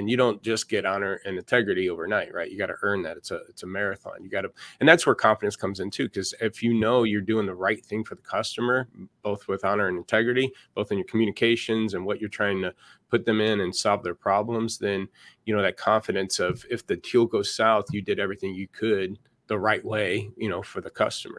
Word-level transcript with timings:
and 0.00 0.10
you 0.10 0.16
don't 0.16 0.42
just 0.42 0.68
get 0.68 0.86
honor 0.86 1.20
and 1.26 1.36
integrity 1.36 1.90
overnight 1.90 2.32
right? 2.32 2.50
You 2.50 2.56
got 2.56 2.66
to 2.66 2.76
earn 2.82 3.02
that. 3.02 3.18
It's 3.18 3.30
a 3.30 3.40
it's 3.48 3.62
a 3.62 3.66
marathon. 3.66 4.22
You 4.22 4.30
got 4.30 4.42
to 4.42 4.50
and 4.80 4.88
that's 4.88 5.04
where 5.04 5.14
confidence 5.14 5.56
comes 5.56 5.78
in 5.78 5.90
too 5.90 6.04
because 6.04 6.32
if 6.40 6.62
you 6.62 6.72
know 6.72 7.04
you're 7.04 7.20
doing 7.20 7.46
the 7.46 7.54
right 7.54 7.84
thing 7.84 8.02
for 8.02 8.14
the 8.14 8.22
customer 8.22 8.88
both 9.22 9.46
with 9.46 9.64
honor 9.64 9.88
and 9.88 9.98
integrity 9.98 10.50
both 10.74 10.90
in 10.90 10.98
your 10.98 11.06
communications 11.06 11.92
and 11.92 12.04
what 12.04 12.18
you're 12.18 12.30
trying 12.30 12.62
to 12.62 12.74
put 13.10 13.26
them 13.26 13.40
in 13.40 13.60
and 13.60 13.76
solve 13.76 14.02
their 14.02 14.14
problems 14.14 14.78
then 14.78 15.06
you 15.44 15.54
know 15.54 15.62
that 15.62 15.76
confidence 15.76 16.38
of 16.38 16.64
if 16.70 16.86
the 16.86 16.96
deal 16.96 17.26
goes 17.26 17.54
south 17.54 17.84
you 17.92 18.00
did 18.00 18.18
everything 18.18 18.54
you 18.54 18.68
could 18.68 19.18
the 19.48 19.58
right 19.58 19.84
way 19.84 20.30
you 20.36 20.48
know 20.48 20.62
for 20.62 20.80
the 20.80 20.90
customer. 20.90 21.38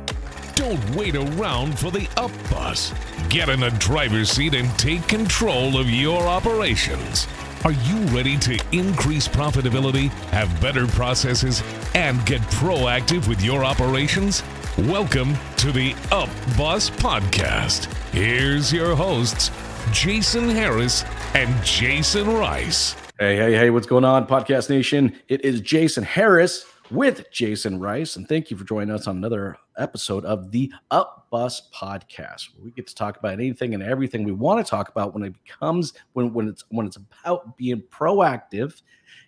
Don't 0.55 0.95
wait 0.95 1.15
around 1.15 1.79
for 1.79 1.89
the 1.89 2.07
up 2.17 2.31
bus. 2.51 2.93
Get 3.29 3.49
in 3.49 3.61
the 3.61 3.69
driver's 3.71 4.29
seat 4.29 4.53
and 4.53 4.69
take 4.77 5.07
control 5.07 5.77
of 5.77 5.89
your 5.89 6.21
operations 6.21 7.25
are 7.63 7.71
you 7.71 7.97
ready 8.07 8.37
to 8.39 8.59
increase 8.71 9.27
profitability, 9.27 10.09
have 10.29 10.49
better 10.59 10.87
processes, 10.87 11.61
and 11.93 12.23
get 12.25 12.41
proactive 12.41 13.27
with 13.27 13.41
your 13.41 13.63
operations? 13.63 14.41
Welcome 14.79 15.35
to 15.57 15.71
the 15.71 15.93
Up 16.11 16.29
Bus 16.57 16.89
Podcast. 16.89 17.85
Here's 18.11 18.73
your 18.73 18.95
hosts, 18.95 19.49
Jasen 19.91 20.51
Harris 20.51 21.03
and 21.35 21.53
Jasen 21.63 22.39
Rice. 22.39 22.95
Hey, 23.19 23.35
hey, 23.35 23.53
hey, 23.53 23.69
what's 23.69 23.85
going 23.85 24.05
on, 24.05 24.25
Podcast 24.25 24.71
Nation? 24.71 25.15
It 25.27 25.45
is 25.45 25.61
Jasen 25.61 26.03
Harris 26.03 26.65
with 26.91 27.31
Jasen 27.31 27.79
Rice, 27.79 28.17
and 28.17 28.27
thank 28.27 28.51
you 28.51 28.57
for 28.57 28.65
joining 28.65 28.93
us 28.93 29.07
on 29.07 29.17
another 29.17 29.55
episode 29.77 30.25
of 30.25 30.51
the 30.51 30.71
Up 30.91 31.27
Bus 31.31 31.69
Podcast. 31.73 32.53
Where 32.53 32.65
we 32.65 32.71
get 32.71 32.85
to 32.87 32.95
talk 32.95 33.17
about 33.17 33.33
anything 33.33 33.73
and 33.73 33.81
everything 33.81 34.23
we 34.23 34.33
want 34.33 34.63
to 34.63 34.69
talk 34.69 34.89
about 34.89 35.13
when 35.13 35.23
it 35.23 35.33
becomes 35.43 35.93
when 36.13 36.33
when 36.33 36.49
it's 36.49 36.65
when 36.69 36.85
it's 36.85 36.97
about 36.97 37.55
being 37.57 37.81
proactive 37.89 38.81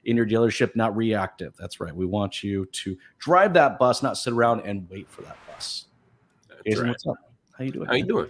in 0.06 0.18
your 0.18 0.26
dealership, 0.26 0.76
not 0.76 0.96
reactive. 0.96 1.56
That's 1.58 1.80
right. 1.80 1.96
We 1.96 2.06
want 2.06 2.44
you 2.44 2.66
to 2.66 2.98
drive 3.18 3.54
that 3.54 3.80
bus, 3.80 4.04
not 4.04 4.18
sit 4.18 4.34
around 4.34 4.62
and 4.62 4.88
wait 4.90 5.10
for 5.10 5.22
that 5.22 5.38
bus. 5.48 5.86
Jason, 6.66 6.84
right. 6.84 6.90
what's 6.90 7.08
up? 7.08 7.16
How 7.58 7.64
you 7.64 7.72
doing? 7.72 7.88
How 7.88 7.94
you 7.94 8.06
doing? 8.06 8.30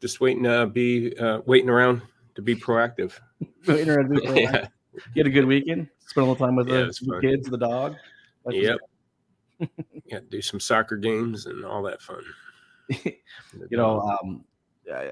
Just 0.00 0.20
waiting 0.20 0.44
to 0.44 0.66
be 0.66 1.16
uh, 1.18 1.40
waiting 1.46 1.68
around 1.68 2.02
to 2.36 2.42
be 2.42 2.54
proactive. 2.54 3.18
waiting 3.66 3.90
around 3.90 4.14
to 4.14 4.20
be 4.20 4.26
proactive. 4.26 4.52
yeah. 4.52 4.68
You 5.14 5.20
had 5.20 5.26
a 5.26 5.30
good 5.30 5.44
weekend. 5.44 5.88
Spent 6.06 6.26
a 6.26 6.30
little 6.30 6.46
time 6.46 6.56
with 6.56 6.68
yeah, 6.68 6.86
the, 6.86 7.18
kids, 7.20 7.48
the 7.48 7.58
dog. 7.58 7.96
That's 8.44 8.56
yep. 8.56 8.78
yeah, 10.06 10.20
do 10.28 10.40
some 10.40 10.60
soccer 10.60 10.96
games 10.96 11.46
and 11.46 11.64
all 11.64 11.82
that 11.82 12.00
fun. 12.00 12.22
you 12.88 13.12
know, 13.70 14.00
um, 14.00 14.44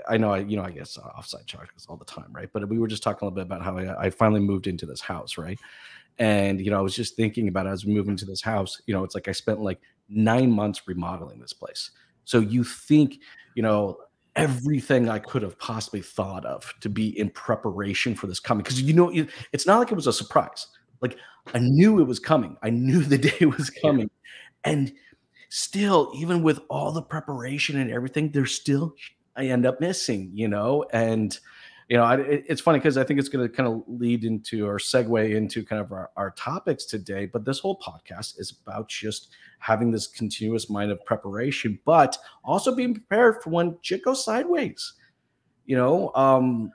I, 0.09 0.17
know 0.17 0.33
I, 0.33 0.39
you 0.39 0.57
know, 0.57 0.63
I 0.63 0.71
guess 0.71 0.97
uh, 0.99 1.03
offside 1.03 1.47
charges 1.47 1.87
all 1.89 1.97
the 1.97 2.05
time, 2.05 2.29
right? 2.33 2.49
But 2.53 2.69
we 2.69 2.79
were 2.79 2.89
just 2.89 3.03
talking 3.03 3.27
a 3.27 3.31
little 3.31 3.37
bit 3.37 3.47
about 3.47 3.63
how 3.63 3.77
I, 3.77 4.07
I, 4.07 4.11
finally 4.11 4.41
moved 4.41 4.67
into 4.67 4.87
this 4.87 5.01
house, 5.01 5.37
right? 5.37 5.59
And 6.19 6.61
you 6.61 6.71
know, 6.71 6.79
I 6.79 6.81
was 6.81 6.95
just 6.95 7.17
thinking 7.17 7.49
about 7.49 7.67
as 7.67 7.85
we 7.85 7.93
move 7.93 8.09
into 8.09 8.25
this 8.25 8.41
house, 8.41 8.81
you 8.87 8.95
know, 8.95 9.05
it's 9.05 9.15
like 9.15 9.29
I 9.29 9.33
spent 9.33 9.61
like 9.61 9.81
nine 10.09 10.51
months 10.51 10.83
remodeling 10.87 11.41
this 11.41 11.53
place. 11.53 11.91
So 12.25 12.41
you 12.41 12.65
think, 12.65 13.21
you 13.55 13.63
know, 13.63 13.99
everything 14.37 15.09
I 15.09 15.19
could 15.19 15.43
have 15.43 15.59
possibly 15.59 16.03
thought 16.03 16.45
of 16.45 16.73
to 16.81 16.89
be 16.89 17.19
in 17.19 17.31
preparation 17.31 18.15
for 18.15 18.27
this 18.27 18.39
coming, 18.41 18.63
because 18.63 18.81
you 18.81 18.95
know, 18.95 19.11
it's 19.53 19.67
not 19.67 19.79
like 19.79 19.91
it 19.91 19.97
was 19.97 20.07
a 20.07 20.13
surprise. 20.13 20.67
Like 21.01 21.17
I 21.55 21.59
knew 21.59 22.01
it 22.01 22.07
was 22.07 22.19
coming. 22.19 22.57
I 22.63 22.71
knew 22.71 23.03
the 23.03 23.19
day 23.39 23.47
was 23.47 23.71
coming. 23.71 24.11
And 24.65 24.93
still, 25.49 26.13
even 26.15 26.43
with 26.43 26.61
all 26.69 26.93
the 26.93 27.03
preparation 27.03 27.79
and 27.79 27.91
everything, 27.91 28.31
there's 28.31 28.55
still 28.55 28.95
I 29.37 29.47
end 29.47 29.67
up 29.67 29.81
missing, 29.81 30.31
you 30.33 30.49
know, 30.49 30.85
and 30.93 31.39
you 31.89 31.97
know, 31.97 32.03
I, 32.03 32.17
it, 32.17 32.45
it's 32.49 32.61
funny 32.61 32.79
because 32.79 32.99
I 32.99 33.05
think 33.05 33.21
it's 33.21 33.29
going 33.29 33.49
to 33.49 33.55
kind 33.55 33.69
of 33.69 33.83
lead 33.87 34.25
into 34.25 34.67
or 34.67 34.79
segue 34.79 35.35
into 35.35 35.65
kind 35.65 35.81
of 35.81 35.93
our, 35.93 36.11
our 36.17 36.33
topics 36.33 36.85
today. 36.85 37.27
But 37.27 37.45
this 37.45 37.61
whole 37.61 37.79
podcast 37.79 38.41
is 38.41 38.59
about 38.65 38.89
just 38.89 39.29
having 39.61 39.91
this 39.91 40.07
continuous 40.07 40.69
mind 40.69 40.91
of 40.91 41.05
preparation, 41.05 41.79
but 41.85 42.19
also 42.45 42.75
being 42.75 42.95
prepared 42.95 43.43
for 43.43 43.51
when 43.51 43.79
shit 43.83 44.05
goes 44.05 44.25
sideways. 44.25 44.95
You 45.65 45.77
know, 45.77 46.13
um, 46.15 46.73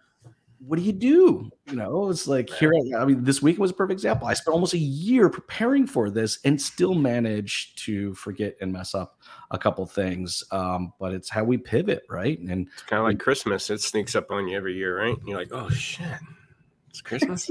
what 0.68 0.78
do 0.78 0.86
you 0.86 0.92
do? 0.92 1.50
You 1.66 1.76
know, 1.76 2.10
it's 2.10 2.28
like 2.28 2.50
here. 2.50 2.72
I 2.98 3.06
mean, 3.06 3.24
this 3.24 3.42
week 3.42 3.58
was 3.58 3.72
a 3.72 3.74
perfect 3.74 3.94
example. 3.94 4.28
I 4.28 4.36
spent 4.36 4.54
almost 4.54 4.74
a 4.74 4.80
year 4.80 5.28
preparing 5.28 5.88
for 5.88 6.10
this 6.10 6.40
and 6.46 6.62
still 6.62 6.94
managed 6.94 7.84
to 7.86 8.14
forget 8.14 8.56
and 8.62 8.72
mess 8.72 8.94
up 8.94 9.20
a 9.50 9.58
couple 9.58 9.86
things. 9.88 10.44
Um, 10.52 10.94
but 11.00 11.14
it's 11.14 11.30
how 11.30 11.44
we 11.44 11.58
pivot, 11.58 12.04
right? 12.10 12.40
And 12.40 12.68
it's 12.74 12.84
kind 12.84 13.00
of 13.00 13.08
like 13.08 13.20
Christmas. 13.20 13.70
It 13.72 13.82
sneaks 13.82 14.16
up 14.16 14.30
on 14.30 14.48
you 14.48 14.56
every 14.56 14.76
year, 14.76 15.00
right? 15.00 15.18
And 15.18 15.28
you're 15.28 15.38
like, 15.38 15.52
oh 15.52 15.70
shit, 15.70 16.20
it's 16.90 17.02
Christmas. 17.02 17.50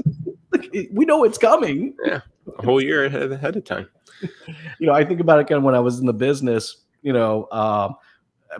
we 0.93 1.05
know 1.05 1.25
it's 1.25 1.37
coming. 1.37 1.93
Yeah, 2.05 2.21
a 2.59 2.65
whole 2.65 2.81
year 2.81 3.05
ahead, 3.05 3.31
ahead 3.31 3.57
of 3.57 3.65
time. 3.65 3.89
you 4.21 4.87
know, 4.87 4.93
I 4.93 5.03
think 5.03 5.19
about 5.19 5.39
it 5.39 5.47
kind 5.47 5.57
of 5.57 5.63
when 5.63 5.75
I 5.75 5.79
was 5.79 5.99
in 5.99 6.05
the 6.05 6.13
business. 6.13 6.77
You 7.01 7.11
know, 7.11 7.47
um, 7.51 7.95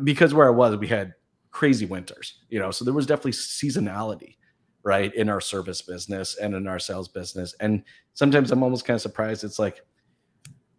because 0.03 0.33
where 0.33 0.47
I 0.47 0.51
was, 0.51 0.75
we 0.75 0.87
had 0.87 1.13
crazy 1.51 1.85
winters. 1.85 2.39
You 2.49 2.59
know, 2.59 2.71
so 2.71 2.83
there 2.83 2.93
was 2.93 3.05
definitely 3.05 3.31
seasonality 3.31 4.35
right 4.83 5.13
in 5.13 5.29
our 5.29 5.41
service 5.41 5.81
business 5.81 6.37
and 6.37 6.55
in 6.55 6.67
our 6.67 6.79
sales 6.79 7.07
business. 7.07 7.55
And 7.59 7.83
sometimes 8.13 8.51
i'm 8.51 8.63
almost 8.63 8.85
kind 8.85 8.95
of 8.95 9.01
surprised 9.01 9.43
it's 9.43 9.59
like 9.59 9.81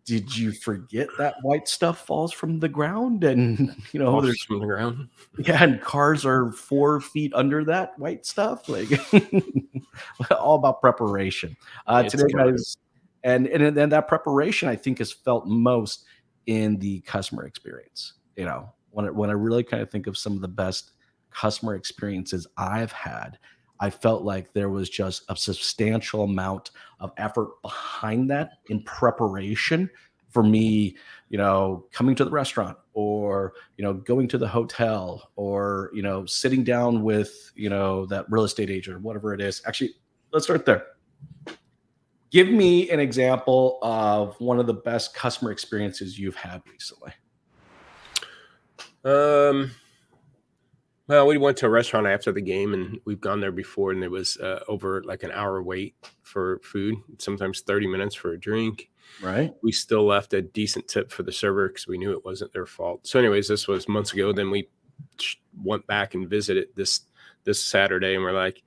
did 0.04 0.36
you 0.36 0.50
forget 0.50 1.06
that 1.16 1.36
white 1.42 1.68
stuff 1.68 2.04
falls 2.04 2.32
from 2.32 2.58
the 2.58 2.68
ground? 2.68 3.22
And 3.32 3.76
you 3.92 4.00
know 4.00 4.12
falls 4.12 4.24
there's 4.24 4.42
from 4.42 4.60
the 4.60 4.66
ground. 4.66 5.08
Yeah 5.38 5.62
and 5.62 5.80
cars 5.80 6.26
are 6.26 6.52
four 6.52 7.00
feet 7.00 7.32
under 7.34 7.64
that 7.64 7.98
white 7.98 8.26
stuff 8.26 8.68
like 8.68 8.88
all 10.30 10.56
about 10.56 10.80
preparation. 10.80 11.56
Uh 11.86 12.02
it's 12.04 12.14
today 12.14 12.32
guys 12.32 12.76
and 13.24 13.46
and 13.46 13.76
then 13.76 13.88
that 13.90 14.08
preparation 14.08 14.68
i 14.68 14.76
think 14.76 15.00
is 15.00 15.12
felt 15.12 15.46
most 15.46 16.04
in 16.46 16.78
the 16.78 17.00
customer 17.00 17.44
experience 17.44 18.14
you 18.36 18.44
know? 18.44 18.72
When, 18.90 19.06
it, 19.06 19.14
when 19.14 19.30
i 19.30 19.34
really 19.34 19.62
kind 19.62 19.82
of 19.82 19.90
think 19.90 20.06
of 20.06 20.18
some 20.18 20.34
of 20.34 20.40
the 20.40 20.48
best 20.48 20.92
customer 21.30 21.74
experiences 21.74 22.46
i've 22.56 22.92
had 22.92 23.38
I 23.82 23.90
felt 23.90 24.22
like 24.22 24.52
there 24.52 24.68
was 24.70 24.88
just 24.88 25.24
a 25.28 25.34
substantial 25.34 26.22
amount 26.22 26.70
of 27.00 27.10
effort 27.16 27.60
behind 27.62 28.30
that 28.30 28.52
in 28.66 28.84
preparation 28.84 29.90
for 30.30 30.44
me, 30.44 30.96
you 31.30 31.36
know, 31.36 31.84
coming 31.92 32.14
to 32.14 32.24
the 32.24 32.30
restaurant 32.30 32.78
or, 32.94 33.54
you 33.76 33.82
know, 33.82 33.92
going 33.92 34.28
to 34.28 34.38
the 34.38 34.46
hotel 34.46 35.32
or, 35.34 35.90
you 35.92 36.00
know, 36.00 36.24
sitting 36.26 36.62
down 36.62 37.02
with, 37.02 37.50
you 37.56 37.68
know, 37.68 38.06
that 38.06 38.24
real 38.30 38.44
estate 38.44 38.70
agent 38.70 38.96
or 38.96 39.00
whatever 39.00 39.34
it 39.34 39.40
is. 39.40 39.60
Actually, 39.66 39.96
let's 40.32 40.46
start 40.46 40.64
there. 40.64 40.86
Give 42.30 42.48
me 42.50 42.88
an 42.88 43.00
example 43.00 43.80
of 43.82 44.40
one 44.40 44.60
of 44.60 44.68
the 44.68 44.74
best 44.74 45.12
customer 45.12 45.50
experiences 45.50 46.20
you've 46.20 46.36
had 46.36 46.62
recently. 46.70 47.12
Um, 49.04 49.72
well, 51.12 51.26
we 51.26 51.36
went 51.36 51.58
to 51.58 51.66
a 51.66 51.70
restaurant 51.70 52.06
after 52.06 52.32
the 52.32 52.40
game, 52.40 52.72
and 52.72 52.98
we've 53.04 53.20
gone 53.20 53.40
there 53.40 53.52
before, 53.52 53.92
and 53.92 54.02
there 54.02 54.08
was 54.08 54.38
uh, 54.38 54.60
over 54.66 55.02
like 55.04 55.22
an 55.22 55.30
hour 55.30 55.62
wait 55.62 55.94
for 56.22 56.58
food, 56.64 56.94
sometimes 57.18 57.60
thirty 57.60 57.86
minutes 57.86 58.14
for 58.14 58.32
a 58.32 58.40
drink. 58.40 58.88
Right. 59.22 59.52
We 59.62 59.72
still 59.72 60.06
left 60.06 60.32
a 60.32 60.40
decent 60.40 60.88
tip 60.88 61.10
for 61.10 61.22
the 61.22 61.32
server 61.32 61.68
because 61.68 61.86
we 61.86 61.98
knew 61.98 62.12
it 62.12 62.24
wasn't 62.24 62.54
their 62.54 62.64
fault. 62.64 63.06
So, 63.06 63.18
anyways, 63.18 63.46
this 63.46 63.68
was 63.68 63.88
months 63.88 64.14
ago. 64.14 64.32
Then 64.32 64.50
we 64.50 64.70
went 65.62 65.86
back 65.86 66.14
and 66.14 66.30
visited 66.30 66.68
this 66.76 67.00
this 67.44 67.62
Saturday, 67.62 68.14
and 68.14 68.22
we're 68.22 68.32
like, 68.32 68.62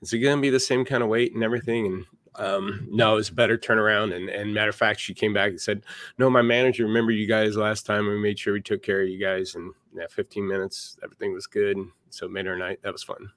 "Is 0.00 0.14
it 0.14 0.20
going 0.20 0.38
to 0.38 0.42
be 0.42 0.50
the 0.50 0.60
same 0.60 0.86
kind 0.86 1.02
of 1.02 1.10
wait 1.10 1.34
and 1.34 1.44
everything?" 1.44 1.86
And 1.86 2.06
um, 2.36 2.86
no, 2.90 3.14
it 3.14 3.16
was 3.16 3.28
a 3.28 3.34
better 3.34 3.58
turnaround. 3.58 4.14
And, 4.14 4.28
and 4.28 4.54
matter 4.54 4.70
of 4.70 4.76
fact, 4.76 5.00
she 5.00 5.14
came 5.14 5.32
back 5.32 5.50
and 5.50 5.60
said, 5.60 5.84
No, 6.18 6.30
my 6.30 6.42
manager 6.42 6.86
remember 6.86 7.12
you 7.12 7.26
guys 7.26 7.56
last 7.56 7.86
time. 7.86 8.06
We 8.06 8.18
made 8.18 8.38
sure 8.38 8.54
we 8.54 8.60
took 8.60 8.82
care 8.82 9.02
of 9.02 9.08
you 9.08 9.18
guys. 9.18 9.54
And 9.54 9.72
yeah, 9.94 10.06
15 10.08 10.46
minutes, 10.46 10.96
everything 11.02 11.32
was 11.32 11.46
good. 11.46 11.78
So 12.10 12.28
made 12.28 12.46
our 12.46 12.56
night. 12.56 12.80
That 12.82 12.92
was 12.92 13.02
fun. 13.02 13.30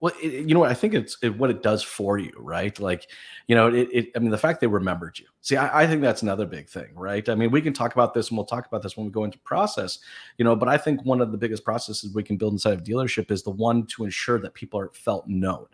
Well, 0.00 0.14
it, 0.22 0.46
you 0.48 0.54
know 0.54 0.60
what? 0.60 0.70
I 0.70 0.74
think 0.74 0.94
it's 0.94 1.18
it, 1.22 1.36
what 1.36 1.50
it 1.50 1.62
does 1.62 1.82
for 1.82 2.18
you, 2.18 2.32
right? 2.36 2.78
Like, 2.78 3.10
you 3.48 3.56
know, 3.56 3.68
it, 3.68 3.88
it 3.92 4.10
I 4.14 4.20
mean, 4.20 4.30
the 4.30 4.38
fact 4.38 4.60
they 4.60 4.68
remembered 4.68 5.18
you. 5.18 5.26
See, 5.40 5.56
I, 5.56 5.82
I, 5.82 5.86
think 5.86 6.02
that's 6.02 6.22
another 6.22 6.46
big 6.46 6.68
thing, 6.68 6.88
right? 6.94 7.28
I 7.28 7.34
mean, 7.34 7.50
we 7.50 7.60
can 7.60 7.72
talk 7.72 7.94
about 7.94 8.14
this 8.14 8.28
and 8.28 8.38
we'll 8.38 8.46
talk 8.46 8.66
about 8.66 8.82
this 8.82 8.96
when 8.96 9.06
we 9.06 9.12
go 9.12 9.24
into 9.24 9.38
process, 9.40 9.98
you 10.36 10.44
know, 10.44 10.54
but 10.54 10.68
I 10.68 10.76
think 10.76 11.04
one 11.04 11.20
of 11.20 11.32
the 11.32 11.38
biggest 11.38 11.64
processes 11.64 12.14
we 12.14 12.22
can 12.22 12.36
build 12.36 12.52
inside 12.52 12.74
of 12.74 12.84
dealership 12.84 13.30
is 13.32 13.42
the 13.42 13.50
one 13.50 13.86
to 13.86 14.04
ensure 14.04 14.38
that 14.40 14.54
people 14.54 14.78
are 14.78 14.90
felt 14.92 15.26
known, 15.26 15.66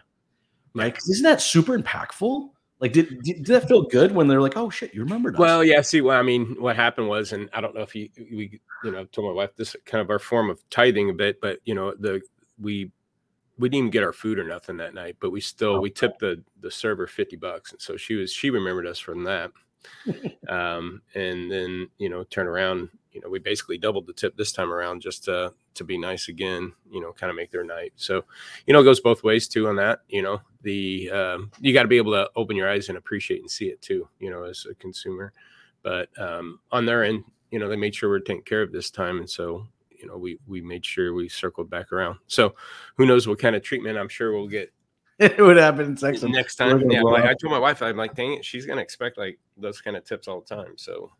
right? 0.74 0.94
Because 0.94 1.08
isn't 1.10 1.24
that 1.24 1.42
super 1.42 1.78
impactful? 1.78 2.50
Like, 2.84 2.92
did, 2.92 3.22
did 3.22 3.46
that 3.46 3.66
feel 3.66 3.80
good 3.80 4.12
when 4.12 4.28
they're 4.28 4.42
like, 4.42 4.58
"Oh 4.58 4.68
shit, 4.68 4.92
you 4.92 5.02
remembered"? 5.04 5.36
Us? 5.36 5.38
Well, 5.38 5.64
yeah. 5.64 5.80
See, 5.80 6.02
well, 6.02 6.20
I 6.20 6.22
mean, 6.22 6.54
what 6.60 6.76
happened 6.76 7.08
was, 7.08 7.32
and 7.32 7.48
I 7.54 7.62
don't 7.62 7.74
know 7.74 7.80
if 7.80 7.94
you 7.94 8.10
we 8.30 8.60
you 8.84 8.90
know 8.90 9.06
told 9.06 9.28
my 9.28 9.32
wife 9.32 9.56
this 9.56 9.74
kind 9.86 10.02
of 10.02 10.10
our 10.10 10.18
form 10.18 10.50
of 10.50 10.60
tithing 10.68 11.08
a 11.08 11.14
bit, 11.14 11.40
but 11.40 11.60
you 11.64 11.74
know 11.74 11.94
the 11.98 12.20
we 12.60 12.90
we 13.56 13.70
didn't 13.70 13.78
even 13.78 13.90
get 13.90 14.02
our 14.02 14.12
food 14.12 14.38
or 14.38 14.44
nothing 14.44 14.76
that 14.76 14.92
night, 14.92 15.16
but 15.18 15.30
we 15.30 15.40
still 15.40 15.76
oh, 15.76 15.80
we 15.80 15.88
tipped 15.88 16.18
the 16.18 16.44
the 16.60 16.70
server 16.70 17.06
fifty 17.06 17.36
bucks, 17.36 17.72
and 17.72 17.80
so 17.80 17.96
she 17.96 18.16
was 18.16 18.30
she 18.30 18.50
remembered 18.50 18.86
us 18.86 18.98
from 18.98 19.24
that. 19.24 19.50
um, 20.48 21.02
and 21.14 21.50
then 21.50 21.88
you 21.98 22.08
know 22.08 22.24
turn 22.24 22.46
around. 22.46 22.88
You 23.12 23.20
know, 23.20 23.28
we 23.28 23.38
basically 23.38 23.78
doubled 23.78 24.08
the 24.08 24.12
tip 24.12 24.36
this 24.36 24.50
time 24.50 24.72
around 24.72 25.00
just 25.00 25.24
to 25.24 25.52
to 25.74 25.84
be 25.84 25.96
nice 25.98 26.28
again. 26.28 26.72
You 26.90 27.00
know, 27.00 27.12
kind 27.12 27.30
of 27.30 27.36
make 27.36 27.50
their 27.50 27.64
night. 27.64 27.92
So, 27.96 28.24
you 28.66 28.74
know, 28.74 28.80
it 28.80 28.84
goes 28.84 29.00
both 29.00 29.22
ways 29.22 29.46
too 29.46 29.68
on 29.68 29.76
that. 29.76 30.00
You 30.08 30.22
know, 30.22 30.40
the 30.62 31.10
um, 31.10 31.52
you 31.60 31.72
got 31.72 31.82
to 31.82 31.88
be 31.88 31.96
able 31.96 32.12
to 32.12 32.28
open 32.34 32.56
your 32.56 32.68
eyes 32.68 32.88
and 32.88 32.98
appreciate 32.98 33.40
and 33.40 33.50
see 33.50 33.66
it 33.66 33.80
too. 33.80 34.08
You 34.18 34.30
know, 34.30 34.44
as 34.44 34.66
a 34.68 34.74
consumer. 34.74 35.32
But 35.82 36.08
um, 36.18 36.60
on 36.72 36.86
their 36.86 37.04
end, 37.04 37.24
you 37.50 37.58
know, 37.58 37.68
they 37.68 37.76
made 37.76 37.94
sure 37.94 38.08
we're 38.08 38.20
taking 38.20 38.42
care 38.42 38.62
of 38.62 38.72
this 38.72 38.90
time, 38.90 39.18
and 39.18 39.28
so 39.28 39.66
you 40.04 40.10
know, 40.10 40.18
we 40.18 40.38
we 40.46 40.60
made 40.60 40.84
sure 40.84 41.14
we 41.14 41.28
circled 41.28 41.70
back 41.70 41.92
around. 41.92 42.18
So, 42.26 42.54
who 42.96 43.06
knows 43.06 43.26
what 43.26 43.38
kind 43.38 43.56
of 43.56 43.62
treatment 43.62 43.98
I'm 43.98 44.08
sure 44.08 44.32
we'll 44.32 44.48
get 44.48 44.72
it 45.18 45.38
would 45.38 45.56
happen 45.56 45.96
next 46.00 46.20
time. 46.20 46.32
Next 46.32 46.56
time, 46.56 46.90
yeah. 46.90 47.02
Like, 47.02 47.24
I 47.24 47.34
told 47.34 47.52
my 47.52 47.58
wife, 47.58 47.82
I'm 47.82 47.96
like, 47.96 48.14
dang 48.14 48.34
it, 48.34 48.44
she's 48.44 48.66
gonna 48.66 48.80
expect 48.80 49.18
like 49.18 49.38
those 49.56 49.80
kind 49.80 49.96
of 49.96 50.04
tips 50.04 50.28
all 50.28 50.40
the 50.40 50.54
time. 50.54 50.74
So, 50.76 51.10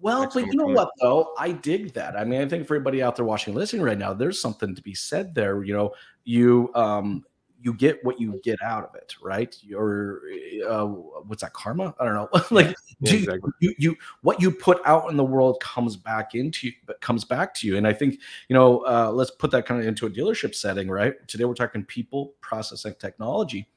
well, 0.00 0.28
but 0.32 0.46
you 0.46 0.54
know 0.54 0.66
what 0.66 0.90
though, 1.00 1.34
I 1.38 1.52
dig 1.52 1.92
that. 1.94 2.16
I 2.16 2.24
mean, 2.24 2.40
I 2.40 2.48
think 2.48 2.66
for 2.66 2.74
everybody 2.74 3.02
out 3.02 3.16
there 3.16 3.24
watching, 3.24 3.54
listening 3.54 3.82
right 3.82 3.98
now, 3.98 4.12
there's 4.12 4.40
something 4.40 4.74
to 4.74 4.82
be 4.82 4.94
said 4.94 5.34
there. 5.34 5.62
You 5.62 5.74
know, 5.74 5.92
you 6.24 6.70
um 6.74 7.24
you 7.64 7.72
get 7.72 8.04
what 8.04 8.20
you 8.20 8.38
get 8.44 8.62
out 8.62 8.84
of 8.84 8.94
it, 8.94 9.14
right? 9.22 9.56
Or 9.74 10.20
uh, 10.68 10.84
what's 10.84 11.42
that 11.42 11.54
karma? 11.54 11.94
I 11.98 12.04
don't 12.04 12.14
know. 12.14 12.28
like 12.50 12.76
yeah, 13.00 13.14
exactly. 13.14 13.50
you, 13.58 13.74
you, 13.78 13.96
what 14.20 14.40
you 14.40 14.50
put 14.50 14.82
out 14.84 15.10
in 15.10 15.16
the 15.16 15.24
world 15.24 15.60
comes 15.62 15.96
back 15.96 16.34
into 16.34 16.66
you, 16.66 16.74
but 16.84 17.00
comes 17.00 17.24
back 17.24 17.54
to 17.54 17.66
you. 17.66 17.78
And 17.78 17.86
I 17.86 17.94
think 17.94 18.20
you 18.48 18.54
know, 18.54 18.80
uh, 18.80 19.10
let's 19.10 19.30
put 19.30 19.50
that 19.52 19.64
kind 19.64 19.80
of 19.80 19.86
into 19.86 20.04
a 20.04 20.10
dealership 20.10 20.54
setting, 20.54 20.88
right? 20.88 21.14
Today 21.26 21.46
we're 21.46 21.54
talking 21.54 21.84
people, 21.84 22.34
process, 22.42 22.84
and 22.84 22.98
technology. 22.98 23.70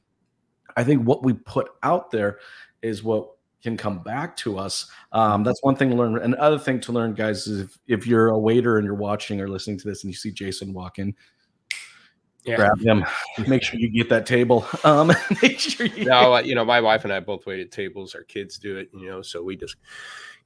I 0.75 0.83
think 0.83 1.07
what 1.07 1.23
we 1.23 1.31
put 1.31 1.69
out 1.81 2.11
there 2.11 2.39
is 2.81 3.03
what 3.03 3.29
can 3.63 3.77
come 3.77 3.99
back 3.99 4.35
to 4.37 4.57
us. 4.57 4.91
Um, 5.13 5.43
that's 5.43 5.63
one 5.63 5.77
thing 5.77 5.89
to 5.91 5.95
learn. 5.95 6.17
Another 6.17 6.59
thing 6.59 6.81
to 6.81 6.91
learn, 6.91 7.13
guys, 7.13 7.47
is 7.47 7.61
if, 7.61 7.79
if 7.87 8.05
you're 8.05 8.27
a 8.27 8.37
waiter 8.37 8.77
and 8.77 8.85
you're 8.85 8.95
watching 8.95 9.39
or 9.39 9.47
listening 9.47 9.77
to 9.79 9.87
this 9.87 10.03
and 10.03 10.11
you 10.11 10.17
see 10.17 10.31
Jasen 10.31 10.73
walk 10.73 10.99
in, 10.99 11.15
yeah. 12.47 12.55
grab 12.55 12.79
them. 12.79 13.05
Make 13.47 13.63
sure 13.63 13.79
you 13.79 13.89
get 13.89 14.09
that 14.09 14.25
table. 14.25 14.65
Um, 14.83 15.07
make 15.41 15.59
sure 15.59 15.85
you. 15.85 16.05
No, 16.05 16.37
you 16.37 16.55
know, 16.55 16.63
my 16.63 16.79
wife 16.79 17.03
and 17.03 17.11
I 17.11 17.19
both 17.19 17.45
waited 17.45 17.71
tables. 17.71 18.15
Our 18.15 18.23
kids 18.23 18.57
do 18.57 18.77
it, 18.77 18.89
you 18.93 19.09
know, 19.09 19.21
so 19.21 19.43
we 19.43 19.57
just 19.57 19.75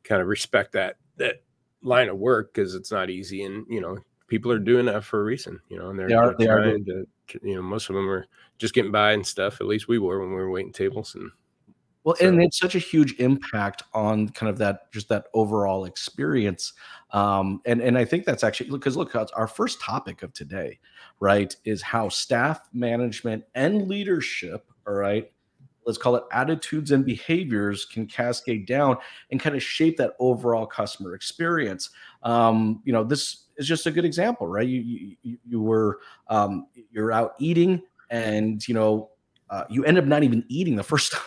kind 0.04 0.22
of 0.22 0.28
respect 0.28 0.72
that 0.72 0.96
that 1.18 1.44
line 1.84 2.10
of 2.10 2.18
work 2.18 2.54
because 2.54 2.74
it's 2.74 2.92
not 2.92 3.10
easy, 3.10 3.44
and 3.44 3.66
you 3.70 3.82
know, 3.82 3.98
people 4.28 4.52
are 4.52 4.60
doing 4.60 4.86
that 4.86 5.04
for 5.04 5.20
a 5.20 5.24
reason, 5.24 5.60
you 5.68 5.78
know, 5.78 5.90
and 5.90 6.00
they're, 6.00 6.08
they 6.08 6.16
are, 6.16 6.36
they 6.40 6.48
are 6.48 6.64
to, 6.64 7.06
you 7.44 7.56
know, 7.56 7.62
most 7.62 7.90
of 7.90 7.96
them 7.96 8.10
are 8.10 8.26
just 8.58 8.74
getting 8.74 8.92
by 8.92 9.12
and 9.12 9.28
stuff. 9.28 9.60
At 9.60 9.68
least 9.68 9.88
we 9.88 10.00
were 10.00 10.20
when 10.20 10.30
we 10.30 10.36
were 10.36 10.50
waiting 10.50 10.74
tables, 10.74 11.14
and 11.14 11.30
well, 12.04 12.16
so. 12.16 12.28
and 12.28 12.42
it's 12.42 12.58
such 12.58 12.76
a 12.76 12.80
huge 12.80 13.14
impact 13.20 13.84
on 13.94 14.30
kind 14.30 14.50
of 14.50 14.58
that 14.58 14.92
just 14.92 15.10
that 15.10 15.26
overall 15.34 15.86
experience. 15.86 16.74
Um, 17.12 17.62
and 17.66 17.82
and 17.82 17.98
I 17.98 18.06
think 18.06 18.26
that's 18.26 18.44
actually 18.44 18.70
because 18.70 18.98
look, 18.98 19.16
our 19.16 19.48
first 19.48 19.80
topic 19.80 20.24
of 20.24 20.34
today, 20.34 20.80
right, 21.20 21.56
is 21.66 21.82
how 21.82 22.10
staff 22.10 22.62
management 22.74 23.44
and 23.54 23.88
leadership, 23.88 24.66
all 24.88 24.94
right, 24.94 25.32
let's 25.86 25.98
call 25.98 26.16
it 26.16 26.24
attitudes 26.32 26.92
and 26.92 27.06
behaviors 27.06 27.86
can 27.86 28.08
cascade 28.08 28.66
down 28.66 28.98
and 29.30 29.40
kind 29.40 29.56
of 29.56 29.64
shape 29.64 29.98
that 29.98 30.14
overall 30.20 30.66
customer 30.66 31.16
experience. 31.16 31.90
Um, 32.24 32.82
you 32.84 32.94
know, 32.94 33.04
this 33.04 33.46
is 33.58 33.68
just 33.68 33.86
a 33.86 33.92
good 33.92 34.06
example, 34.06 34.48
right? 34.48 34.68
You 34.68 35.16
you, 35.22 35.38
you 35.46 35.62
were 35.62 36.00
um, 36.30 36.68
you're 36.92 37.12
out 37.12 37.36
eating, 37.40 37.82
and 38.10 38.68
you 38.68 38.74
know 38.74 39.12
uh, 39.52 39.66
you 39.70 39.86
end 39.86 39.98
up 39.98 40.06
not 40.06 40.24
even 40.24 40.44
eating 40.48 40.76
the 40.76 40.84
first 40.84 41.12
time 41.14 41.22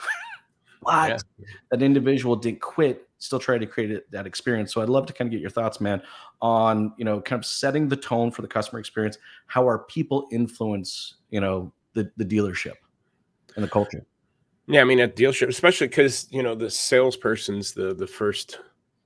but 0.85 1.23
yeah. 1.39 1.47
that 1.71 1.83
individual 1.83 2.37
didn't 2.37 2.61
quit 2.61 3.09
still 3.19 3.39
try 3.39 3.57
to 3.57 3.67
create 3.67 4.11
that 4.11 4.27
experience 4.27 4.73
so 4.73 4.83
i'd 4.83 4.89
love 4.89 5.07
to 5.07 5.13
kind 5.13 5.29
of 5.29 5.33
get 5.33 5.41
your 5.41 5.51
thoughts 5.51 5.81
man 5.81 6.01
on 6.43 6.93
you 6.97 7.05
know 7.05 7.21
kind 7.21 7.39
of 7.39 7.47
setting 7.47 7.89
the 7.89 7.97
tone 7.97 8.31
for 8.31 8.43
the 8.43 8.49
customer 8.49 8.79
experience 8.79 9.19
how 9.47 9.63
our 9.63 9.81
people 9.81 10.29
influence 10.31 11.17
you 11.31 11.41
know 11.41 11.73
the, 11.95 12.11
the 12.17 12.25
dealership 12.25 12.75
and 13.57 13.65
the 13.65 13.69
culture 13.69 14.05
yeah 14.67 14.81
i 14.81 14.85
mean 14.85 15.01
at 15.01 15.17
dealership 15.17 15.49
especially 15.49 15.87
because 15.87 16.27
you 16.31 16.43
know 16.43 16.55
the 16.55 16.71
salesperson's 16.71 17.73
the 17.73 17.95
the 17.95 18.07
first 18.07 18.61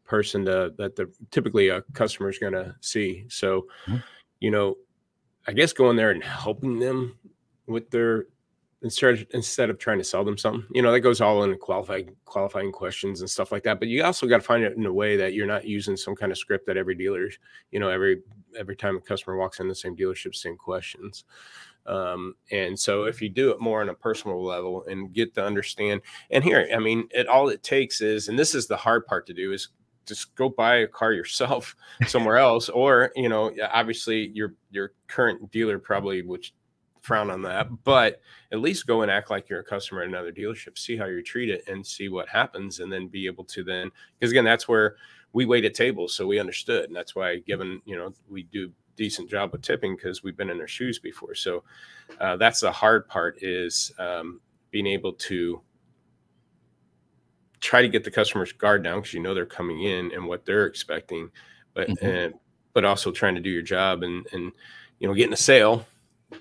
person 0.04 0.44
to, 0.44 0.72
that 0.78 0.96
the 0.96 1.10
typically 1.30 1.68
a 1.68 1.82
customer 1.92 2.30
is 2.30 2.38
going 2.38 2.54
to 2.54 2.74
see 2.80 3.24
so 3.28 3.66
mm-hmm. 3.86 3.98
you 4.40 4.50
know 4.50 4.74
i 5.46 5.52
guess 5.52 5.72
going 5.72 5.96
there 5.96 6.10
and 6.10 6.24
helping 6.24 6.78
them 6.78 7.16
with 7.66 7.90
their 7.90 8.24
instead 8.82 9.26
instead 9.32 9.70
of 9.70 9.78
trying 9.78 9.98
to 9.98 10.04
sell 10.04 10.24
them 10.24 10.38
something 10.38 10.64
you 10.72 10.80
know 10.80 10.92
that 10.92 11.00
goes 11.00 11.20
all 11.20 11.42
in 11.42 11.56
qualifying 11.58 12.14
qualifying 12.24 12.70
questions 12.70 13.20
and 13.20 13.28
stuff 13.28 13.50
like 13.50 13.64
that 13.64 13.80
but 13.80 13.88
you 13.88 14.04
also 14.04 14.26
got 14.26 14.36
to 14.36 14.42
find 14.42 14.62
it 14.62 14.76
in 14.76 14.86
a 14.86 14.92
way 14.92 15.16
that 15.16 15.34
you're 15.34 15.46
not 15.46 15.64
using 15.64 15.96
some 15.96 16.14
kind 16.14 16.30
of 16.30 16.38
script 16.38 16.66
that 16.66 16.76
every 16.76 16.94
dealer 16.94 17.28
you 17.72 17.80
know 17.80 17.88
every 17.88 18.20
every 18.56 18.76
time 18.76 18.96
a 18.96 19.00
customer 19.00 19.36
walks 19.36 19.58
in 19.58 19.68
the 19.68 19.74
same 19.74 19.96
dealership 19.96 20.34
same 20.34 20.56
questions. 20.56 21.24
Um, 21.86 22.34
and 22.50 22.78
so 22.78 23.04
if 23.04 23.22
you 23.22 23.30
do 23.30 23.50
it 23.50 23.60
more 23.60 23.80
on 23.80 23.88
a 23.88 23.94
personal 23.94 24.44
level 24.44 24.84
and 24.88 25.12
get 25.12 25.34
to 25.36 25.44
understand 25.44 26.02
and 26.30 26.44
here 26.44 26.68
i 26.74 26.78
mean 26.78 27.08
it 27.12 27.26
all 27.26 27.48
it 27.48 27.62
takes 27.62 28.02
is 28.02 28.28
and 28.28 28.38
this 28.38 28.54
is 28.54 28.66
the 28.66 28.76
hard 28.76 29.06
part 29.06 29.26
to 29.28 29.32
do 29.32 29.52
is 29.52 29.70
just 30.04 30.34
go 30.34 30.50
buy 30.50 30.76
a 30.76 30.86
car 30.86 31.12
yourself 31.14 31.74
somewhere 32.06 32.36
else 32.36 32.68
or 32.68 33.10
you 33.16 33.30
know 33.30 33.54
obviously 33.72 34.30
your 34.34 34.54
your 34.70 34.92
current 35.06 35.50
dealer 35.50 35.78
probably 35.78 36.20
which 36.20 36.52
frown 37.08 37.30
on 37.30 37.40
that, 37.42 37.68
but 37.84 38.20
at 38.52 38.60
least 38.60 38.86
go 38.86 39.00
and 39.00 39.10
act 39.10 39.30
like 39.30 39.48
you're 39.48 39.60
a 39.60 39.64
customer 39.64 40.02
at 40.02 40.08
another 40.08 40.30
dealership, 40.30 40.78
see 40.78 40.94
how 40.96 41.06
you 41.06 41.22
treat 41.22 41.48
it 41.48 41.66
and 41.66 41.84
see 41.84 42.10
what 42.10 42.28
happens, 42.28 42.80
and 42.80 42.92
then 42.92 43.08
be 43.08 43.26
able 43.26 43.44
to 43.44 43.64
then, 43.64 43.90
because 44.18 44.30
again, 44.30 44.44
that's 44.44 44.68
where 44.68 44.96
we 45.32 45.46
wait 45.46 45.64
at 45.64 45.74
tables. 45.74 46.14
So 46.14 46.26
we 46.26 46.38
understood. 46.38 46.84
And 46.84 46.94
that's 46.94 47.16
why, 47.16 47.38
given, 47.38 47.80
you 47.86 47.96
know, 47.96 48.12
we 48.28 48.42
do 48.44 48.70
decent 48.94 49.30
job 49.30 49.54
of 49.54 49.62
tipping 49.62 49.96
because 49.96 50.22
we've 50.22 50.36
been 50.36 50.50
in 50.50 50.58
their 50.58 50.68
shoes 50.68 50.98
before. 50.98 51.34
So 51.34 51.64
uh, 52.20 52.36
that's 52.36 52.60
the 52.60 52.72
hard 52.72 53.08
part 53.08 53.42
is 53.42 53.90
um, 53.98 54.40
being 54.70 54.86
able 54.86 55.14
to 55.14 55.62
try 57.60 57.80
to 57.80 57.88
get 57.88 58.04
the 58.04 58.10
customer's 58.10 58.52
guard 58.52 58.84
down 58.84 58.98
because 58.98 59.14
you 59.14 59.20
know 59.20 59.34
they're 59.34 59.46
coming 59.46 59.82
in 59.82 60.12
and 60.12 60.26
what 60.26 60.44
they're 60.44 60.66
expecting, 60.66 61.30
but 61.72 61.88
mm-hmm. 61.88 62.06
and 62.06 62.34
but 62.74 62.84
also 62.84 63.10
trying 63.10 63.34
to 63.34 63.40
do 63.40 63.50
your 63.50 63.62
job 63.62 64.02
and 64.02 64.26
and 64.32 64.52
you 64.98 65.08
know 65.08 65.14
getting 65.14 65.32
a 65.32 65.36
sale 65.36 65.86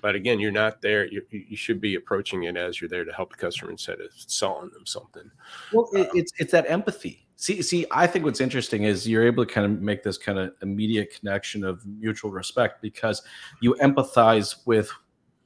but 0.02 0.14
again, 0.14 0.38
you're 0.38 0.50
not 0.50 0.82
there. 0.82 1.06
You, 1.06 1.22
you 1.30 1.56
should 1.56 1.80
be 1.80 1.94
approaching 1.94 2.44
it 2.44 2.56
as 2.56 2.80
you're 2.80 2.90
there 2.90 3.04
to 3.04 3.12
help 3.12 3.30
the 3.30 3.38
customer 3.38 3.70
instead 3.70 4.00
of 4.00 4.10
selling 4.12 4.70
them 4.70 4.86
something. 4.86 5.30
Well, 5.72 5.88
um, 5.96 6.08
it's 6.14 6.32
it's 6.38 6.52
that 6.52 6.66
empathy. 6.68 7.26
See, 7.36 7.62
see, 7.62 7.86
I 7.90 8.06
think 8.06 8.24
what's 8.24 8.40
interesting 8.40 8.82
is 8.82 9.08
you're 9.08 9.24
able 9.24 9.46
to 9.46 9.52
kind 9.52 9.64
of 9.64 9.80
make 9.80 10.02
this 10.02 10.18
kind 10.18 10.38
of 10.38 10.52
immediate 10.60 11.16
connection 11.18 11.62
of 11.64 11.86
mutual 11.86 12.32
respect 12.32 12.82
because 12.82 13.22
you 13.60 13.76
empathize 13.80 14.66
with 14.66 14.90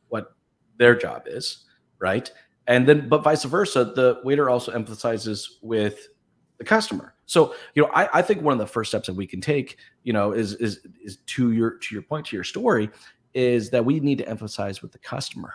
what 0.09 0.35
their 0.79 0.95
job 0.95 1.25
is, 1.27 1.67
right? 1.99 2.33
And 2.67 2.89
then, 2.89 3.09
but 3.09 3.23
vice 3.23 3.45
versa, 3.45 3.85
the 3.85 4.21
waiter 4.25 4.49
also 4.49 4.73
emphasizes 4.73 5.59
with 5.61 6.09
the 6.57 6.65
customer. 6.65 7.15
So, 7.27 7.55
you 7.75 7.83
know, 7.83 7.91
I, 7.93 8.09
I 8.19 8.23
think 8.23 8.41
one 8.43 8.53
of 8.53 8.59
the 8.59 8.67
first 8.67 8.91
steps 8.91 9.07
that 9.09 9.15
we 9.15 9.27
can 9.27 9.41
take, 9.41 9.77
you 10.03 10.13
know, 10.13 10.33
is 10.33 10.55
is 10.55 10.81
is 11.05 11.19
to 11.27 11.53
your 11.53 11.79
to 11.79 11.95
your 11.95 12.03
point 12.03 12.27
to 12.27 12.37
your 12.37 12.45
story 12.45 12.89
is 13.35 13.71
that 13.71 13.85
we 13.85 14.01
need 14.01 14.19
to 14.19 14.29
emphasize 14.29 14.83
with 14.83 14.93
the 14.93 14.99
customer. 14.99 15.55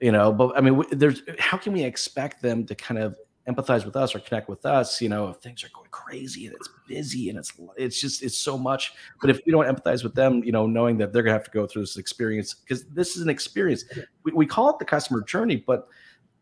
You 0.00 0.12
know 0.12 0.32
but 0.32 0.56
i 0.56 0.62
mean 0.62 0.82
there's 0.92 1.22
how 1.38 1.58
can 1.58 1.74
we 1.74 1.82
expect 1.82 2.40
them 2.40 2.64
to 2.64 2.74
kind 2.74 2.98
of 2.98 3.18
empathize 3.46 3.84
with 3.84 3.96
us 3.96 4.14
or 4.14 4.20
connect 4.20 4.48
with 4.48 4.64
us 4.64 5.00
you 5.02 5.10
know 5.10 5.28
if 5.28 5.36
things 5.36 5.62
are 5.62 5.68
going 5.74 5.90
crazy 5.90 6.46
and 6.46 6.54
it's 6.54 6.68
busy 6.88 7.28
and 7.28 7.38
it's 7.38 7.52
it's 7.76 8.00
just 8.00 8.22
it's 8.22 8.36
so 8.36 8.58
much. 8.58 8.92
But 9.20 9.30
if 9.30 9.40
we 9.46 9.52
don't 9.52 9.66
empathize 9.66 10.02
with 10.02 10.14
them 10.14 10.42
you 10.44 10.52
know 10.52 10.66
knowing 10.66 10.98
that 10.98 11.12
they're 11.12 11.22
going 11.22 11.34
to 11.34 11.38
have 11.38 11.44
to 11.44 11.50
go 11.50 11.66
through 11.66 11.82
this 11.82 11.96
experience 11.96 12.54
because 12.54 12.84
this 12.86 13.16
is 13.16 13.22
an 13.22 13.28
experience. 13.28 13.84
We, 14.24 14.32
we 14.32 14.46
call 14.46 14.70
it 14.70 14.78
the 14.78 14.84
customer 14.84 15.22
journey 15.22 15.56
but 15.56 15.88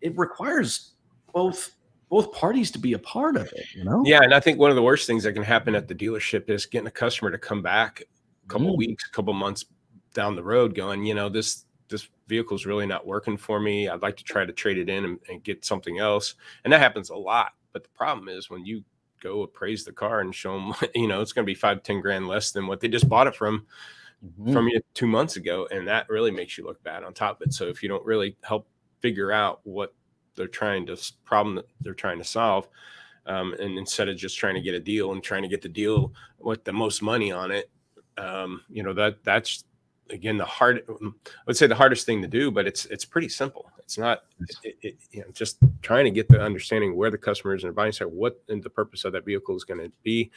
it 0.01 0.17
requires 0.17 0.93
both 1.33 1.73
both 2.09 2.33
parties 2.33 2.71
to 2.71 2.79
be 2.79 2.95
a 2.95 2.99
part 2.99 3.37
of 3.37 3.47
it 3.53 3.67
you 3.75 3.85
know? 3.85 4.03
Yeah 4.07 4.21
and 4.23 4.33
i 4.33 4.41
think 4.41 4.59
one 4.59 4.71
of 4.71 4.77
the 4.77 4.83
worst 4.83 5.07
things 5.07 5.25
that 5.25 5.33
can 5.33 5.43
happen 5.43 5.75
at 5.75 5.89
the 5.89 5.95
dealership 5.95 6.49
is 6.49 6.67
getting 6.67 6.87
a 6.89 6.93
customer 6.93 7.31
to 7.31 7.39
come 7.39 7.63
back 7.63 8.03
a 8.45 8.49
couple 8.49 8.75
mm. 8.75 8.79
weeks 8.79 9.05
a 9.07 9.15
couple 9.15 9.33
months 9.35 9.65
down 10.19 10.35
the 10.35 10.43
road 10.43 10.75
going, 10.75 11.05
you 11.05 11.15
know, 11.15 11.29
this 11.29 11.65
this 11.89 12.09
vehicle's 12.27 12.67
really 12.67 12.87
not 12.87 13.07
working 13.07 13.37
for 13.37 13.61
me. 13.61 13.89
I'd 13.89 14.03
like 14.03 14.17
to 14.17 14.25
try 14.25 14.45
to 14.45 14.53
trade 14.53 14.77
it 14.77 14.89
in 14.89 15.05
and, 15.05 15.19
and, 15.31 15.43
get 15.45 15.65
something 15.65 15.99
else. 15.99 16.35
And 16.65 16.73
that 16.73 16.81
happens 16.81 17.09
a 17.09 17.17
lot. 17.17 17.53
But 17.73 17.85
the 17.85 17.91
problem 17.91 18.29
is 18.29 18.51
when 18.51 18.67
you 18.67 18.85
go 19.23 19.43
appraise 19.43 19.85
the 19.85 19.93
car 19.93 20.21
and 20.21 20.35
show 20.35 20.53
them, 20.53 20.75
you 20.95 21.07
know, 21.07 21.23
it's 21.23 21.33
going 21.33 21.47
to 21.47 21.51
be 21.51 21.55
five, 21.55 21.83
10 21.85 22.01
grand 22.01 22.29
less 22.29 22.51
than 22.51 22.67
what 22.67 22.81
they 22.81 22.89
just 22.89 23.09
bought 23.09 23.29
it 23.29 23.35
from, 23.35 23.65
mm-hmm. 24.23 24.53
from 24.53 24.69
you 24.69 24.81
two 24.93 25.07
months 25.07 25.37
ago. 25.37 25.67
And 25.71 25.89
that 25.89 26.11
really 26.11 26.33
makes 26.33 26.59
you 26.59 26.65
look 26.67 26.83
bad 26.83 27.05
on 27.05 27.15
top 27.15 27.41
of 27.41 27.47
it. 27.47 27.55
So 27.55 27.69
if 27.69 27.83
you 27.83 27.89
don't 27.89 28.05
really 28.05 28.37
help 28.43 28.69
figure 29.01 29.33
out 29.33 29.61
what 29.63 29.95
they're 30.35 30.47
trying 30.47 30.85
to 30.87 31.13
problem 31.25 31.55
that 31.55 31.69
they're 31.81 31.95
trying 31.95 32.19
to 32.19 32.25
solve, 32.25 32.69
um, 33.25 33.55
and 33.55 33.79
instead 33.79 34.09
of 34.09 34.17
just 34.17 34.37
trying 34.37 34.57
to 34.57 34.61
get 34.61 34.75
a 34.75 34.81
deal 34.81 35.13
and 35.13 35.23
trying 35.23 35.43
to 35.43 35.49
get 35.49 35.63
the 35.63 35.69
deal 35.71 36.13
with 36.39 36.65
the 36.65 36.73
most 36.73 37.03
money 37.03 37.33
on 37.33 37.51
it, 37.51 37.71
um, 38.19 38.63
you 38.69 38.83
know, 38.83 38.93
that 38.93 39.23
that's 39.25 39.65
again 40.11 40.37
the 40.37 40.45
hard 40.45 40.83
um, 40.89 41.15
i 41.27 41.31
would 41.47 41.57
say 41.57 41.67
the 41.67 41.75
hardest 41.75 42.07
thing 42.07 42.23
to 42.23 42.29
do 42.29 42.51
but 42.51 42.67
it's 42.67 42.87
it's 42.87 43.05
pretty 43.05 43.29
simple 43.29 43.71
It's 43.79 43.99
not 43.99 44.25
it, 44.65 44.77
it, 44.83 44.97
you 45.13 45.21
know 45.21 45.27
just 45.33 45.59
trying 45.81 46.05
to 46.05 46.11
get 46.11 46.29
the 46.29 46.41
understanding 46.41 46.95
where 46.97 47.11
the 47.11 47.19
customer 47.19 47.55
is 47.55 47.63
in 47.63 47.69
their 47.69 47.73
buying 47.73 47.93
cycle, 47.93 48.13
what 48.13 48.43
the 48.47 48.71
purpose 48.71 49.05
of 49.05 49.13
that 49.13 49.25
vehicle 49.25 49.57
is 49.57 49.65
going 49.65 49.81
to 49.81 49.91
be, 50.03 50.31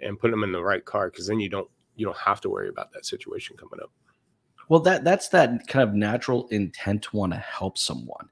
and 0.00 0.18
put 0.18 0.30
them 0.30 0.44
in 0.44 0.52
the 0.52 0.62
right 0.62 0.84
car 0.84 1.10
because 1.10 1.26
then 1.26 1.40
you 1.40 1.48
don't 1.48 1.68
you 1.96 2.06
don't 2.06 2.16
have 2.16 2.40
to 2.40 2.50
worry 2.50 2.68
about 2.68 2.92
that 2.92 3.04
situation 3.04 3.56
coming 3.56 3.80
up. 3.82 3.90
Well, 4.68 4.80
that 4.80 5.04
that's 5.04 5.28
that 5.28 5.66
kind 5.68 5.88
of 5.88 5.94
natural 5.94 6.48
intent 6.48 7.02
to 7.02 7.16
want 7.16 7.32
to 7.32 7.38
help 7.38 7.78
someone. 7.78 8.28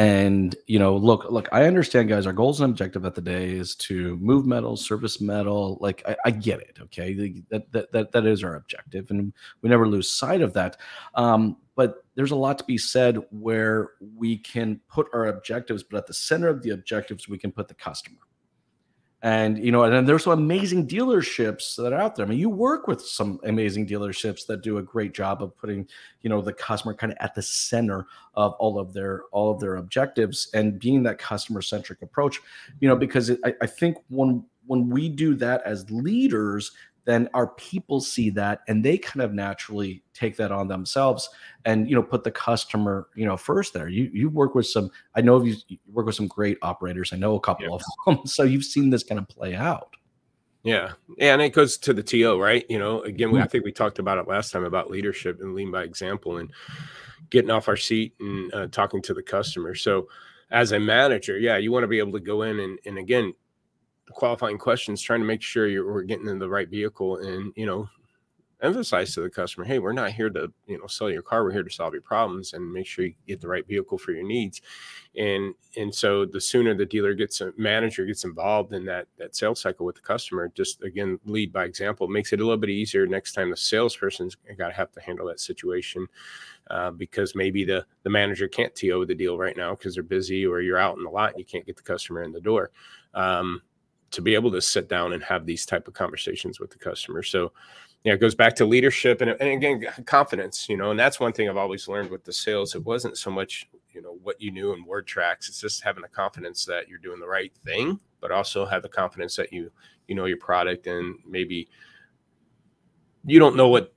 And 0.00 0.56
you 0.66 0.78
know, 0.78 0.96
look, 0.96 1.30
look, 1.30 1.50
I 1.52 1.66
understand, 1.66 2.08
guys. 2.08 2.26
Our 2.26 2.32
goals 2.32 2.62
and 2.62 2.70
objective 2.70 3.04
at 3.04 3.14
the 3.14 3.20
day 3.20 3.50
is 3.50 3.74
to 3.74 4.16
move 4.16 4.46
metal, 4.46 4.78
service 4.78 5.20
metal. 5.20 5.76
Like, 5.78 6.02
I, 6.08 6.16
I 6.24 6.30
get 6.30 6.60
it. 6.60 6.78
Okay, 6.84 7.34
that, 7.50 7.70
that 7.72 7.92
that 7.92 8.12
that 8.12 8.24
is 8.24 8.42
our 8.42 8.54
objective, 8.54 9.10
and 9.10 9.34
we 9.60 9.68
never 9.68 9.86
lose 9.86 10.10
sight 10.10 10.40
of 10.40 10.54
that. 10.54 10.78
Um, 11.16 11.58
but 11.76 12.02
there's 12.14 12.30
a 12.30 12.36
lot 12.36 12.56
to 12.56 12.64
be 12.64 12.78
said 12.78 13.18
where 13.28 13.90
we 14.16 14.38
can 14.38 14.80
put 14.88 15.06
our 15.12 15.26
objectives, 15.26 15.82
but 15.82 15.98
at 15.98 16.06
the 16.06 16.14
center 16.14 16.48
of 16.48 16.62
the 16.62 16.70
objectives, 16.70 17.28
we 17.28 17.36
can 17.36 17.52
put 17.52 17.68
the 17.68 17.74
customer 17.74 18.20
and 19.22 19.62
you 19.62 19.70
know 19.70 19.84
and 19.84 20.08
there's 20.08 20.24
some 20.24 20.32
amazing 20.32 20.86
dealerships 20.86 21.76
that 21.76 21.92
are 21.92 22.00
out 22.00 22.16
there. 22.16 22.24
I 22.24 22.28
mean 22.28 22.38
you 22.38 22.48
work 22.48 22.86
with 22.86 23.02
some 23.02 23.38
amazing 23.44 23.86
dealerships 23.86 24.46
that 24.46 24.62
do 24.62 24.78
a 24.78 24.82
great 24.82 25.12
job 25.12 25.42
of 25.42 25.56
putting 25.56 25.86
you 26.22 26.30
know 26.30 26.40
the 26.40 26.52
customer 26.52 26.94
kind 26.94 27.12
of 27.12 27.18
at 27.20 27.34
the 27.34 27.42
center 27.42 28.06
of 28.34 28.54
all 28.54 28.78
of 28.78 28.92
their 28.92 29.24
all 29.32 29.52
of 29.52 29.60
their 29.60 29.76
objectives 29.76 30.48
and 30.54 30.78
being 30.78 31.02
that 31.02 31.18
customer 31.18 31.60
centric 31.60 32.00
approach 32.02 32.40
you 32.80 32.88
know 32.88 32.96
because 32.96 33.30
it, 33.30 33.40
I, 33.44 33.54
I 33.60 33.66
think 33.66 33.98
when 34.08 34.44
when 34.66 34.88
we 34.88 35.08
do 35.08 35.34
that 35.34 35.62
as 35.64 35.90
leaders 35.90 36.72
then 37.04 37.28
our 37.34 37.48
people 37.48 38.00
see 38.00 38.30
that 38.30 38.60
and 38.68 38.84
they 38.84 38.98
kind 38.98 39.22
of 39.22 39.32
naturally 39.32 40.02
take 40.14 40.36
that 40.36 40.52
on 40.52 40.68
themselves 40.68 41.28
and 41.64 41.88
you 41.88 41.94
know 41.94 42.02
put 42.02 42.24
the 42.24 42.30
customer 42.30 43.08
you 43.14 43.24
know 43.24 43.36
first 43.36 43.72
there. 43.72 43.88
You 43.88 44.10
you 44.12 44.28
work 44.28 44.54
with 44.54 44.66
some 44.66 44.90
i 45.14 45.20
know 45.20 45.42
you, 45.42 45.56
you 45.68 45.78
work 45.92 46.06
with 46.06 46.14
some 46.14 46.28
great 46.28 46.58
operators. 46.62 47.12
I 47.12 47.16
know 47.16 47.34
a 47.34 47.40
couple 47.40 47.66
yeah. 47.66 47.72
of 48.06 48.16
them 48.16 48.26
so 48.26 48.42
you've 48.42 48.64
seen 48.64 48.90
this 48.90 49.02
kind 49.02 49.18
of 49.18 49.28
play 49.28 49.54
out. 49.54 49.96
Yeah. 50.62 50.92
Yeah 51.16 51.32
and 51.32 51.42
it 51.42 51.50
goes 51.50 51.78
to 51.78 51.92
the 51.92 52.02
to 52.02 52.40
right? 52.40 52.64
You 52.68 52.78
know 52.78 53.02
again 53.02 53.30
we, 53.30 53.40
i 53.40 53.46
think 53.46 53.64
we 53.64 53.72
talked 53.72 53.98
about 53.98 54.18
it 54.18 54.28
last 54.28 54.52
time 54.52 54.64
about 54.64 54.90
leadership 54.90 55.40
and 55.40 55.54
lean 55.54 55.70
by 55.70 55.82
example 55.82 56.38
and 56.38 56.52
getting 57.30 57.50
off 57.50 57.68
our 57.68 57.76
seat 57.76 58.14
and 58.20 58.52
uh, 58.54 58.66
talking 58.68 59.00
to 59.02 59.14
the 59.14 59.22
customer. 59.22 59.74
So 59.74 60.08
as 60.50 60.72
a 60.72 60.80
manager 60.80 61.38
yeah 61.38 61.56
you 61.56 61.70
want 61.72 61.84
to 61.84 61.88
be 61.88 61.98
able 61.98 62.12
to 62.12 62.20
go 62.20 62.42
in 62.42 62.58
and, 62.58 62.78
and 62.84 62.98
again 62.98 63.32
qualifying 64.12 64.58
questions, 64.58 65.02
trying 65.02 65.20
to 65.20 65.26
make 65.26 65.42
sure 65.42 65.66
you're 65.66 66.02
getting 66.02 66.28
in 66.28 66.38
the 66.38 66.48
right 66.48 66.68
vehicle 66.68 67.16
and 67.16 67.52
you 67.56 67.66
know 67.66 67.88
emphasize 68.62 69.14
to 69.14 69.20
the 69.22 69.30
customer, 69.30 69.64
hey, 69.64 69.78
we're 69.78 69.92
not 69.92 70.12
here 70.12 70.30
to 70.30 70.52
you 70.66 70.78
know 70.78 70.86
sell 70.86 71.10
your 71.10 71.22
car. 71.22 71.44
We're 71.44 71.52
here 71.52 71.62
to 71.62 71.70
solve 71.70 71.92
your 71.92 72.02
problems 72.02 72.52
and 72.52 72.72
make 72.72 72.86
sure 72.86 73.04
you 73.04 73.14
get 73.26 73.40
the 73.40 73.48
right 73.48 73.66
vehicle 73.66 73.98
for 73.98 74.12
your 74.12 74.26
needs. 74.26 74.60
And 75.16 75.54
and 75.76 75.94
so 75.94 76.24
the 76.24 76.40
sooner 76.40 76.74
the 76.74 76.86
dealer 76.86 77.14
gets 77.14 77.40
a 77.40 77.52
manager 77.56 78.04
gets 78.04 78.24
involved 78.24 78.72
in 78.72 78.84
that 78.86 79.06
that 79.18 79.34
sales 79.34 79.60
cycle 79.60 79.86
with 79.86 79.96
the 79.96 80.02
customer, 80.02 80.50
just 80.54 80.82
again 80.82 81.18
lead 81.24 81.52
by 81.52 81.64
example, 81.64 82.08
makes 82.08 82.32
it 82.32 82.40
a 82.40 82.44
little 82.44 82.58
bit 82.58 82.70
easier 82.70 83.06
next 83.06 83.32
time 83.32 83.50
the 83.50 83.56
salesperson's 83.56 84.36
got 84.56 84.68
to 84.68 84.74
have 84.74 84.92
to 84.92 85.00
handle 85.00 85.26
that 85.26 85.40
situation. 85.40 86.06
Uh, 86.70 86.90
because 86.90 87.34
maybe 87.34 87.64
the 87.64 87.84
the 88.04 88.10
manager 88.10 88.46
can't 88.46 88.74
TO 88.74 89.04
the 89.04 89.14
deal 89.14 89.36
right 89.36 89.56
now 89.56 89.74
because 89.74 89.94
they're 89.94 90.02
busy 90.04 90.46
or 90.46 90.60
you're 90.60 90.78
out 90.78 90.96
in 90.96 91.02
the 91.02 91.10
lot 91.10 91.30
and 91.30 91.38
you 91.38 91.44
can't 91.44 91.66
get 91.66 91.76
the 91.76 91.82
customer 91.82 92.22
in 92.22 92.32
the 92.32 92.40
door. 92.40 92.70
Um, 93.14 93.62
to 94.10 94.22
be 94.22 94.34
able 94.34 94.50
to 94.50 94.60
sit 94.60 94.88
down 94.88 95.12
and 95.12 95.22
have 95.22 95.46
these 95.46 95.64
type 95.64 95.86
of 95.88 95.94
conversations 95.94 96.58
with 96.60 96.70
the 96.70 96.78
customer. 96.78 97.22
So, 97.22 97.52
yeah, 98.04 98.14
it 98.14 98.20
goes 98.20 98.34
back 98.34 98.56
to 98.56 98.64
leadership 98.64 99.20
and, 99.20 99.30
and 99.30 99.42
again 99.42 99.84
confidence. 100.06 100.68
You 100.68 100.76
know, 100.76 100.90
and 100.90 100.98
that's 100.98 101.20
one 101.20 101.32
thing 101.32 101.48
I've 101.48 101.56
always 101.56 101.88
learned 101.88 102.10
with 102.10 102.24
the 102.24 102.32
sales. 102.32 102.74
It 102.74 102.84
wasn't 102.84 103.18
so 103.18 103.30
much 103.30 103.68
you 103.92 104.02
know 104.02 104.18
what 104.22 104.40
you 104.40 104.50
knew 104.50 104.72
in 104.72 104.84
word 104.84 105.06
tracks. 105.06 105.48
It's 105.48 105.60
just 105.60 105.82
having 105.82 106.02
the 106.02 106.08
confidence 106.08 106.64
that 106.64 106.88
you're 106.88 106.98
doing 106.98 107.20
the 107.20 107.26
right 107.26 107.52
thing, 107.64 107.98
but 108.20 108.30
also 108.30 108.64
have 108.64 108.82
the 108.82 108.88
confidence 108.88 109.36
that 109.36 109.52
you 109.52 109.70
you 110.08 110.14
know 110.14 110.24
your 110.24 110.38
product 110.38 110.86
and 110.86 111.16
maybe 111.26 111.68
you 113.24 113.38
don't 113.38 113.56
know 113.56 113.68
what 113.68 113.92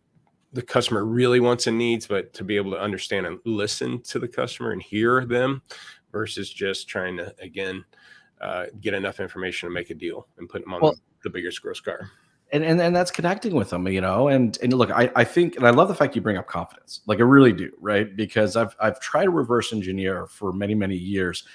the 0.51 0.61
customer 0.61 1.05
really 1.05 1.39
wants 1.39 1.65
and 1.67 1.77
needs, 1.77 2.05
but 2.05 2.33
to 2.33 2.43
be 2.43 2.55
able 2.57 2.71
to 2.71 2.79
understand 2.79 3.25
and 3.25 3.39
listen 3.45 4.01
to 4.03 4.19
the 4.19 4.27
customer 4.27 4.71
and 4.71 4.83
hear 4.83 5.25
them 5.25 5.61
versus 6.11 6.49
just 6.49 6.87
trying 6.87 7.17
to 7.17 7.33
again 7.39 7.83
uh, 8.43 8.65
get 8.81 8.93
enough 8.93 9.19
information 9.19 9.69
to 9.69 9.73
make 9.73 9.89
a 9.89 9.95
deal 9.95 10.27
and 10.37 10.49
put 10.49 10.63
them 10.63 10.73
on 10.73 10.81
well, 10.81 10.91
the, 10.91 10.99
the 11.23 11.29
biggest 11.29 11.61
gross 11.61 11.79
car. 11.79 12.09
And, 12.51 12.63
and 12.63 12.79
and 12.79 12.95
that's 12.95 13.09
connecting 13.09 13.55
with 13.55 13.69
them, 13.71 13.87
you 13.87 14.01
know. 14.01 14.27
And 14.27 14.57
and 14.61 14.73
look, 14.73 14.91
I, 14.91 15.09
I 15.15 15.23
think 15.23 15.55
and 15.55 15.65
I 15.65 15.71
love 15.71 15.87
the 15.87 15.95
fact 15.95 16.15
you 16.15 16.21
bring 16.21 16.37
up 16.37 16.45
confidence. 16.45 17.01
Like 17.07 17.19
I 17.19 17.23
really 17.23 17.53
do, 17.53 17.71
right? 17.79 18.15
Because 18.15 18.55
I've 18.55 18.75
I've 18.79 18.99
tried 18.99 19.23
to 19.23 19.31
reverse 19.31 19.73
engineer 19.73 20.27
for 20.27 20.53
many, 20.53 20.75
many 20.75 20.95
years 20.95 21.45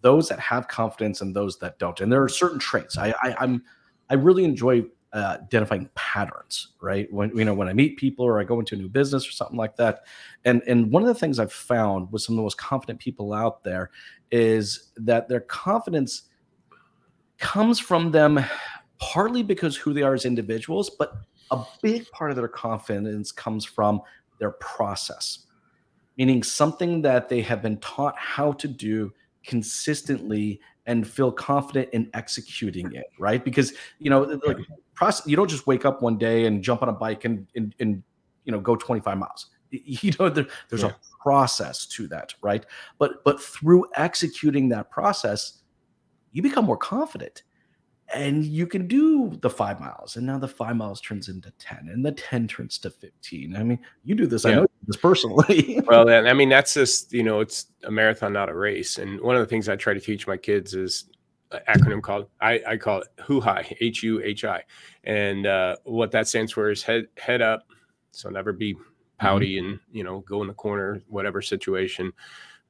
those 0.00 0.28
that 0.28 0.38
have 0.38 0.68
confidence 0.68 1.20
and 1.20 1.34
those 1.34 1.58
that 1.58 1.78
don't. 1.78 2.00
And 2.00 2.10
there 2.10 2.22
are 2.22 2.28
certain 2.28 2.58
traits. 2.58 2.96
I, 2.98 3.14
I 3.22 3.36
I'm 3.38 3.62
I 4.10 4.14
really 4.14 4.44
enjoy 4.44 4.84
uh, 5.12 5.38
identifying 5.42 5.88
patterns, 5.94 6.74
right? 6.80 7.12
When 7.12 7.36
you 7.36 7.44
know 7.44 7.54
when 7.54 7.68
I 7.68 7.72
meet 7.72 7.96
people 7.96 8.24
or 8.24 8.40
I 8.40 8.44
go 8.44 8.58
into 8.58 8.74
a 8.74 8.78
new 8.78 8.88
business 8.88 9.28
or 9.28 9.32
something 9.32 9.56
like 9.56 9.76
that, 9.76 10.00
and 10.44 10.62
and 10.66 10.90
one 10.90 11.02
of 11.02 11.08
the 11.08 11.14
things 11.14 11.38
I've 11.38 11.52
found 11.52 12.12
with 12.12 12.22
some 12.22 12.34
of 12.34 12.38
the 12.38 12.42
most 12.42 12.58
confident 12.58 13.00
people 13.00 13.32
out 13.32 13.64
there 13.64 13.90
is 14.30 14.90
that 14.96 15.28
their 15.28 15.40
confidence 15.40 16.22
comes 17.38 17.78
from 17.78 18.10
them 18.10 18.44
partly 18.98 19.42
because 19.42 19.76
who 19.76 19.92
they 19.92 20.02
are 20.02 20.14
as 20.14 20.24
individuals, 20.24 20.90
but 20.90 21.14
a 21.50 21.64
big 21.82 22.10
part 22.10 22.30
of 22.30 22.36
their 22.36 22.48
confidence 22.48 23.32
comes 23.32 23.64
from 23.64 24.00
their 24.38 24.52
process, 24.52 25.46
meaning 26.16 26.42
something 26.42 27.02
that 27.02 27.28
they 27.28 27.40
have 27.40 27.62
been 27.62 27.78
taught 27.78 28.16
how 28.18 28.52
to 28.52 28.68
do 28.68 29.12
consistently 29.44 30.60
and 30.86 31.06
feel 31.06 31.30
confident 31.30 31.88
in 31.92 32.10
executing 32.14 32.92
it, 32.92 33.06
right? 33.18 33.44
Because 33.44 33.72
you 33.98 34.10
know, 34.10 34.22
like 34.46 34.58
process, 34.94 35.26
you 35.26 35.36
don't 35.36 35.48
just 35.48 35.66
wake 35.66 35.84
up 35.84 36.02
one 36.02 36.18
day 36.18 36.46
and 36.46 36.62
jump 36.62 36.82
on 36.82 36.88
a 36.88 36.92
bike 36.92 37.24
and 37.24 37.46
and, 37.54 37.74
and 37.78 38.02
you 38.44 38.52
know 38.52 38.60
go 38.60 38.76
25 38.76 39.18
miles. 39.18 39.46
You 39.70 40.12
know, 40.18 40.30
there, 40.30 40.46
there's 40.70 40.82
yeah. 40.82 40.92
a 40.92 41.22
process 41.22 41.84
to 41.88 42.08
that, 42.08 42.32
right? 42.40 42.64
But 42.98 43.22
but 43.22 43.38
through 43.38 43.84
executing 43.96 44.70
that 44.70 44.90
process, 44.90 45.60
you 46.32 46.42
become 46.42 46.64
more 46.64 46.76
confident 46.76 47.42
and 48.14 48.44
you 48.44 48.66
can 48.66 48.86
do 48.86 49.30
the 49.42 49.50
five 49.50 49.80
miles 49.80 50.16
and 50.16 50.26
now 50.26 50.38
the 50.38 50.48
five 50.48 50.76
miles 50.76 51.00
turns 51.00 51.28
into 51.28 51.50
10 51.58 51.88
and 51.92 52.04
the 52.04 52.12
10 52.12 52.48
turns 52.48 52.78
to 52.78 52.90
15 52.90 53.56
i 53.56 53.62
mean 53.62 53.78
you 54.04 54.14
do 54.14 54.26
this 54.26 54.44
yeah. 54.44 54.50
i 54.50 54.54
know 54.54 54.66
this 54.86 54.96
personally 54.96 55.80
well 55.86 56.08
i 56.08 56.32
mean 56.32 56.48
that's 56.48 56.74
just 56.74 57.12
you 57.12 57.22
know 57.22 57.40
it's 57.40 57.66
a 57.84 57.90
marathon 57.90 58.32
not 58.32 58.48
a 58.48 58.54
race 58.54 58.98
and 58.98 59.20
one 59.20 59.36
of 59.36 59.40
the 59.40 59.46
things 59.46 59.68
i 59.68 59.76
try 59.76 59.92
to 59.92 60.00
teach 60.00 60.26
my 60.26 60.36
kids 60.36 60.74
is 60.74 61.10
an 61.52 61.60
acronym 61.68 62.02
called 62.02 62.28
i, 62.40 62.60
I 62.66 62.76
call 62.76 63.02
it 63.02 63.08
HUHI, 63.18 63.76
h-u-h-i 63.80 64.62
and 65.04 65.46
uh, 65.46 65.76
what 65.84 66.10
that 66.12 66.28
stands 66.28 66.52
for 66.52 66.70
is 66.70 66.82
head 66.82 67.08
head 67.18 67.42
up 67.42 67.66
so 68.10 68.30
never 68.30 68.52
be 68.52 68.76
pouty 69.18 69.56
mm-hmm. 69.56 69.70
and 69.70 69.80
you 69.92 70.04
know 70.04 70.20
go 70.20 70.40
in 70.40 70.48
the 70.48 70.54
corner 70.54 71.02
whatever 71.08 71.42
situation 71.42 72.12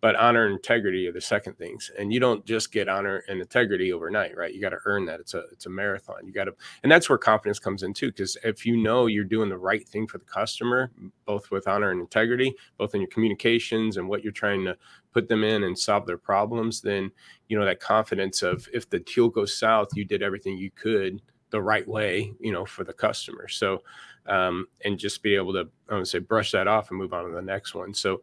but 0.00 0.14
honor 0.16 0.46
and 0.46 0.54
integrity 0.54 1.06
are 1.08 1.12
the 1.12 1.20
second 1.20 1.58
things. 1.58 1.90
And 1.98 2.12
you 2.12 2.20
don't 2.20 2.44
just 2.44 2.72
get 2.72 2.88
honor 2.88 3.24
and 3.28 3.40
integrity 3.40 3.92
overnight 3.92 4.36
right? 4.36 4.54
You 4.54 4.60
got 4.60 4.70
to 4.70 4.78
earn 4.84 5.04
that. 5.06 5.20
It's 5.20 5.34
a 5.34 5.44
it's 5.52 5.66
a 5.66 5.70
marathon. 5.70 6.26
You 6.26 6.32
got 6.32 6.44
to 6.44 6.54
and 6.82 6.90
that's 6.90 7.08
where 7.08 7.18
confidence 7.18 7.58
comes 7.58 7.82
in 7.82 7.94
too 7.94 8.08
because 8.08 8.36
if 8.44 8.64
you 8.64 8.76
know 8.76 9.06
you're 9.06 9.24
doing 9.24 9.48
the 9.48 9.58
right 9.58 9.86
thing 9.86 10.06
for 10.06 10.18
the 10.18 10.24
customer 10.24 10.90
both 11.24 11.50
with 11.50 11.68
honor 11.68 11.90
and 11.90 12.00
integrity 12.00 12.54
both 12.76 12.94
in 12.94 13.00
your 13.00 13.10
communications 13.10 13.96
and 13.96 14.08
what 14.08 14.22
you're 14.22 14.32
trying 14.32 14.64
to 14.64 14.76
put 15.12 15.28
them 15.28 15.44
in 15.44 15.64
and 15.64 15.78
solve 15.78 16.06
their 16.06 16.18
problems 16.18 16.80
then 16.80 17.10
you 17.48 17.58
know 17.58 17.64
that 17.64 17.80
confidence 17.80 18.42
of 18.42 18.68
if 18.72 18.88
the 18.90 18.98
deal 19.00 19.28
goes 19.28 19.58
south 19.58 19.88
you 19.94 20.04
did 20.04 20.22
everything 20.22 20.56
you 20.56 20.70
could 20.70 21.20
the 21.50 21.60
right 21.60 21.86
way 21.86 22.32
you 22.40 22.52
know 22.52 22.64
for 22.64 22.84
the 22.84 22.92
customer. 22.92 23.48
So 23.48 23.82
um, 24.28 24.66
and 24.84 24.98
just 24.98 25.22
be 25.22 25.34
able 25.34 25.52
to 25.54 25.68
I 25.88 25.96
would 25.96 26.06
say 26.06 26.18
brush 26.18 26.52
that 26.52 26.68
off 26.68 26.90
and 26.90 26.98
move 26.98 27.12
on 27.12 27.24
to 27.24 27.34
the 27.34 27.42
next 27.42 27.74
one. 27.74 27.94
So 27.94 28.20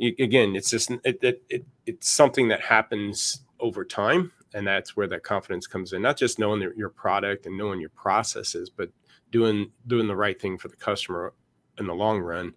again, 0.00 0.54
it's 0.56 0.70
just 0.70 0.90
it, 1.04 1.18
it, 1.22 1.42
it, 1.50 1.66
it's 1.86 2.08
something 2.08 2.48
that 2.48 2.60
happens 2.60 3.42
over 3.60 3.84
time, 3.84 4.32
and 4.54 4.66
that's 4.66 4.96
where 4.96 5.08
that 5.08 5.24
confidence 5.24 5.66
comes 5.66 5.92
in. 5.92 6.00
Not 6.00 6.16
just 6.16 6.38
knowing 6.38 6.62
your 6.76 6.90
product 6.90 7.46
and 7.46 7.58
knowing 7.58 7.80
your 7.80 7.90
processes, 7.90 8.70
but 8.70 8.90
doing 9.30 9.70
doing 9.86 10.06
the 10.06 10.16
right 10.16 10.40
thing 10.40 10.58
for 10.58 10.68
the 10.68 10.76
customer 10.76 11.34
in 11.78 11.86
the 11.86 11.94
long 11.94 12.20
run. 12.20 12.54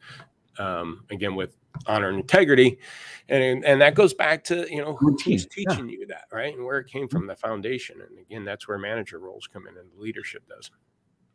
Um, 0.59 1.05
again, 1.09 1.35
with 1.35 1.55
honor 1.87 2.09
and 2.09 2.19
integrity, 2.19 2.77
and 3.29 3.65
and 3.65 3.81
that 3.81 3.95
goes 3.95 4.13
back 4.13 4.43
to 4.45 4.67
you 4.69 4.81
know 4.81 4.95
who's 4.95 5.23
teaching 5.47 5.89
yeah. 5.89 5.97
you 5.99 6.05
that, 6.07 6.25
right, 6.31 6.55
and 6.55 6.65
where 6.65 6.79
it 6.79 6.87
came 6.87 7.07
from, 7.07 7.25
the 7.25 7.35
foundation. 7.35 8.01
And 8.01 8.19
again, 8.19 8.45
that's 8.45 8.67
where 8.67 8.77
manager 8.77 9.19
roles 9.19 9.47
come 9.47 9.67
in, 9.67 9.77
and 9.77 9.89
leadership 9.97 10.43
does. 10.47 10.69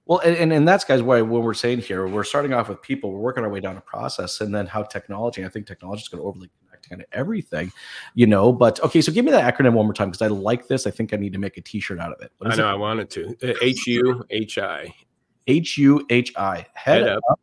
Well, 0.07 0.21
and, 0.21 0.53
and 0.53 0.67
that's 0.67 0.85
guys 0.85 1.03
why 1.03 1.21
when 1.21 1.43
we're 1.43 1.53
saying 1.53 1.81
here, 1.81 2.07
we're 2.07 2.23
starting 2.23 2.53
off 2.53 2.69
with 2.69 2.81
people, 2.81 3.13
we're 3.13 3.19
working 3.19 3.43
our 3.43 3.51
way 3.51 3.59
down 3.59 3.77
a 3.77 3.81
process, 3.81 4.41
and 4.41 4.55
then 4.55 4.67
how 4.67 4.85
technology. 4.85 5.45
I 5.45 5.49
think 5.49 5.67
technology 5.67 6.03
is 6.03 6.09
going 6.09 6.23
to 6.23 6.29
overly 6.29 6.49
connect 6.65 6.89
kind 6.89 7.01
of 7.01 7.09
everything, 7.13 7.73
you 8.15 8.27
know. 8.27 8.53
But 8.53 8.81
okay, 8.85 9.01
so 9.01 9.11
give 9.11 9.25
me 9.25 9.33
that 9.33 9.53
acronym 9.53 9.73
one 9.73 9.87
more 9.87 9.93
time 9.93 10.11
because 10.11 10.23
I 10.23 10.29
like 10.29 10.69
this. 10.69 10.87
I 10.87 10.93
think 10.93 11.13
I 11.13 11.17
need 11.17 11.33
to 11.33 11.41
make 11.41 11.57
a 11.57 11.61
T-shirt 11.61 11.99
out 11.99 12.13
of 12.13 12.23
it. 12.23 12.31
I 12.41 12.55
know 12.55 12.69
it? 12.69 12.71
I 12.71 12.75
wanted 12.75 13.11
to. 13.11 13.37
Uh, 13.43 13.55
H 13.61 13.87
U 13.89 14.25
H 14.31 14.59
I. 14.59 14.95
H 15.49 15.77
U 15.79 16.07
H 16.09 16.33
I. 16.37 16.67
Head, 16.75 17.03
Head 17.03 17.09
up. 17.09 17.23
up. 17.29 17.41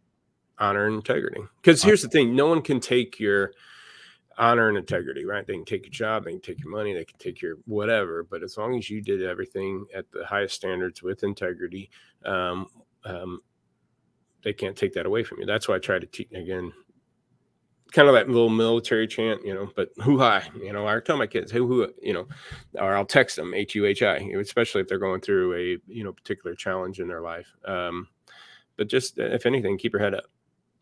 Honor 0.59 0.85
and 0.85 0.95
integrity. 0.95 1.41
Because 1.61 1.83
here's 1.83 2.01
the 2.01 2.07
thing: 2.07 2.33
no 2.33 2.47
one 2.47 2.61
can 2.61 2.79
take 2.79 3.19
your 3.19 3.51
honor 4.37 4.69
and 4.69 4.77
integrity, 4.77 5.25
right? 5.25 5.45
They 5.45 5.53
can 5.53 5.65
take 5.65 5.85
your 5.85 5.91
job, 5.91 6.25
they 6.25 6.31
can 6.31 6.41
take 6.41 6.63
your 6.63 6.71
money, 6.71 6.93
they 6.93 7.05
can 7.05 7.19
take 7.19 7.41
your 7.41 7.57
whatever, 7.65 8.23
but 8.23 8.43
as 8.43 8.57
long 8.57 8.77
as 8.77 8.89
you 8.89 9.01
did 9.01 9.23
everything 9.23 9.85
at 9.93 10.11
the 10.11 10.25
highest 10.25 10.55
standards 10.55 11.03
with 11.03 11.23
integrity, 11.23 11.89
um, 12.25 12.67
um, 13.05 13.41
they 14.43 14.53
can't 14.53 14.75
take 14.75 14.93
that 14.93 15.05
away 15.05 15.23
from 15.23 15.39
you. 15.39 15.45
That's 15.45 15.67
why 15.67 15.75
I 15.75 15.79
try 15.79 15.99
to 15.99 16.05
teach 16.07 16.31
again, 16.33 16.73
kind 17.91 18.07
of 18.07 18.15
that 18.15 18.27
little 18.27 18.49
military 18.49 19.07
chant, 19.07 19.45
you 19.45 19.53
know, 19.53 19.69
but 19.75 19.89
who 20.01 20.17
hi, 20.17 20.47
you 20.59 20.73
know, 20.73 20.87
I 20.87 20.99
tell 20.99 21.17
my 21.17 21.27
kids, 21.27 21.51
hey, 21.51 21.59
who, 21.59 21.93
you 22.01 22.13
know, 22.13 22.27
or 22.73 22.95
I'll 22.95 23.05
text 23.05 23.35
them 23.35 23.53
H 23.53 23.75
U 23.75 23.85
H 23.85 24.01
I, 24.01 24.17
especially 24.39 24.81
if 24.81 24.87
they're 24.87 24.97
going 24.97 25.21
through 25.21 25.53
a, 25.53 25.77
you 25.87 26.03
know, 26.03 26.11
particular 26.11 26.55
challenge 26.55 26.99
in 26.99 27.07
their 27.07 27.21
life. 27.21 27.47
Um, 27.65 28.07
but 28.77 28.87
just 28.87 29.19
if 29.19 29.45
anything, 29.45 29.77
keep 29.77 29.93
your 29.93 30.01
head 30.01 30.15
up, 30.15 30.25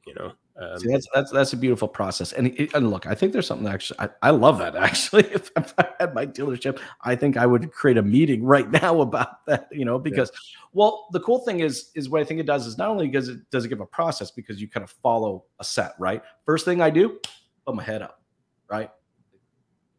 you 0.07 0.13
know, 0.13 0.31
um, 0.59 0.79
See, 0.79 0.89
that's 0.89 1.07
that's 1.13 1.31
that's 1.31 1.53
a 1.53 1.57
beautiful 1.57 1.87
process. 1.87 2.33
And, 2.33 2.69
and 2.73 2.91
look, 2.91 3.07
I 3.07 3.15
think 3.15 3.31
there's 3.31 3.47
something 3.47 3.67
actually. 3.67 3.99
I, 3.99 4.09
I 4.21 4.29
love 4.31 4.57
that 4.59 4.75
actually. 4.75 5.23
If, 5.31 5.49
if, 5.55 5.73
I 5.77 5.87
had 5.99 6.13
my 6.13 6.25
dealership, 6.25 6.79
I 7.01 7.15
think 7.15 7.37
I 7.37 7.45
would 7.45 7.71
create 7.71 7.97
a 7.97 8.01
meeting 8.01 8.43
right 8.43 8.69
now 8.81 9.01
about 9.01 9.45
that. 9.45 9.67
You 9.71 9.85
know, 9.85 9.97
because 9.97 10.29
yeah. 10.33 10.59
well, 10.73 11.07
the 11.11 11.19
cool 11.21 11.39
thing 11.39 11.61
is 11.61 11.91
is 11.95 12.09
what 12.09 12.21
I 12.21 12.25
think 12.25 12.39
it 12.39 12.45
does 12.45 12.67
is 12.67 12.77
not 12.77 12.89
only 12.89 13.07
does 13.07 13.29
it 13.29 13.49
does 13.49 13.65
it 13.65 13.69
give 13.69 13.79
a 13.79 13.85
process 13.85 14.29
because 14.29 14.61
you 14.61 14.67
kind 14.67 14.83
of 14.83 14.91
follow 14.91 15.45
a 15.59 15.63
set 15.63 15.93
right. 15.99 16.21
First 16.45 16.65
thing 16.65 16.81
I 16.81 16.89
do, 16.89 17.19
put 17.65 17.75
my 17.75 17.83
head 17.83 18.01
up, 18.01 18.21
right. 18.69 18.89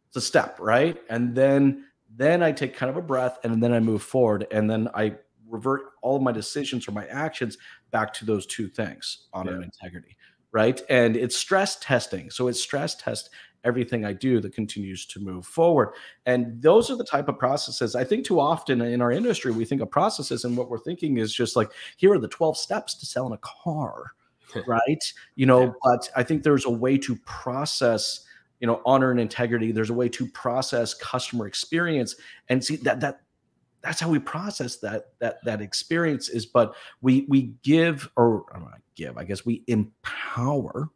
It's 0.09 0.17
a 0.17 0.21
step, 0.21 0.59
right, 0.61 1.01
and 1.09 1.35
then 1.35 1.87
then 2.15 2.43
I 2.43 2.53
take 2.53 2.77
kind 2.77 2.91
of 2.91 2.99
a 2.99 3.03
breath 3.03 3.39
and 3.43 3.63
then 3.63 3.73
I 3.73 3.81
move 3.81 4.03
forward 4.03 4.47
and 4.51 4.69
then 4.69 4.89
I 4.95 5.15
revert 5.49 5.83
all 6.03 6.17
of 6.17 6.23
my 6.23 6.33
decisions 6.33 6.87
or 6.87 6.93
my 6.93 7.07
actions 7.07 7.57
back 7.91 8.13
to 8.15 8.25
those 8.25 8.47
two 8.47 8.69
things 8.69 9.29
honor 9.33 9.53
yeah. 9.53 9.57
and 9.57 9.65
integrity 9.65 10.17
right? 10.53 10.81
And 10.89 11.17
it's 11.17 11.37
stress 11.37 11.77
testing. 11.77 12.31
So 12.31 12.49
it's 12.49 12.61
stress 12.61 12.95
test 12.95 13.31
everything 13.65 14.05
I 14.05 14.13
do 14.13 14.41
that 14.41 14.55
continues 14.55 15.07
to 15.07 15.21
move 15.21 15.47
forward. 15.47 15.95
And 16.27 16.61
those 16.61 16.91
are 16.91 16.97
the 16.97 17.05
type 17.05 17.29
of 17.29 17.39
processes 17.39 17.95
I 17.95 18.05
think 18.05 18.25
too 18.25 18.41
often 18.41 18.81
in 18.81 19.01
our 19.01 19.13
industry, 19.13 19.53
we 19.53 19.65
think 19.65 19.81
of 19.81 19.91
processes 19.91 20.45
and 20.45 20.57
what 20.57 20.69
we're 20.69 20.79
thinking 20.79 21.19
is 21.19 21.33
just 21.33 21.55
like, 21.57 21.71
here 21.97 22.13
are 22.13 22.19
the 22.19 22.29
12 22.29 22.57
steps 22.57 22.95
to 22.95 23.07
selling 23.07 23.33
a 23.33 23.39
car, 23.39 24.13
right? 24.67 25.13
You 25.37 25.47
know, 25.47 25.63
yeah. 25.67 25.73
but 25.85 26.11
I 26.17 26.23
think 26.23 26.43
there's 26.43 26.65
a 26.65 26.71
way 26.71 26.99
to 26.99 27.17
process 27.25 28.27
you 28.61 28.69
know 28.69 28.81
honor 28.87 29.11
and 29.11 29.19
integrity 29.19 29.73
there's 29.73 29.91
a 29.91 29.95
way 29.95 30.09
to 30.09 30.25
process 30.29 30.95
customer 30.95 31.49
experience 31.49 32.15
and 32.49 32.65
see 32.65 32.77
that 32.77 33.01
that 33.01 33.23
that's 33.83 34.01
how 34.01 34.09
we 34.09 34.19
process 34.19 34.77
that 34.77 35.13
that 35.21 35.45
that 35.45 35.61
experience 35.61 36.29
is 36.29 36.47
but 36.47 36.75
we 37.01 37.27
we 37.29 37.53
give 37.63 38.09
or 38.17 38.45
I 38.53 38.59
don't 38.59 38.71
know, 38.71 38.77
give 38.95 39.17
i 39.19 39.25
guess 39.25 39.45
we 39.45 39.65
empower. 39.67 40.91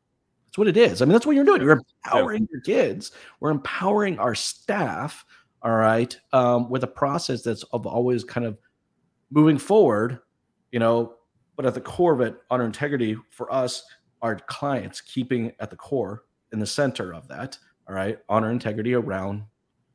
That's 0.47 0.59
what 0.59 0.69
it 0.69 0.76
is. 0.76 1.02
I 1.02 1.05
mean 1.05 1.12
that's 1.12 1.26
what 1.26 1.37
you're 1.37 1.45
doing. 1.45 1.62
You're 1.62 1.83
empowering 2.05 2.43
yeah. 2.43 2.49
your 2.52 2.61
kids. 2.62 3.12
We're 3.40 3.50
empowering 3.50 4.19
our 4.19 4.35
staff 4.35 5.25
all 5.62 5.75
right 5.75 6.19
um, 6.33 6.71
with 6.71 6.85
a 6.85 6.88
process 6.88 7.43
that's 7.43 7.64
of 7.64 7.87
always 7.87 8.25
kind 8.25 8.47
of 8.47 8.57
moving 9.31 9.59
forward 9.59 10.21
you 10.71 10.78
know 10.78 11.14
but 11.57 11.66
at 11.66 11.75
the 11.75 11.81
core 11.81 12.12
of 12.12 12.21
it 12.21 12.37
honor 12.50 12.64
integrity 12.64 13.16
for 13.31 13.52
us 13.52 13.85
our 14.23 14.37
clients 14.37 15.00
keeping 15.00 15.52
at 15.59 15.71
the 15.71 15.76
core 15.76 16.25
in 16.52 16.61
the 16.61 16.66
center 16.66 17.12
of 17.12 17.26
that 17.26 17.59
all 17.88 17.95
right 17.95 18.19
honor 18.28 18.50
integrity 18.50 18.95
around 18.95 19.43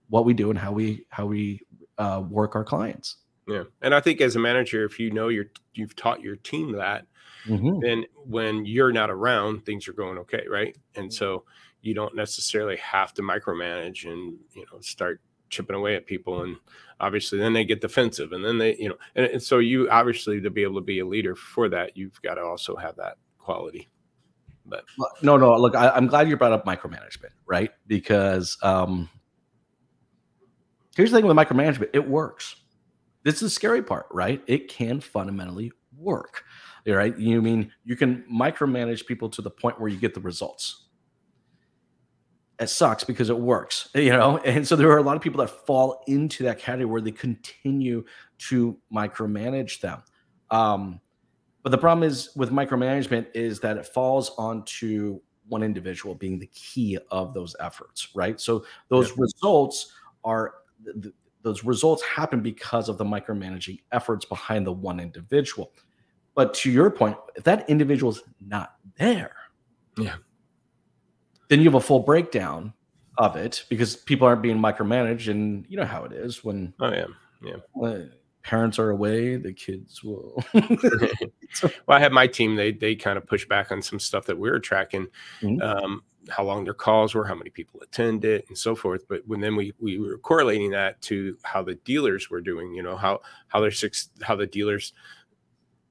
what 0.10 0.26
we 0.26 0.34
do 0.34 0.50
and 0.50 0.60
how 0.60 0.72
we 0.72 1.06
how 1.10 1.26
we 1.26 1.62
uh, 1.98 2.24
work 2.28 2.56
our 2.56 2.64
clients. 2.64 3.18
Yeah, 3.48 3.64
and 3.82 3.94
I 3.94 4.00
think 4.00 4.22
as 4.22 4.36
a 4.36 4.40
manager, 4.40 4.86
if 4.86 5.00
you 5.00 5.12
know 5.12 5.28
you're 5.28 5.52
you've 5.74 5.96
taught 5.96 6.22
your 6.22 6.36
team 6.36 6.74
that, 6.74 7.06
mm-hmm. 7.46 7.80
then 7.82 8.06
when 8.26 8.66
you're 8.66 8.92
not 8.92 9.10
around, 9.10 9.66
things 9.66 9.88
are 9.88 9.94
going 9.94 10.18
okay, 10.20 10.44
right? 10.50 10.78
And 10.96 11.14
so 11.14 11.44
you 11.82 11.94
don't 11.94 12.16
necessarily 12.16 12.78
have 12.78 13.14
to 13.16 13.22
micromanage 13.22 14.06
and 14.06 14.38
you 14.54 14.66
know 14.72 14.80
start 14.80 15.20
chipping 15.50 15.76
away 15.76 15.96
at 15.96 16.06
people 16.06 16.44
and 16.44 16.56
obviously 17.00 17.38
then 17.38 17.54
they 17.54 17.66
get 17.66 17.82
defensive 17.82 18.32
and 18.32 18.46
then 18.46 18.58
they 18.58 18.76
you 18.78 18.88
know 18.88 18.96
and, 19.16 19.26
and, 19.26 19.44
so 19.44 19.60
you 19.60 19.90
obviously 19.90 20.40
to 20.40 20.50
be 20.50 20.64
able 20.64 20.76
to 20.76 20.82
be 20.82 21.00
a 21.00 21.06
leader 21.06 21.36
for 21.36 21.68
that 21.68 21.98
you've 21.98 22.22
got 22.22 22.36
to 22.36 22.42
also 22.42 22.76
have 22.76 22.96
that 22.96 23.18
quality 23.38 23.90
but 24.66 24.86
no 25.22 25.36
no 25.36 25.54
look 25.58 25.76
I, 25.76 25.98
am 25.98 26.08
glad 26.08 26.30
you 26.30 26.38
brought 26.38 26.54
up 26.54 26.66
micromanagement 26.66 27.32
right 27.46 27.72
because 27.86 28.58
um 28.64 29.10
Here's 30.96 31.12
the 31.12 31.18
thing 31.18 31.28
with 31.28 31.38
micromanagement 31.38 31.90
it 31.94 32.08
works. 32.08 32.56
This 33.24 33.36
is 33.36 33.42
the 33.42 33.50
scary 33.50 33.84
part, 33.84 34.08
right? 34.12 34.42
It 34.48 34.68
can 34.68 35.00
fundamentally 35.00 35.72
work. 35.98 36.44
Right? 36.86 37.16
You 37.18 37.42
mean 37.42 37.72
you 37.84 37.96
can 37.96 38.24
micromanage 38.32 39.06
people 39.06 39.30
to 39.30 39.42
the 39.42 39.52
point 39.52 39.80
where 39.80 39.90
you 39.90 39.98
get 39.98 40.14
the 40.14 40.20
results. 40.20 40.88
It 42.60 42.70
sucks 42.70 43.04
because 43.04 43.30
it 43.30 43.38
works, 43.38 43.90
you 43.96 44.12
know. 44.12 44.38
And 44.40 44.68
so 44.68 44.76
there 44.76 44.90
are 44.92 44.98
a 44.98 45.04
lot 45.04 45.16
of 45.16 45.22
people 45.22 45.40
that 45.42 45.66
fall 45.66 46.04
into 46.08 46.44
that 46.44 46.60
category 46.60 46.86
where 46.86 47.02
they 47.02 47.12
continue 47.12 48.04
to 48.50 48.78
micromanage 48.94 49.80
them. 49.82 50.02
Um, 50.50 51.00
but 51.64 51.70
the 51.70 51.78
problem 51.78 52.08
is 52.08 52.36
with 52.36 52.50
micromanagement 52.50 53.28
is 53.36 53.60
that 53.60 53.78
it 53.78 53.86
falls 53.86 54.32
onto 54.38 55.20
one 55.48 55.64
individual 55.64 56.16
being 56.16 56.40
the 56.40 56.48
key 56.48 56.98
of 57.12 57.34
those 57.34 57.56
efforts, 57.60 58.10
right? 58.16 58.40
So 58.40 58.66
those 58.90 59.10
yeah. 59.10 59.16
results 59.20 59.94
are 60.24 60.56
th- 61.02 61.14
those 61.44 61.64
results 61.64 62.04
happen 62.04 62.42
because 62.42 62.90
of 62.90 62.98
the 62.98 63.04
micromanaging 63.04 63.80
efforts 63.92 64.26
behind 64.26 64.66
the 64.66 64.72
one 64.72 65.00
individual. 65.00 65.72
But 66.36 66.54
to 66.56 66.72
your 66.72 66.90
point, 66.90 67.18
if 67.36 67.44
that 67.44 67.70
individual 67.70 68.12
is 68.12 68.22
not 68.40 68.76
there, 68.98 69.36
yeah, 69.98 70.16
then 71.50 71.60
you 71.60 71.66
have 71.66 71.76
a 71.76 71.82
full 71.82 72.00
breakdown 72.00 72.74
of 73.18 73.36
it 73.36 73.66
because 73.70 73.96
people 73.96 74.28
aren't 74.28 74.42
being 74.42 74.58
micromanaged, 74.58 75.30
and 75.30 75.66
you 75.68 75.78
know 75.78 75.86
how 75.86 76.06
it 76.06 76.14
is 76.14 76.44
when 76.44 76.74
oh 76.80 76.92
yeah, 76.92 77.06
yeah. 77.44 77.56
When 77.74 78.14
parents 78.44 78.80
are 78.80 78.90
away, 78.90 79.36
the 79.36 79.54
kids 79.54 80.04
will. 80.04 80.44
well, 80.54 81.98
I 81.98 82.00
had 82.00 82.14
my 82.14 82.28
team; 82.28 82.56
they 82.56 82.72
they 82.72 82.96
kind 82.96 83.18
of 83.18 83.28
push 83.28 83.46
back 83.46 83.72
on 83.72 83.82
some 83.82 84.00
stuff 84.00 84.26
that 84.28 84.40
we 84.40 84.50
are 84.50 84.60
tracking. 84.60 85.08
Mm-hmm. 85.42 85.62
Um, 85.62 86.04
how 86.30 86.44
long 86.44 86.64
their 86.64 86.74
calls 86.74 87.16
were, 87.16 87.26
how 87.26 87.36
many 87.36 87.50
people 87.50 87.82
attended, 87.82 88.44
and 88.48 88.58
so 88.58 88.76
forth. 88.76 89.08
But 89.08 89.22
when 89.28 89.42
then 89.42 89.56
we 89.56 89.74
we 89.80 89.98
were 89.98 90.18
correlating 90.18 90.72
that 90.72 91.02
to 91.04 91.38
how 91.44 91.64
the 91.64 91.76
dealers 91.76 92.30
were 92.30 92.42
doing, 92.42 92.74
you 92.74 92.84
know, 92.84 92.96
how 92.96 93.22
how 93.48 93.60
their 93.60 93.72
six 93.72 94.10
how 94.22 94.36
the 94.36 94.48
dealers 94.48 94.94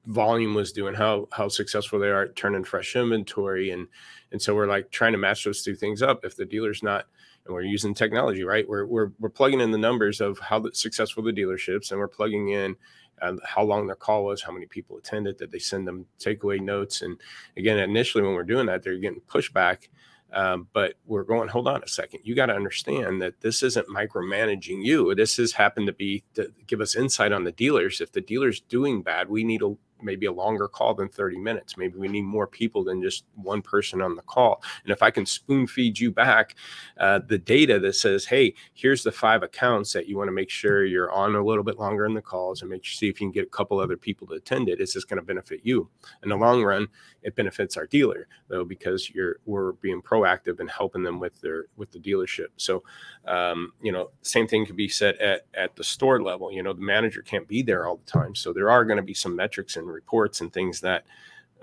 volume 0.05 0.53
was 0.55 0.71
doing, 0.71 0.93
how 0.93 1.27
how 1.31 1.47
successful 1.47 1.99
they 1.99 2.09
are 2.09 2.23
at 2.23 2.35
turning 2.35 2.63
fresh 2.63 2.95
inventory, 2.95 3.71
and 3.71 3.87
and 4.31 4.41
so 4.41 4.55
we're 4.55 4.67
like 4.67 4.91
trying 4.91 5.11
to 5.11 5.17
match 5.17 5.43
those 5.43 5.63
two 5.63 5.75
things 5.75 6.01
up. 6.01 6.23
If 6.23 6.35
the 6.35 6.45
dealer's 6.45 6.81
not, 6.81 7.05
and 7.45 7.53
we're 7.53 7.61
using 7.61 7.93
technology, 7.93 8.43
right? 8.43 8.67
We're 8.67 8.85
we're 8.85 9.11
we're 9.19 9.29
plugging 9.29 9.61
in 9.61 9.71
the 9.71 9.77
numbers 9.77 10.21
of 10.21 10.39
how 10.39 10.69
successful 10.71 11.23
the 11.23 11.33
dealerships, 11.33 11.91
and 11.91 11.99
we're 11.99 12.07
plugging 12.07 12.49
in 12.49 12.75
uh, 13.21 13.33
how 13.45 13.63
long 13.63 13.85
their 13.85 13.95
call 13.95 14.25
was, 14.25 14.41
how 14.41 14.51
many 14.51 14.65
people 14.65 14.97
attended, 14.97 15.37
did 15.37 15.51
they 15.51 15.59
send 15.59 15.87
them 15.87 16.05
takeaway 16.19 16.59
notes, 16.59 17.01
and 17.01 17.19
again, 17.57 17.77
initially 17.77 18.23
when 18.23 18.33
we're 18.33 18.43
doing 18.43 18.65
that, 18.65 18.81
they're 18.83 18.97
getting 18.97 19.21
pushback 19.21 19.89
um, 20.33 20.67
but 20.73 20.93
we're 21.05 21.23
going, 21.23 21.49
hold 21.49 21.67
on 21.67 21.83
a 21.83 21.87
second. 21.87 22.21
You 22.23 22.35
got 22.35 22.47
to 22.47 22.55
understand 22.55 23.21
that 23.21 23.41
this 23.41 23.63
isn't 23.63 23.87
micromanaging 23.87 24.83
you. 24.83 25.13
This 25.15 25.37
has 25.37 25.53
happened 25.53 25.87
to 25.87 25.93
be 25.93 26.23
to 26.35 26.51
give 26.67 26.81
us 26.81 26.95
insight 26.95 27.31
on 27.31 27.43
the 27.43 27.51
dealers. 27.51 28.01
If 28.01 28.11
the 28.11 28.21
dealer's 28.21 28.61
doing 28.61 29.01
bad, 29.01 29.29
we 29.29 29.43
need 29.43 29.61
a 29.61 29.75
maybe 30.03 30.25
a 30.25 30.31
longer 30.31 30.67
call 30.67 30.93
than 30.93 31.09
30 31.09 31.37
minutes. 31.37 31.77
Maybe 31.77 31.97
we 31.97 32.07
need 32.07 32.23
more 32.23 32.47
people 32.47 32.83
than 32.83 33.01
just 33.01 33.25
one 33.35 33.61
person 33.61 34.01
on 34.01 34.15
the 34.15 34.21
call. 34.23 34.63
And 34.83 34.91
if 34.91 35.03
I 35.03 35.11
can 35.11 35.25
spoon 35.25 35.67
feed 35.67 35.99
you 35.99 36.11
back 36.11 36.55
uh, 36.99 37.19
the 37.27 37.37
data 37.37 37.79
that 37.79 37.95
says, 37.95 38.25
hey, 38.25 38.53
here's 38.73 39.03
the 39.03 39.11
five 39.11 39.43
accounts 39.43 39.93
that 39.93 40.07
you 40.07 40.17
want 40.17 40.27
to 40.27 40.33
make 40.33 40.49
sure 40.49 40.85
you're 40.85 41.11
on 41.11 41.35
a 41.35 41.43
little 41.43 41.63
bit 41.63 41.79
longer 41.79 42.05
in 42.05 42.13
the 42.13 42.21
calls 42.21 42.61
and 42.61 42.69
make 42.69 42.83
sure 42.83 42.97
see 42.97 43.09
if 43.09 43.19
you 43.19 43.27
can 43.27 43.31
get 43.31 43.47
a 43.47 43.49
couple 43.49 43.79
other 43.79 43.97
people 43.97 44.27
to 44.27 44.35
attend 44.35 44.69
it, 44.69 44.79
is 44.79 44.93
this 44.93 45.05
going 45.05 45.19
to 45.19 45.25
benefit 45.25 45.61
you? 45.63 45.89
In 46.23 46.29
the 46.29 46.35
long 46.35 46.63
run, 46.63 46.87
it 47.23 47.35
benefits 47.35 47.77
our 47.77 47.87
dealer 47.87 48.27
though 48.47 48.65
because 48.65 49.09
you're 49.09 49.37
we're 49.45 49.73
being 49.73 50.01
proactive 50.01 50.59
and 50.59 50.69
helping 50.69 51.03
them 51.03 51.19
with 51.19 51.39
their 51.41 51.65
with 51.77 51.91
the 51.91 51.99
dealership. 51.99 52.47
So 52.57 52.83
um, 53.25 53.73
you 53.81 53.91
know, 53.91 54.11
same 54.21 54.47
thing 54.47 54.65
could 54.65 54.75
be 54.75 54.87
said 54.87 55.15
at 55.17 55.45
at 55.53 55.75
the 55.75 55.83
store 55.83 56.21
level. 56.21 56.51
You 56.51 56.63
know, 56.63 56.73
the 56.73 56.81
manager 56.81 57.21
can't 57.21 57.47
be 57.47 57.61
there 57.61 57.85
all 57.85 57.97
the 57.97 58.11
time, 58.11 58.35
so 58.35 58.53
there 58.53 58.69
are 58.69 58.85
going 58.85 58.97
to 58.97 59.03
be 59.03 59.13
some 59.13 59.35
metrics 59.35 59.77
and 59.77 59.87
reports 59.91 60.41
and 60.41 60.51
things 60.51 60.81
that 60.81 61.05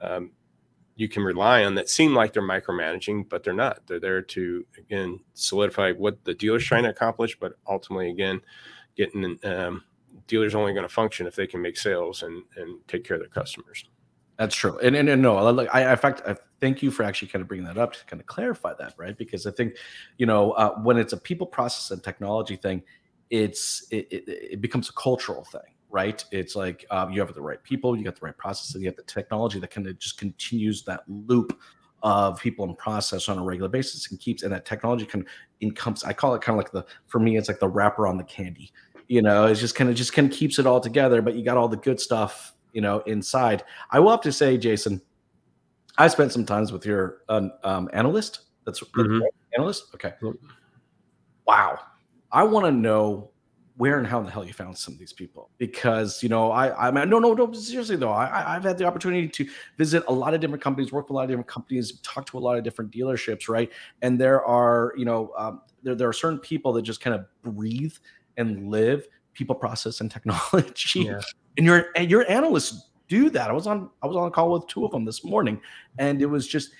um, 0.00 0.32
you 0.96 1.08
can 1.08 1.22
rely 1.22 1.64
on 1.64 1.74
that 1.76 1.88
seem 1.88 2.14
like 2.14 2.32
they're 2.32 2.42
micromanaging, 2.42 3.28
but 3.28 3.44
they're 3.44 3.52
not. 3.54 3.86
They're 3.86 4.00
there 4.00 4.22
to 4.22 4.66
again 4.76 5.20
solidify 5.34 5.92
what 5.92 6.22
the 6.24 6.34
dealer's 6.34 6.64
trying 6.64 6.84
to 6.84 6.90
accomplish, 6.90 7.38
but 7.38 7.54
ultimately, 7.66 8.10
again, 8.10 8.40
getting 8.96 9.38
um, 9.44 9.84
dealers 10.26 10.54
only 10.54 10.72
going 10.72 10.86
to 10.86 10.92
function 10.92 11.26
if 11.26 11.36
they 11.36 11.46
can 11.46 11.62
make 11.62 11.76
sales 11.76 12.22
and 12.22 12.42
and 12.56 12.80
take 12.88 13.04
care 13.04 13.16
of 13.16 13.22
their 13.22 13.30
customers. 13.30 13.84
That's 14.38 14.54
true, 14.54 14.78
and 14.80 14.96
and, 14.96 15.08
and 15.08 15.22
no, 15.22 15.36
I, 15.36 15.90
in 15.90 15.98
fact, 15.98 16.22
I 16.26 16.36
thank 16.60 16.82
you 16.82 16.90
for 16.90 17.04
actually 17.04 17.28
kind 17.28 17.42
of 17.42 17.48
bringing 17.48 17.66
that 17.66 17.78
up 17.78 17.92
to 17.92 18.04
kind 18.06 18.20
of 18.20 18.26
clarify 18.26 18.74
that, 18.78 18.94
right? 18.96 19.16
Because 19.16 19.46
I 19.46 19.50
think, 19.50 19.76
you 20.16 20.26
know, 20.26 20.52
uh, 20.52 20.74
when 20.80 20.96
it's 20.96 21.12
a 21.12 21.16
people, 21.16 21.46
process, 21.46 21.90
and 21.90 22.02
technology 22.02 22.56
thing, 22.56 22.82
it's 23.30 23.86
it, 23.90 24.08
it, 24.10 24.24
it 24.26 24.60
becomes 24.60 24.88
a 24.88 24.92
cultural 24.92 25.44
thing, 25.44 25.60
right? 25.90 26.24
It's 26.30 26.54
like 26.54 26.84
um, 26.90 27.12
you 27.12 27.20
have 27.20 27.32
the 27.34 27.40
right 27.40 27.62
people, 27.62 27.96
you 27.96 28.04
got 28.04 28.16
the 28.16 28.26
right 28.26 28.36
process, 28.36 28.74
and 28.74 28.82
you 28.82 28.88
have 28.88 28.96
the 28.96 29.02
technology 29.02 29.58
that 29.60 29.70
kind 29.70 29.86
of 29.86 29.98
just 29.98 30.18
continues 30.18 30.82
that 30.84 31.02
loop 31.08 31.58
of 32.02 32.40
people 32.40 32.64
in 32.64 32.76
process 32.76 33.28
on 33.28 33.38
a 33.38 33.42
regular 33.42 33.68
basis 33.68 34.08
and 34.10 34.20
keeps 34.20 34.44
and 34.44 34.52
that 34.52 34.64
technology 34.64 35.04
kind 35.04 35.24
of 35.24 35.30
encompasses 35.62 36.06
i 36.06 36.12
call 36.12 36.32
it 36.32 36.40
kind 36.40 36.56
of 36.56 36.64
like 36.64 36.70
the 36.70 36.86
for 37.08 37.18
me 37.18 37.36
it's 37.36 37.48
like 37.48 37.58
the 37.58 37.68
wrapper 37.68 38.06
on 38.06 38.16
the 38.16 38.22
candy. 38.22 38.70
You 39.08 39.20
know 39.20 39.46
it's 39.46 39.58
just 39.58 39.74
kind 39.74 39.90
of 39.90 39.96
just 39.96 40.12
kind 40.12 40.30
of 40.30 40.36
keeps 40.36 40.60
it 40.60 40.66
all 40.66 40.78
together 40.78 41.20
but 41.22 41.34
you 41.34 41.44
got 41.44 41.56
all 41.56 41.66
the 41.66 41.76
good 41.76 41.98
stuff 41.98 42.54
you 42.72 42.80
know 42.80 43.00
inside. 43.00 43.64
I 43.90 43.98
will 43.98 44.12
have 44.12 44.20
to 44.20 44.30
say 44.30 44.56
jason 44.56 45.02
i 45.98 46.06
spent 46.06 46.32
some 46.32 46.46
times 46.46 46.72
with 46.72 46.86
your 46.86 47.18
um, 47.28 47.52
um, 47.64 47.90
analyst. 47.92 48.42
That's 48.64 48.80
mm-hmm. 48.80 49.24
analyst? 49.54 49.86
Okay. 49.94 50.14
Wow. 51.46 51.80
I 52.30 52.44
want 52.44 52.66
to 52.66 52.72
know 52.72 53.30
where 53.78 53.96
and 53.96 54.06
how 54.06 54.18
in 54.18 54.26
the 54.26 54.30
hell 54.30 54.44
you 54.44 54.52
found 54.52 54.76
some 54.76 54.92
of 54.92 54.98
these 54.98 55.12
people. 55.12 55.50
Because 55.56 56.22
you 56.22 56.28
know 56.28 56.50
I 56.50 56.88
I 56.88 56.90
mean 56.90 57.08
no 57.08 57.18
no 57.18 57.32
no 57.32 57.52
seriously 57.52 57.96
though 57.96 58.10
I 58.10 58.56
I've 58.56 58.64
had 58.64 58.76
the 58.76 58.84
opportunity 58.84 59.28
to 59.28 59.48
visit 59.78 60.04
a 60.08 60.12
lot 60.12 60.34
of 60.34 60.40
different 60.40 60.62
companies 60.62 60.92
work 60.92 61.06
with 61.06 61.12
a 61.12 61.14
lot 61.14 61.22
of 61.22 61.28
different 61.28 61.48
companies 61.48 62.00
talk 62.00 62.26
to 62.26 62.38
a 62.38 62.40
lot 62.40 62.58
of 62.58 62.64
different 62.64 62.90
dealerships 62.90 63.48
right? 63.48 63.70
And 64.02 64.20
there 64.20 64.44
are 64.44 64.92
you 64.96 65.04
know 65.04 65.32
um, 65.38 65.62
there 65.82 65.94
there 65.94 66.08
are 66.08 66.12
certain 66.12 66.40
people 66.40 66.72
that 66.74 66.82
just 66.82 67.00
kind 67.00 67.14
of 67.14 67.24
breathe 67.54 67.94
and 68.36 68.68
live 68.68 69.06
people 69.32 69.54
process 69.54 70.00
and 70.00 70.10
technology. 70.10 71.00
Yeah. 71.00 71.20
and 71.56 71.64
your 71.64 71.86
and 71.94 72.10
your 72.10 72.28
analysts 72.30 72.90
do 73.06 73.30
that. 73.30 73.48
I 73.48 73.52
was 73.52 73.68
on 73.68 73.90
I 74.02 74.06
was 74.08 74.16
on 74.16 74.26
a 74.26 74.30
call 74.30 74.50
with 74.50 74.66
two 74.66 74.84
of 74.84 74.90
them 74.90 75.04
this 75.04 75.24
morning 75.24 75.60
and 75.98 76.20
it 76.20 76.26
was 76.26 76.48
just 76.48 76.72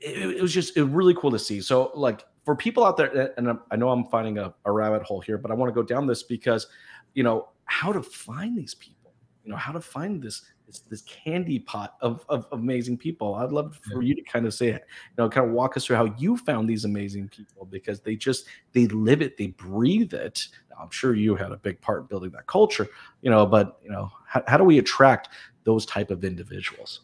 it, 0.00 0.36
it 0.36 0.42
was 0.42 0.52
just 0.52 0.76
really 0.76 1.14
cool 1.14 1.30
to 1.30 1.38
see. 1.38 1.60
So 1.60 1.92
like 1.94 2.24
for 2.46 2.54
people 2.54 2.84
out 2.84 2.96
there, 2.96 3.34
and 3.36 3.58
I 3.72 3.76
know 3.76 3.90
I'm 3.90 4.04
finding 4.04 4.38
a, 4.38 4.54
a 4.64 4.70
rabbit 4.70 5.02
hole 5.02 5.20
here, 5.20 5.36
but 5.36 5.50
I 5.50 5.54
want 5.54 5.68
to 5.68 5.74
go 5.74 5.82
down 5.82 6.06
this 6.06 6.22
because, 6.22 6.68
you 7.12 7.24
know, 7.24 7.48
how 7.64 7.92
to 7.92 8.00
find 8.00 8.56
these 8.56 8.74
people, 8.76 9.12
you 9.44 9.50
know, 9.50 9.56
how 9.56 9.72
to 9.72 9.80
find 9.80 10.22
this 10.22 10.42
this, 10.64 10.80
this 10.88 11.02
candy 11.02 11.58
pot 11.58 11.96
of, 12.00 12.24
of 12.28 12.46
amazing 12.52 12.98
people. 12.98 13.34
I'd 13.34 13.50
love 13.50 13.78
for 13.90 14.00
yeah. 14.00 14.08
you 14.08 14.14
to 14.16 14.22
kind 14.22 14.46
of 14.46 14.54
say, 14.54 14.68
it, 14.68 14.84
you 14.84 15.24
know, 15.24 15.28
kind 15.28 15.46
of 15.46 15.52
walk 15.52 15.76
us 15.76 15.86
through 15.86 15.96
how 15.96 16.04
you 16.18 16.36
found 16.36 16.68
these 16.68 16.84
amazing 16.84 17.28
people 17.28 17.66
because 17.66 18.00
they 18.00 18.14
just 18.14 18.46
they 18.72 18.86
live 18.86 19.22
it, 19.22 19.36
they 19.36 19.48
breathe 19.48 20.14
it. 20.14 20.46
Now, 20.70 20.76
I'm 20.82 20.90
sure 20.90 21.14
you 21.14 21.34
had 21.34 21.50
a 21.50 21.56
big 21.56 21.80
part 21.80 22.02
in 22.02 22.06
building 22.06 22.30
that 22.30 22.46
culture, 22.46 22.86
you 23.22 23.30
know, 23.30 23.44
but 23.44 23.80
you 23.82 23.90
know, 23.90 24.10
how, 24.24 24.44
how 24.46 24.56
do 24.56 24.64
we 24.64 24.78
attract 24.78 25.30
those 25.64 25.84
type 25.84 26.12
of 26.12 26.24
individuals? 26.24 27.00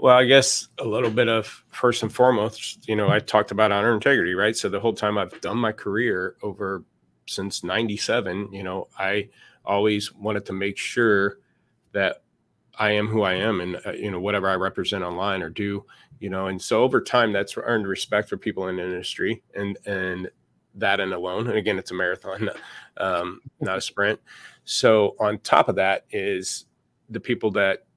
Well, 0.00 0.16
I 0.16 0.26
guess 0.26 0.68
a 0.78 0.84
little 0.84 1.10
bit 1.10 1.28
of 1.28 1.64
first 1.72 2.04
and 2.04 2.12
foremost, 2.14 2.88
you 2.88 2.94
know, 2.94 3.08
I 3.08 3.18
talked 3.18 3.50
about 3.50 3.72
honor 3.72 3.92
integrity, 3.92 4.34
right? 4.34 4.56
So 4.56 4.68
the 4.68 4.78
whole 4.78 4.92
time 4.92 5.18
I've 5.18 5.40
done 5.40 5.58
my 5.58 5.72
career 5.72 6.36
over 6.40 6.84
since 7.26 7.64
97, 7.64 8.52
you 8.52 8.62
know, 8.62 8.86
I 8.96 9.28
always 9.64 10.14
wanted 10.14 10.46
to 10.46 10.52
make 10.52 10.78
sure 10.78 11.38
that 11.92 12.22
I 12.78 12.92
am 12.92 13.08
who 13.08 13.22
I 13.22 13.34
am 13.34 13.60
and, 13.60 13.80
uh, 13.84 13.90
you 13.92 14.12
know, 14.12 14.20
whatever 14.20 14.48
I 14.48 14.54
represent 14.54 15.02
online 15.02 15.42
or 15.42 15.50
do, 15.50 15.84
you 16.20 16.30
know, 16.30 16.46
and 16.46 16.62
so 16.62 16.84
over 16.84 17.00
time 17.00 17.32
that's 17.32 17.56
earned 17.56 17.88
respect 17.88 18.28
for 18.28 18.36
people 18.36 18.68
in 18.68 18.76
the 18.76 18.84
industry 18.84 19.42
and, 19.56 19.76
and 19.84 20.30
that 20.76 21.00
and 21.00 21.12
alone. 21.12 21.48
And 21.48 21.58
again, 21.58 21.76
it's 21.76 21.90
a 21.90 21.94
marathon, 21.94 22.50
um, 22.98 23.40
not 23.60 23.78
a 23.78 23.80
sprint. 23.80 24.20
So 24.64 25.16
on 25.18 25.38
top 25.40 25.68
of 25.68 25.74
that 25.74 26.04
is 26.12 26.66
the 27.10 27.18
people 27.20 27.50
that 27.52 27.87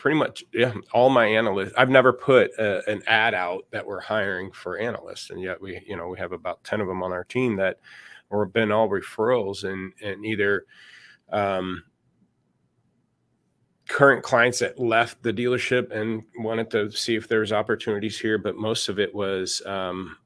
pretty 0.00 0.18
much 0.18 0.42
yeah 0.54 0.72
all 0.94 1.10
my 1.10 1.26
analysts 1.26 1.74
i've 1.76 1.90
never 1.90 2.10
put 2.10 2.50
a, 2.58 2.90
an 2.90 3.02
ad 3.06 3.34
out 3.34 3.66
that 3.70 3.86
we're 3.86 4.00
hiring 4.00 4.50
for 4.50 4.78
analysts 4.78 5.28
and 5.28 5.42
yet 5.42 5.60
we 5.60 5.78
you 5.86 5.94
know 5.94 6.08
we 6.08 6.18
have 6.18 6.32
about 6.32 6.64
10 6.64 6.80
of 6.80 6.88
them 6.88 7.02
on 7.02 7.12
our 7.12 7.22
team 7.22 7.54
that 7.54 7.78
or 8.30 8.46
been 8.46 8.72
all 8.72 8.88
referrals 8.88 9.64
and 9.64 9.92
and 10.02 10.24
either 10.24 10.64
um, 11.32 11.84
current 13.88 14.24
clients 14.24 14.60
that 14.60 14.78
left 14.78 15.22
the 15.22 15.32
dealership 15.32 15.94
and 15.94 16.22
wanted 16.38 16.70
to 16.70 16.90
see 16.90 17.14
if 17.14 17.28
there's 17.28 17.52
opportunities 17.52 18.18
here 18.18 18.38
but 18.38 18.56
most 18.56 18.88
of 18.88 18.98
it 18.98 19.14
was 19.14 19.60
um, 19.66 20.16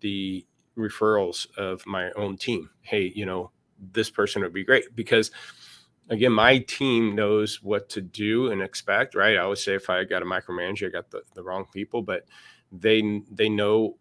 the 0.00 0.44
referrals 0.76 1.46
of 1.56 1.86
my 1.86 2.10
own 2.16 2.36
team. 2.36 2.68
Hey 2.80 3.12
you 3.14 3.24
know 3.24 3.52
this 3.92 4.10
person 4.10 4.42
would 4.42 4.52
be 4.52 4.64
great 4.64 4.96
because 4.96 5.30
again, 6.12 6.32
my 6.32 6.58
team 6.58 7.14
knows 7.14 7.62
what 7.62 7.88
to 7.88 8.02
do 8.02 8.52
and 8.52 8.60
expect, 8.60 9.14
right? 9.14 9.36
I 9.36 9.40
always 9.40 9.64
say 9.64 9.74
if 9.74 9.88
I 9.88 10.04
got 10.04 10.22
a 10.22 10.26
micromanager, 10.26 10.86
I 10.86 10.90
got 10.90 11.10
the, 11.10 11.22
the 11.34 11.42
wrong 11.42 11.64
people, 11.72 12.02
but 12.02 12.26
they 12.70 13.22
they 13.30 13.48
know 13.48 13.96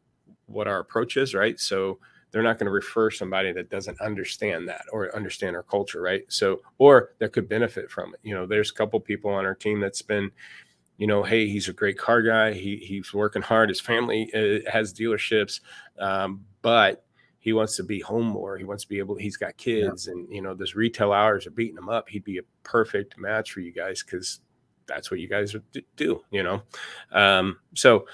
what 0.48 0.68
our 0.68 0.80
approach 0.80 1.16
is, 1.16 1.34
right? 1.34 1.58
So 1.60 2.00
they're 2.32 2.44
not 2.44 2.60
going 2.60 2.66
to 2.66 2.72
refer 2.72 3.12
somebody 3.12 3.54
that 3.54 3.70
doesn't 3.70 4.00
understand 4.02 4.68
that 4.68 4.84
or 4.92 5.14
understand 5.16 5.56
our 5.56 5.64
culture, 5.64 6.02
right? 6.02 6.24
So 6.28 6.62
or 6.78 7.14
that 7.20 7.32
could 7.32 7.48
benefit 7.48 7.90
from 7.90 8.14
it. 8.14 8.20
You 8.24 8.36
know, 8.36 8.46
there's 8.46 8.72
a 8.72 8.76
couple 8.76 9.00
people 9.00 9.32
on 9.32 9.46
our 9.46 9.56
team 9.56 9.80
that's 9.80 10.02
been, 10.02 10.32
you 10.98 11.08
know, 11.08 11.24
hey, 11.24 11.48
he's 11.48 11.70
a 11.70 11.74
great 11.74 11.98
car 11.98 12.22
guy. 12.22 12.52
He 12.52 12.76
he's 12.76 13.14
working 13.14 13.42
hard. 13.42 13.70
His 13.70 13.80
family 13.80 14.30
uh, 14.34 14.70
has 14.70 14.94
dealerships, 14.94 15.62
um, 15.98 16.44
but 16.62 17.06
he 17.42 17.54
wants 17.54 17.76
to 17.78 17.84
be 17.84 18.00
home 18.00 18.28
more. 18.28 18.56
He 18.56 18.64
wants 18.64 18.84
to 18.84 18.90
be 18.90 19.00
able. 19.00 19.16
He's 19.16 19.36
got 19.36 19.58
kids, 19.58 20.06
yeah. 20.06 20.14
and 20.14 20.32
you 20.32 20.44
know, 20.44 20.54
those 20.54 20.76
retail 20.76 21.12
hours 21.12 21.48
are 21.48 21.52
beating 21.52 21.78
him 21.78 21.90
up. 21.90 22.08
He'd 22.08 22.24
be 22.24 22.38
a 22.38 22.44
perfect 22.64 23.18
match 23.18 23.52
for 23.52 23.62
you 23.62 23.74
guys 23.74 24.04
because 24.04 24.42
that's 24.86 25.10
what 25.10 25.20
you 25.20 25.28
guys 25.28 25.56
do. 25.96 26.22
You 26.30 26.44
know, 26.44 26.62
um, 27.12 27.58
so 27.74 28.06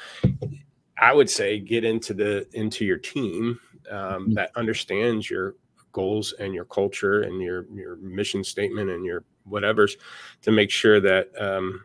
I 0.97 1.13
would 1.13 1.29
say 1.29 1.59
get 1.59 1.83
into 1.83 2.13
the 2.13 2.47
into 2.53 2.85
your 2.85 2.97
team 2.97 3.59
um, 3.91 3.97
mm-hmm. 3.99 4.33
that 4.33 4.51
understands 4.55 5.29
your 5.29 5.55
goals 5.91 6.33
and 6.39 6.53
your 6.53 6.65
culture 6.65 7.23
and 7.23 7.41
your 7.41 7.65
your 7.73 7.97
mission 7.97 8.45
statement 8.45 8.89
and 8.89 9.03
your 9.03 9.25
whatever's 9.43 9.97
to 10.41 10.51
make 10.51 10.71
sure 10.71 11.01
that 11.01 11.29
um, 11.37 11.83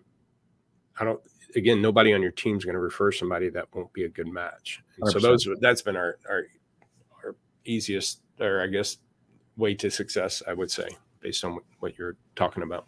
I 1.01 1.05
don't 1.05 1.21
again 1.57 1.83
nobody 1.83 2.15
on 2.15 2.23
your 2.23 2.31
team 2.31 2.57
is 2.57 2.65
going 2.65 2.75
to 2.75 2.81
refer 2.81 3.11
somebody 3.11 3.49
that 3.51 3.67
won't 3.75 3.93
be 3.93 4.05
a 4.05 4.09
good 4.09 4.29
match. 4.29 4.81
And 5.01 5.11
so 5.11 5.19
those 5.19 5.49
that's 5.61 5.83
been 5.83 5.97
our 5.97 6.19
our 6.31 6.45
easiest 7.65 8.21
or 8.41 8.63
I 8.63 8.67
guess 8.67 8.99
way 9.57 9.75
to 9.75 9.91
success, 9.91 10.43
I 10.47 10.55
would 10.55 10.71
say, 10.71 10.89
based 11.21 11.45
on 11.45 11.59
what 11.81 11.99
you're 11.99 12.17
talking 12.37 12.63
about. 12.63 12.87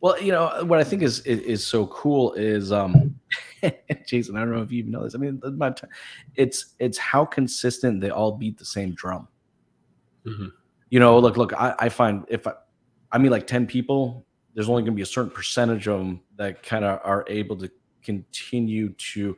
Well, 0.00 0.20
you 0.20 0.32
know 0.32 0.64
what 0.64 0.78
I 0.78 0.84
think 0.84 1.02
is 1.02 1.20
is, 1.20 1.40
is 1.40 1.66
so 1.66 1.86
cool 1.86 2.34
is 2.34 2.72
um 2.72 3.18
Jasen, 3.62 4.36
I 4.36 4.40
don't 4.40 4.52
know 4.52 4.62
if 4.62 4.70
you 4.70 4.80
even 4.80 4.90
know 4.90 5.04
this. 5.04 5.14
I 5.14 5.18
mean, 5.18 5.40
it's 6.34 6.74
it's 6.78 6.98
how 6.98 7.24
consistent 7.24 8.00
they 8.00 8.10
all 8.10 8.32
beat 8.32 8.58
the 8.58 8.64
same 8.64 8.92
drum. 8.94 9.28
Mm-hmm. 10.26 10.48
You 10.90 11.00
know, 11.00 11.18
look, 11.18 11.36
look, 11.36 11.52
I, 11.54 11.74
I 11.78 11.88
find 11.88 12.24
if 12.28 12.46
I, 12.46 12.52
I 13.12 13.18
mean 13.18 13.30
like 13.30 13.46
10 13.46 13.66
people, 13.66 14.26
there's 14.54 14.68
only 14.68 14.82
gonna 14.82 14.92
be 14.92 15.02
a 15.02 15.06
certain 15.06 15.30
percentage 15.30 15.88
of 15.88 15.98
them 15.98 16.20
that 16.36 16.62
kind 16.62 16.84
of 16.84 17.00
are 17.02 17.24
able 17.28 17.56
to 17.56 17.70
continue 18.02 18.90
to 18.90 19.36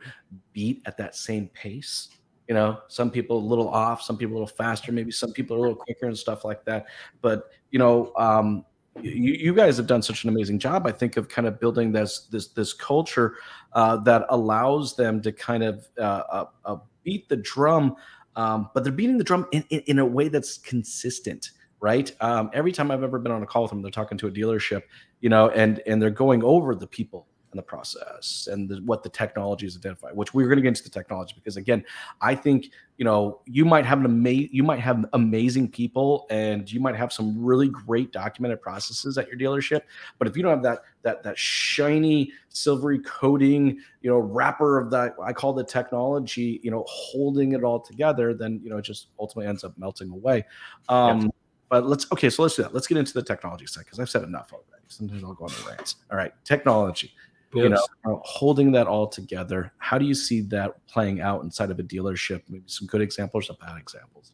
beat 0.53 0.83
at 0.87 0.97
that 0.97 1.15
same 1.15 1.49
pace 1.49 2.09
you 2.49 2.55
know 2.55 2.79
some 2.89 3.11
people 3.11 3.39
a 3.39 3.47
little 3.47 3.69
off 3.69 4.03
some 4.03 4.17
people 4.17 4.35
a 4.35 4.39
little 4.39 4.47
faster 4.47 4.93
maybe 4.93 5.11
some 5.11 5.33
people 5.33 5.57
a 5.57 5.61
little 5.61 5.75
quicker 5.75 6.07
and 6.07 6.17
stuff 6.17 6.45
like 6.45 6.65
that. 6.65 6.87
But 7.21 7.51
you 7.71 7.79
know 7.79 8.13
um, 8.17 8.65
you, 9.03 9.33
you, 9.33 9.55
guys 9.55 9.77
have 9.77 9.87
done 9.87 10.03
such 10.03 10.25
an 10.25 10.31
amazing 10.31 10.59
job 10.59 10.87
i 10.87 10.93
think 10.93 11.17
of 11.17 11.29
kind 11.29 11.47
of 11.47 11.61
building 11.61 11.93
this 11.93 12.21
this 12.31 12.49
this 12.49 12.73
culture 12.73 13.37
uh, 13.73 13.97
that 13.99 14.25
allows 14.31 14.97
them 14.97 15.21
to 15.21 15.33
kind 15.33 15.63
of 15.63 15.87
uh, 15.99 16.23
uh, 16.31 16.45
uh 16.65 16.77
beat 17.03 17.29
the 17.29 17.37
drum 17.37 17.97
um, 18.37 18.71
but 18.75 18.85
they're 18.85 18.93
beating 18.93 19.17
the 19.17 19.25
drum 19.25 19.47
in, 19.53 19.65
in, 19.71 19.81
in 19.87 19.99
a 19.99 20.07
way 20.07 20.29
that's 20.29 20.59
consistent 20.59 21.51
right? 21.81 22.11
Um, 22.21 22.51
every 22.55 22.73
time 22.73 22.91
i've 22.91 23.03
ever 23.03 23.19
been 23.19 23.33
on 23.33 23.43
a 23.43 23.47
call 23.47 23.63
with 23.63 23.71
them 23.71 23.83
they're 23.83 23.91
talking 23.91 24.19
to 24.19 24.29
a 24.29 24.31
dealership 24.31 24.83
you 25.21 25.29
know 25.29 25.51
and 25.51 25.83
and 25.87 26.01
they're 26.01 26.11
going 26.11 26.43
over 26.43 26.75
the 26.75 26.87
people 26.87 27.27
the 27.57 27.63
process 27.63 28.49
and 28.51 28.69
the, 28.69 28.77
what 28.85 29.03
the 29.03 29.09
technology 29.09 29.67
is 29.67 29.77
identified 29.77 30.15
which 30.15 30.35
we're 30.35 30.47
going 30.47 30.57
to 30.57 30.63
get 30.63 30.69
into 30.69 30.83
the 30.83 30.91
technology 30.91 31.35
because 31.35 31.57
again 31.57 31.85
i 32.21 32.35
think 32.35 32.71
you 32.97 33.05
know 33.05 33.41
you 33.47 33.65
might 33.65 33.85
have 33.85 33.99
an 33.99 34.07
amazing 34.07 34.49
you 34.53 34.63
might 34.63 34.81
have 34.81 35.05
amazing 35.13 35.69
people 35.69 36.27
and 36.31 36.71
you 36.71 36.81
might 36.81 36.97
have 36.97 37.13
some 37.13 37.45
really 37.45 37.69
great 37.69 38.13
documented 38.13 38.61
processes 38.61 39.19
at 39.19 39.29
your 39.29 39.39
dealership 39.39 39.83
but 40.19 40.29
if 40.29 40.37
you 40.37 40.43
don't 40.43 40.53
have 40.53 40.63
that 40.63 40.83
that 41.03 41.23
that 41.23 41.39
shiny 41.39 42.33
silvery 42.49 42.99
coating 43.01 43.79
you 44.01 44.11
know 44.11 44.19
wrapper 44.19 44.79
of 44.79 44.91
that 44.91 45.15
i 45.23 45.33
call 45.33 45.53
the 45.53 45.65
technology 45.65 46.61
you 46.63 46.71
know 46.71 46.85
holding 46.89 47.53
it 47.53 47.63
all 47.63 47.81
together 47.81 48.35
then 48.35 48.61
you 48.63 48.71
know 48.71 48.79
it 48.79 48.83
just 48.83 49.09
ultimately 49.19 49.49
ends 49.49 49.65
up 49.65 49.77
melting 49.79 50.11
away. 50.11 50.45
Um 50.89 51.23
yep. 51.23 51.31
but 51.69 51.87
let's 51.87 52.11
okay 52.13 52.31
so 52.31 52.43
let's 52.43 52.57
do 52.57 52.63
that. 52.63 52.75
Let's 52.75 52.87
get 52.87 52.99
into 52.99 53.13
the 53.13 53.23
technology 53.23 53.67
side 53.67 53.85
because 53.85 54.01
i've 54.01 54.11
said 54.11 54.23
enough 54.23 54.53
already. 54.53 54.85
Sometimes 54.89 55.25
i'll 55.25 55.35
go 55.35 55.45
on 55.45 55.51
the 55.51 55.71
rants. 55.71 55.97
All 56.11 56.17
right 56.17 56.33
technology 56.45 57.13
yes. 57.55 57.65
you 58.05 58.11
know 58.11 58.21
holding 58.25 58.73
that 58.73 58.87
all 58.87 59.07
together 59.07 59.73
how 59.79 59.99
do 59.99 60.05
you 60.05 60.15
see 60.15 60.41
that 60.41 60.75
playing 60.87 61.21
out 61.21 61.43
inside 61.43 61.71
of 61.71 61.79
a 61.79 61.83
dealership 61.83 62.43
maybe 62.49 62.65
some 62.67 62.87
good 62.87 63.01
examples 63.01 63.47
some 63.47 63.57
bad 63.61 63.79
examples 63.79 64.33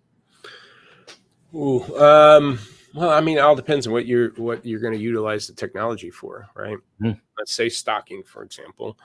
Ooh, 1.55 1.83
um, 1.99 2.59
well 2.95 3.11
i 3.11 3.21
mean 3.21 3.39
it 3.39 3.41
all 3.41 3.57
depends 3.57 3.87
on 3.87 3.93
what 3.93 4.07
you're 4.07 4.31
what 4.35 4.65
you're 4.65 4.81
going 4.81 4.95
to 4.95 5.01
utilize 5.01 5.47
the 5.47 5.55
technology 5.55 6.11
for 6.11 6.47
right 6.55 6.79
mm-hmm. 7.01 7.19
let's 7.39 7.53
say 7.53 7.69
stocking 7.69 8.23
for 8.23 8.43
example 8.43 8.99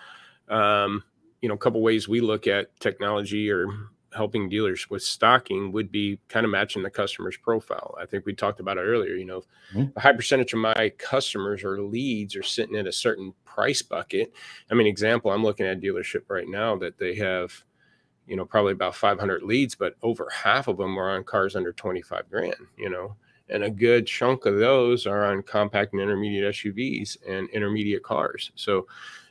um, 0.50 1.04
you 1.42 1.50
know 1.50 1.56
a 1.56 1.60
couple 1.60 1.82
ways 1.82 2.08
we 2.08 2.22
look 2.22 2.48
at 2.48 2.78
technology 2.80 3.52
or 3.52 3.68
helping 4.14 4.50
dealers 4.50 4.90
with 4.90 5.04
stocking 5.04 5.72
would 5.72 5.92
be 5.92 6.20
kind 6.30 6.46
of 6.46 6.52
matching 6.52 6.84
the 6.84 6.90
customer's 6.90 7.38
profile. 7.38 7.96
I 8.00 8.06
think 8.06 8.26
we 8.26 8.34
talked 8.34 8.60
about 8.60 8.78
it 8.78 8.82
earlier. 8.82 9.16
You 9.16 9.26
know, 9.26 9.42
mm-hmm. 9.74 9.98
a 9.98 10.00
high 10.00 10.14
percentage 10.14 10.54
of 10.54 10.60
my 10.60 10.92
customers 10.98 11.64
or 11.64 11.82
leads 11.82 12.36
are 12.36 12.44
sitting 12.44 12.76
at 12.76 12.88
a 12.88 12.92
certain 12.92 13.34
price 13.46 13.82
bucket. 13.82 14.34
I 14.72 14.76
mean, 14.76 14.88
example, 14.88 15.32
I'm 15.32 15.44
looking 15.44 15.66
at 15.66 15.78
a 15.78 15.80
dealership 15.80 16.24
right 16.30 16.48
now 16.48 16.76
that 16.78 16.98
they 16.98 17.16
have, 17.16 17.52
you 18.28 18.36
know, 18.36 18.46
probably 18.46 18.74
about 18.74 18.96
500 18.96 19.44
leads, 19.44 19.76
but 19.76 19.96
over 20.02 20.30
half 20.30 20.68
of 20.68 20.78
them 20.78 20.98
are 20.98 21.12
on 21.16 21.24
cars 21.24 21.56
under 21.56 21.74
25 21.74 22.30
grand. 22.30 22.56
You 22.78 22.90
know, 22.90 23.16
and 23.50 23.64
a 23.64 23.70
good 23.70 24.08
chunk 24.08 24.46
of 24.46 24.58
those 24.58 25.06
are 25.06 25.26
on 25.26 25.44
compact 25.44 25.94
and 25.94 26.02
intermediate 26.02 26.54
SUVs 26.54 27.18
and 27.28 27.50
intermediate 27.50 28.04
cars. 28.04 28.52
So 28.56 28.88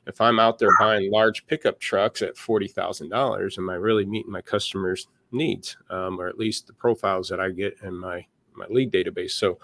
if 0.06 0.20
I'm 0.20 0.38
out 0.38 0.58
there 0.58 0.68
buying 0.78 1.10
large 1.10 1.46
pickup 1.46 1.80
trucks 1.80 2.22
at 2.22 2.36
forty 2.36 2.68
thousand 2.68 3.08
dollars, 3.08 3.58
am 3.58 3.68
I 3.68 3.74
really 3.74 4.06
meeting 4.06 4.32
my 4.32 4.42
customers' 4.42 5.08
needs, 5.32 5.76
um, 5.90 6.20
or 6.20 6.28
at 6.28 6.38
least 6.38 6.66
the 6.66 6.72
profiles 6.72 7.28
that 7.28 7.40
I 7.40 7.50
get 7.50 7.76
in 7.82 7.96
my 7.96 8.24
my 8.54 8.66
lead 8.70 8.92
database? 8.92 9.32
So, 9.32 9.58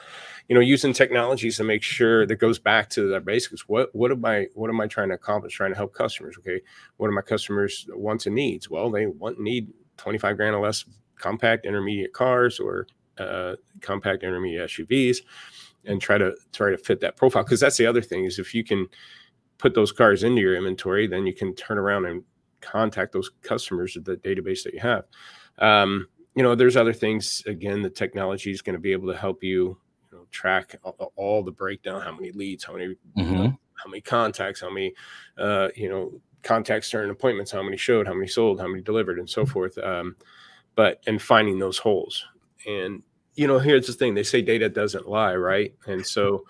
you 0.49 0.55
know, 0.55 0.61
using 0.61 0.93
technologies 0.93 1.57
to 1.59 1.65
make 1.65 1.83
sure 1.83 2.27
that 2.27 2.37
goes 2.37 2.59
back 2.59 2.91
to 2.91 3.09
the 3.09 3.21
basics. 3.21 3.69
What 3.69 3.95
what 3.95 4.11
am 4.11 4.25
I 4.25 4.49
what 4.55 4.69
am 4.69 4.81
I 4.81 4.89
trying 4.89 5.09
to 5.11 5.15
accomplish? 5.15 5.55
Trying 5.55 5.73
to 5.73 5.77
help 5.77 5.95
customers. 5.95 6.37
Okay, 6.39 6.61
what 6.97 7.07
are 7.07 7.13
my 7.13 7.23
customers' 7.23 7.87
wants 7.91 8.27
and 8.27 8.35
needs? 8.35 8.69
Well, 8.69 8.91
they 8.91 9.07
want 9.07 9.39
need 9.39 9.73
twenty 9.97 10.19
five 10.19 10.37
grand 10.37 10.57
or 10.57 10.63
less 10.63 10.85
compact 11.17 11.67
intermediate 11.67 12.13
cars 12.13 12.59
or 12.59 12.89
uh, 13.19 13.55
compact 13.81 14.25
intermediate 14.25 14.69
SUVs, 14.71 15.19
and 15.85 16.01
try 16.01 16.19
to 16.19 16.35
try 16.53 16.71
to 16.71 16.79
fit 16.79 17.01
that 17.01 17.17
profile. 17.17 17.45
Because 17.45 17.61
that's 17.61 17.77
the 17.77 17.87
other 17.87 18.03
thing 18.03 18.25
is 18.25 18.41
if 18.41 18.55
you 18.55 18.65
can 18.65 18.89
put 19.63 19.75
those 19.75 19.93
cars 19.93 20.25
into 20.25 20.41
your 20.41 20.57
inventory, 20.57 21.07
then 21.07 21.25
you 21.25 21.33
can 21.33 21.55
turn 21.55 21.79
around 21.79 22.05
and 22.05 22.25
contact 22.61 23.13
those 23.13 23.31
customers 23.43 23.97
at 23.97 24.05
the 24.05 24.17
database 24.17 24.65
that 24.65 24.75
you 24.75 24.81
have. 24.81 25.05
Um, 25.59 26.09
you 26.35 26.43
know, 26.43 26.57
there's 26.57 26.77
other 26.77 26.93
things. 26.93 27.45
Again, 27.47 27.81
the 27.81 27.89
technology 27.89 28.51
is 28.51 28.61
going 28.61 28.75
to 28.75 28.81
be 28.81 28.91
able 28.91 29.13
to 29.13 29.17
help 29.17 29.45
you, 29.45 29.79
you 30.11 30.19
know, 30.19 30.27
track 30.33 30.75
all, 30.83 31.13
all 31.15 31.43
the 31.45 31.53
breakdown, 31.53 32.03
how 32.03 32.13
many 32.13 32.33
leads, 32.33 32.65
how 32.65 32.73
many, 32.73 32.97
mm-hmm. 33.17 33.45
how 33.45 33.89
many 33.89 34.01
contacts, 34.01 34.63
how 34.63 34.71
many, 34.71 34.93
uh, 35.39 35.69
you 35.77 35.89
know, 35.89 36.13
contacts 36.43 36.91
during 36.91 37.11
appointments, 37.11 37.53
how 37.53 37.63
many 37.63 37.77
showed, 37.77 38.09
how 38.09 38.15
many 38.15 38.27
sold, 38.27 38.61
how 38.61 38.67
many 38.67 38.83
delivered, 38.83 39.21
and 39.21 39.31
so 39.31 39.47
forth. 39.47 39.79
Um, 39.79 40.17
but 40.75 41.01
and 41.07 41.23
finding 41.23 41.61
those 41.61 41.79
holes. 41.79 42.25
And 42.67 43.05
you 43.37 43.47
know, 43.47 43.61
here's 43.61 43.87
the 43.87 43.93
thing: 43.93 44.15
they 44.15 44.25
say 44.25 44.43
data 44.43 44.69
doesn't 44.69 45.09
lie, 45.09 45.37
right? 45.37 45.73
And 45.87 46.05
so 46.05 46.47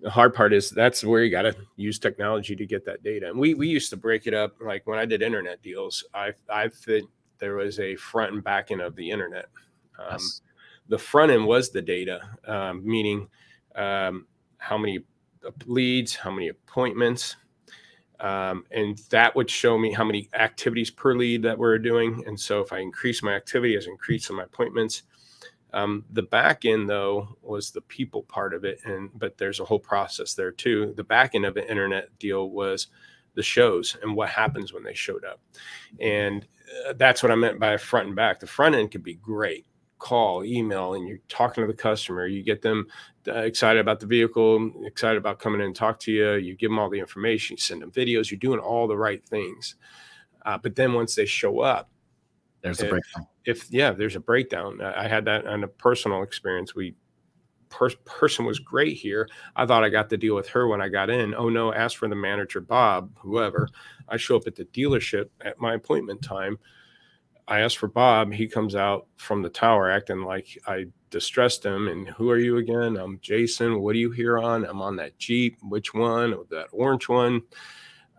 the 0.00 0.10
hard 0.10 0.34
part 0.34 0.52
is 0.52 0.70
that's 0.70 1.04
where 1.04 1.22
you 1.22 1.30
got 1.30 1.42
to 1.42 1.54
use 1.76 1.98
technology 1.98 2.56
to 2.56 2.66
get 2.66 2.84
that 2.86 3.02
data. 3.02 3.28
And 3.28 3.38
we 3.38 3.54
we 3.54 3.68
used 3.68 3.90
to 3.90 3.96
break 3.96 4.26
it 4.26 4.34
up 4.34 4.54
like 4.60 4.86
when 4.86 4.98
I 4.98 5.04
did 5.04 5.22
internet 5.22 5.62
deals. 5.62 6.04
I 6.14 6.32
I 6.48 6.68
fit 6.68 7.04
there 7.38 7.56
was 7.56 7.78
a 7.80 7.96
front 7.96 8.32
and 8.32 8.44
back 8.44 8.70
end 8.70 8.80
of 8.80 8.96
the 8.96 9.10
internet. 9.10 9.46
Um, 9.98 10.12
yes. 10.12 10.42
The 10.88 10.98
front 10.98 11.30
end 11.32 11.46
was 11.46 11.70
the 11.70 11.82
data, 11.82 12.20
um, 12.46 12.84
meaning 12.84 13.28
um, 13.76 14.26
how 14.58 14.76
many 14.76 15.00
leads, 15.66 16.14
how 16.14 16.30
many 16.30 16.48
appointments, 16.48 17.36
um, 18.20 18.64
and 18.70 18.98
that 19.10 19.34
would 19.34 19.48
show 19.48 19.78
me 19.78 19.92
how 19.92 20.04
many 20.04 20.28
activities 20.34 20.90
per 20.90 21.14
lead 21.14 21.42
that 21.42 21.56
we're 21.56 21.78
doing. 21.78 22.22
And 22.26 22.38
so 22.38 22.60
if 22.60 22.72
I 22.72 22.78
increase 22.78 23.22
my 23.22 23.34
activity, 23.34 23.76
as 23.76 23.86
increase 23.86 24.30
my 24.30 24.42
appointments, 24.42 25.04
um, 25.72 26.04
the 26.10 26.22
back 26.22 26.64
end, 26.64 26.88
though, 26.88 27.36
was 27.42 27.70
the 27.70 27.80
people 27.82 28.22
part 28.24 28.54
of 28.54 28.64
it, 28.64 28.80
and 28.84 29.10
but 29.18 29.38
there's 29.38 29.60
a 29.60 29.64
whole 29.64 29.78
process 29.78 30.34
there 30.34 30.50
too. 30.50 30.92
The 30.96 31.04
back 31.04 31.34
end 31.34 31.44
of 31.44 31.56
an 31.56 31.64
internet 31.64 32.16
deal 32.18 32.50
was 32.50 32.88
the 33.34 33.42
shows 33.42 33.96
and 34.02 34.16
what 34.16 34.28
happens 34.28 34.72
when 34.72 34.82
they 34.82 34.94
showed 34.94 35.24
up, 35.24 35.40
and 36.00 36.46
uh, 36.88 36.94
that's 36.96 37.22
what 37.22 37.30
I 37.30 37.36
meant 37.36 37.60
by 37.60 37.76
front 37.76 38.08
and 38.08 38.16
back. 38.16 38.40
The 38.40 38.46
front 38.46 38.74
end 38.74 38.90
could 38.90 39.04
be 39.04 39.14
great, 39.14 39.66
call, 39.98 40.44
email, 40.44 40.94
and 40.94 41.06
you're 41.06 41.18
talking 41.28 41.62
to 41.62 41.68
the 41.68 41.76
customer. 41.76 42.26
You 42.26 42.42
get 42.42 42.62
them 42.62 42.88
uh, 43.28 43.34
excited 43.34 43.80
about 43.80 44.00
the 44.00 44.06
vehicle, 44.06 44.72
excited 44.84 45.18
about 45.18 45.38
coming 45.38 45.60
in 45.60 45.68
and 45.68 45.76
talk 45.76 46.00
to 46.00 46.12
you. 46.12 46.32
You 46.34 46.56
give 46.56 46.70
them 46.70 46.78
all 46.80 46.90
the 46.90 46.98
information, 46.98 47.54
you 47.54 47.60
send 47.60 47.82
them 47.82 47.92
videos. 47.92 48.30
You're 48.30 48.38
doing 48.38 48.60
all 48.60 48.88
the 48.88 48.98
right 48.98 49.24
things, 49.24 49.76
uh, 50.44 50.58
but 50.58 50.74
then 50.74 50.94
once 50.94 51.14
they 51.14 51.26
show 51.26 51.60
up, 51.60 51.90
there's 52.62 52.80
a 52.80 52.86
eh, 52.86 52.90
breakdown 52.90 53.26
if 53.44 53.70
yeah, 53.70 53.92
there's 53.92 54.16
a 54.16 54.20
breakdown. 54.20 54.80
I 54.80 55.08
had 55.08 55.24
that 55.26 55.46
on 55.46 55.64
a 55.64 55.68
personal 55.68 56.22
experience. 56.22 56.74
We 56.74 56.94
per- 57.68 57.90
person 58.04 58.44
was 58.44 58.58
great 58.58 58.96
here. 58.96 59.28
I 59.56 59.66
thought 59.66 59.84
I 59.84 59.88
got 59.88 60.10
to 60.10 60.16
deal 60.16 60.34
with 60.34 60.48
her 60.48 60.68
when 60.68 60.80
I 60.80 60.88
got 60.88 61.10
in. 61.10 61.34
Oh 61.34 61.48
no, 61.48 61.72
ask 61.72 61.96
for 61.96 62.08
the 62.08 62.16
manager, 62.16 62.60
Bob, 62.60 63.10
whoever. 63.18 63.68
I 64.08 64.16
show 64.16 64.36
up 64.36 64.46
at 64.46 64.56
the 64.56 64.64
dealership 64.66 65.26
at 65.40 65.58
my 65.58 65.74
appointment 65.74 66.22
time. 66.22 66.58
I 67.48 67.60
ask 67.60 67.78
for 67.78 67.88
Bob. 67.88 68.32
He 68.32 68.46
comes 68.46 68.76
out 68.76 69.08
from 69.16 69.42
the 69.42 69.48
tower 69.48 69.90
acting 69.90 70.22
like 70.22 70.46
I 70.66 70.86
distressed 71.10 71.66
him. 71.66 71.88
And 71.88 72.08
who 72.08 72.30
are 72.30 72.38
you 72.38 72.58
again? 72.58 72.96
I'm 72.96 73.18
Jasen. 73.18 73.80
What 73.80 73.96
are 73.96 73.98
you 73.98 74.12
here 74.12 74.38
on? 74.38 74.64
I'm 74.64 74.80
on 74.80 74.94
that 74.96 75.18
Jeep. 75.18 75.58
Which 75.62 75.92
one? 75.92 76.36
That 76.50 76.68
orange 76.70 77.08
one 77.08 77.42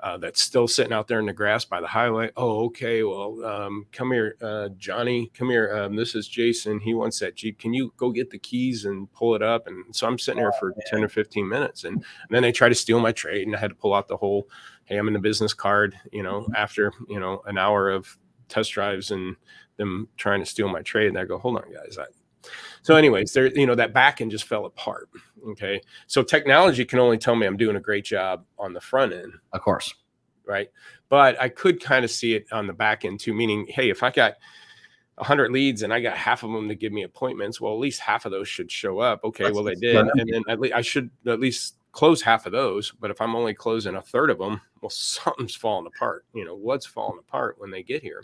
uh, 0.02 0.18
that's 0.18 0.42
still 0.42 0.68
sitting 0.68 0.94
out 0.94 1.08
there 1.08 1.20
in 1.20 1.28
the 1.28 1.34
grass 1.34 1.64
by 1.64 1.80
the 1.80 1.88
highway. 1.88 2.32
Oh, 2.36 2.66
okay. 2.66 3.04
Well, 3.04 3.46
um, 3.46 3.86
come 3.92 4.12
here, 4.12 4.36
uh, 4.42 4.70
Johnny. 4.78 5.32
Come 5.34 5.50
here. 5.50 5.76
Um, 5.76 5.96
this 5.96 6.16
is 6.16 6.28
Jasen. 6.28 6.82
He 6.82 6.94
wants 6.94 7.20
that 7.20 7.36
Jeep. 7.36 7.60
Can 7.60 7.74
you 7.74 7.94
go 7.98 8.12
get 8.12 8.32
the 8.32 8.40
keys 8.40 8.86
and 8.86 9.12
pull 9.14 9.36
it 9.36 9.44
up? 9.44 9.68
And 9.68 9.96
so 9.96 10.08
I'm 10.08 10.18
sitting 10.18 10.40
here 10.40 10.54
for 10.60 10.74
oh, 10.76 10.82
10 10.88 11.04
or 11.04 11.08
15 11.08 11.48
minutes. 11.48 11.84
And, 11.84 11.98
and, 11.98 12.06
then 12.30 12.42
they 12.42 12.52
try 12.52 12.68
to 12.68 12.76
steal 12.76 13.00
my 13.00 13.12
trade. 13.12 13.46
And 13.46 13.56
I 13.56 13.60
had 13.60 13.70
to 13.70 13.76
pull 13.76 13.94
out 13.94 14.08
the 14.08 14.18
whole, 14.18 14.50
hey, 14.86 14.98
I'm 14.98 15.08
in 15.08 15.14
the 15.14 15.20
business 15.20 15.54
card, 15.54 15.96
you 16.12 16.24
know, 16.24 16.42
mm-hmm. 16.42 16.56
after, 16.56 16.92
you 17.08 17.20
know, 17.20 17.44
an 17.46 17.60
hour 17.60 17.92
of 17.92 18.18
test 18.50 18.72
drives 18.72 19.12
and 19.12 19.36
them 19.78 20.08
trying 20.18 20.40
to 20.40 20.46
steal 20.48 20.68
my 20.68 20.82
trade. 20.82 21.10
And 21.10 21.18
I 21.18 21.26
go, 21.26 21.38
hold 21.38 21.58
on, 21.58 21.72
guys. 21.72 21.98
I, 22.00 22.06
so, 22.82 22.95
anyways, 22.95 23.34
there, 23.34 23.47
you 23.47 23.65
know, 23.65 23.75
that 23.75 23.93
back 23.93 24.21
end 24.21 24.32
just 24.32 24.45
fell 24.45 24.65
apart. 24.65 25.10
Okay. 25.49 25.82
So 26.08 26.23
technology 26.23 26.86
can 26.86 26.99
only 26.99 27.17
tell 27.17 27.36
me 27.36 27.47
I'm 27.47 27.58
doing 27.58 27.75
a 27.75 27.82
great 27.82 28.06
job 28.06 28.45
on 28.58 28.73
the 28.73 28.82
front 28.82 29.13
end. 29.13 29.34
Of 29.54 29.62
course. 29.62 29.93
Right. 30.45 30.69
But 31.10 31.39
I 31.39 31.49
could 31.49 31.82
kind 31.82 32.04
of 32.04 32.12
see 32.12 32.34
it 32.34 32.45
on 32.51 32.67
the 32.67 32.73
back 32.73 33.06
end 33.06 33.19
too, 33.19 33.34
meaning, 33.34 33.67
hey, 33.69 33.89
if 33.89 34.04
I 34.04 34.12
got 34.12 34.34
100 35.15 35.51
leads 35.51 35.84
and 35.84 35.93
I 35.93 36.01
got 36.01 36.17
half 36.17 36.43
of 36.43 36.51
them 36.51 36.67
to 36.69 36.75
give 36.75 36.91
me 36.91 37.04
appointments, 37.04 37.62
well, 37.62 37.73
at 37.73 37.80
least 37.80 37.99
half 37.99 38.25
of 38.25 38.32
those 38.32 38.47
should 38.47 38.71
show 38.71 38.99
up. 38.99 39.23
Okay. 39.23 39.43
That's 39.45 39.56
well, 39.56 39.63
they 39.63 39.75
did. 39.75 39.95
And 39.95 40.30
then 40.32 40.43
at 40.49 40.60
least 40.60 40.73
I 40.73 40.82
should 40.82 41.10
at 41.27 41.39
least 41.39 41.75
close 41.91 42.21
half 42.21 42.45
of 42.45 42.51
those. 42.51 42.91
But 42.99 43.12
if 43.12 43.21
I'm 43.21 43.36
only 43.36 43.54
closing 43.54 43.95
a 43.95 44.01
third 44.01 44.30
of 44.30 44.39
them, 44.39 44.62
well, 44.82 44.89
something's 44.89 45.56
falling 45.56 45.88
apart. 45.88 46.25
You 46.34 46.45
know, 46.45 46.56
what's 46.56 46.86
falling 46.86 47.19
apart 47.19 47.58
when 47.60 47.71
they 47.71 47.84
get 47.84 48.01
here? 48.01 48.23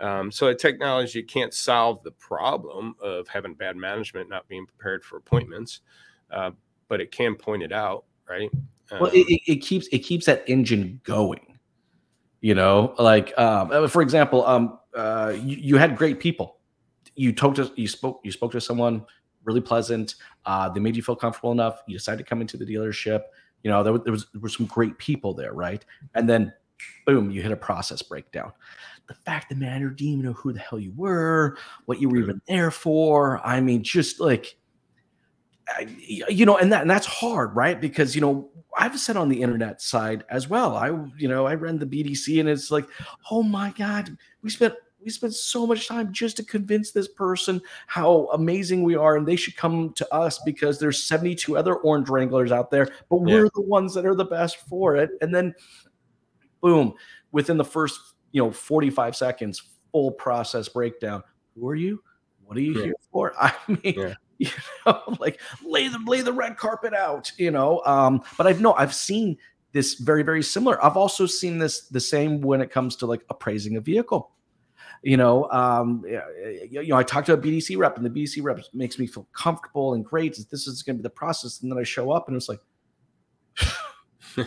Um, 0.00 0.32
so 0.32 0.48
a 0.48 0.54
technology 0.54 1.22
can't 1.22 1.52
solve 1.52 2.02
the 2.02 2.10
problem 2.12 2.94
of 3.02 3.28
having 3.28 3.54
bad 3.54 3.76
management, 3.76 4.28
not 4.28 4.48
being 4.48 4.66
prepared 4.66 5.04
for 5.04 5.16
appointments, 5.16 5.80
uh, 6.30 6.52
but 6.88 7.00
it 7.00 7.10
can 7.10 7.34
point 7.34 7.62
it 7.62 7.72
out, 7.72 8.04
right? 8.28 8.50
Um, 8.90 9.00
well, 9.00 9.10
it, 9.12 9.26
it, 9.46 9.56
keeps 9.56 9.86
it 9.92 10.00
keeps 10.00 10.26
that 10.26 10.42
engine 10.46 11.00
going. 11.04 11.58
You 12.40 12.54
know, 12.54 12.94
like 12.98 13.38
um, 13.38 13.70
uh, 13.70 13.88
for 13.88 14.00
example, 14.00 14.46
um, 14.46 14.78
uh, 14.94 15.34
you, 15.36 15.56
you 15.56 15.76
had 15.76 15.96
great 15.96 16.18
people. 16.18 16.56
You 17.14 17.32
talked 17.32 17.56
to 17.56 17.70
you 17.76 17.86
spoke 17.86 18.20
you 18.24 18.32
spoke 18.32 18.52
to 18.52 18.60
someone 18.60 19.04
really 19.44 19.60
pleasant. 19.60 20.14
Uh, 20.46 20.68
they 20.68 20.80
made 20.80 20.96
you 20.96 21.02
feel 21.02 21.16
comfortable 21.16 21.52
enough. 21.52 21.82
You 21.86 21.96
decided 21.96 22.18
to 22.18 22.24
come 22.24 22.40
into 22.40 22.56
the 22.56 22.64
dealership. 22.64 23.22
You 23.62 23.70
know, 23.70 23.82
there, 23.82 23.98
there 23.98 24.12
was 24.12 24.26
there 24.32 24.40
were 24.40 24.48
some 24.48 24.66
great 24.66 24.96
people 24.96 25.34
there, 25.34 25.52
right? 25.52 25.84
And 26.14 26.28
then, 26.28 26.52
boom, 27.06 27.30
you 27.30 27.42
hit 27.42 27.52
a 27.52 27.56
process 27.56 28.02
breakdown 28.02 28.52
the 29.10 29.14
fact 29.14 29.48
the 29.48 29.56
manager 29.56 29.90
didn't 29.90 30.12
even 30.12 30.24
know 30.24 30.32
who 30.34 30.52
the 30.52 30.60
hell 30.60 30.78
you 30.78 30.92
were, 30.94 31.56
what 31.86 32.00
you 32.00 32.08
were 32.08 32.18
even 32.18 32.40
there 32.46 32.70
for. 32.70 33.44
I 33.44 33.60
mean, 33.60 33.82
just 33.82 34.20
like 34.20 34.56
you 35.98 36.46
know, 36.46 36.56
and 36.56 36.72
that 36.72 36.82
and 36.82 36.90
that's 36.90 37.06
hard, 37.06 37.54
right? 37.56 37.80
Because 37.80 38.14
you 38.14 38.20
know, 38.20 38.48
I've 38.78 38.98
said 39.00 39.16
on 39.16 39.28
the 39.28 39.42
internet 39.42 39.82
side 39.82 40.22
as 40.30 40.48
well. 40.48 40.76
I 40.76 40.88
you 41.18 41.26
know, 41.26 41.44
I 41.46 41.54
ran 41.54 41.78
the 41.78 41.86
BDC, 41.86 42.38
and 42.38 42.48
it's 42.48 42.70
like, 42.70 42.86
oh 43.32 43.42
my 43.42 43.74
god, 43.76 44.16
we 44.42 44.50
spent 44.50 44.74
we 45.04 45.10
spent 45.10 45.34
so 45.34 45.66
much 45.66 45.88
time 45.88 46.12
just 46.12 46.36
to 46.36 46.44
convince 46.44 46.92
this 46.92 47.08
person 47.08 47.60
how 47.88 48.28
amazing 48.32 48.84
we 48.84 48.94
are 48.94 49.16
and 49.16 49.26
they 49.26 49.34
should 49.36 49.56
come 49.56 49.92
to 49.94 50.14
us 50.14 50.38
because 50.44 50.78
there's 50.78 51.02
72 51.02 51.56
other 51.56 51.76
orange 51.76 52.10
wranglers 52.10 52.52
out 52.52 52.70
there 52.70 52.86
but 53.08 53.22
we're 53.22 53.48
the 53.54 53.62
ones 53.62 53.94
that 53.94 54.04
are 54.04 54.14
the 54.14 54.26
best 54.26 54.58
for 54.68 54.96
it 54.96 55.08
and 55.22 55.34
then 55.34 55.54
boom 56.60 56.94
within 57.32 57.56
the 57.56 57.64
first 57.64 57.98
you 58.32 58.42
know 58.42 58.50
45 58.50 59.16
seconds 59.16 59.62
full 59.92 60.12
process 60.12 60.68
breakdown. 60.68 61.22
Who 61.54 61.68
are 61.68 61.74
you? 61.74 62.02
What 62.44 62.56
are 62.56 62.62
you 62.62 62.74
yeah. 62.74 62.84
here 62.84 62.94
for? 63.10 63.32
I 63.40 63.54
mean 63.66 63.94
yeah. 63.96 64.14
you 64.38 64.48
know 64.86 65.16
like 65.18 65.40
lay 65.64 65.88
the 65.88 65.98
lay 66.06 66.22
the 66.22 66.32
red 66.32 66.56
carpet 66.56 66.94
out 66.94 67.30
you 67.36 67.50
know 67.50 67.82
um 67.84 68.22
but 68.38 68.46
i've 68.46 68.58
no 68.58 68.72
i've 68.72 68.94
seen 68.94 69.36
this 69.72 69.94
very 69.94 70.22
very 70.22 70.42
similar. 70.42 70.82
I've 70.84 70.96
also 70.96 71.26
seen 71.26 71.58
this 71.58 71.82
the 71.88 72.00
same 72.00 72.40
when 72.40 72.60
it 72.60 72.70
comes 72.70 72.96
to 72.96 73.06
like 73.06 73.22
appraising 73.28 73.76
a 73.76 73.80
vehicle. 73.80 74.32
You 75.02 75.16
know 75.16 75.48
um 75.50 76.04
you 76.04 76.88
know 76.88 76.96
i 76.96 77.02
talked 77.02 77.26
to 77.26 77.32
a 77.32 77.38
bdc 77.38 77.78
rep 77.78 77.96
and 77.96 78.04
the 78.04 78.10
bdc 78.10 78.42
rep 78.42 78.60
makes 78.74 78.98
me 78.98 79.06
feel 79.06 79.26
comfortable 79.32 79.94
and 79.94 80.04
great 80.04 80.38
this 80.50 80.66
is 80.66 80.82
going 80.82 80.96
to 80.96 80.98
be 80.98 81.02
the 81.02 81.08
process 81.08 81.62
and 81.62 81.72
then 81.72 81.78
i 81.78 81.82
show 81.84 82.10
up 82.10 82.28
and 82.28 82.36
it's 82.36 82.50
like 82.50 82.60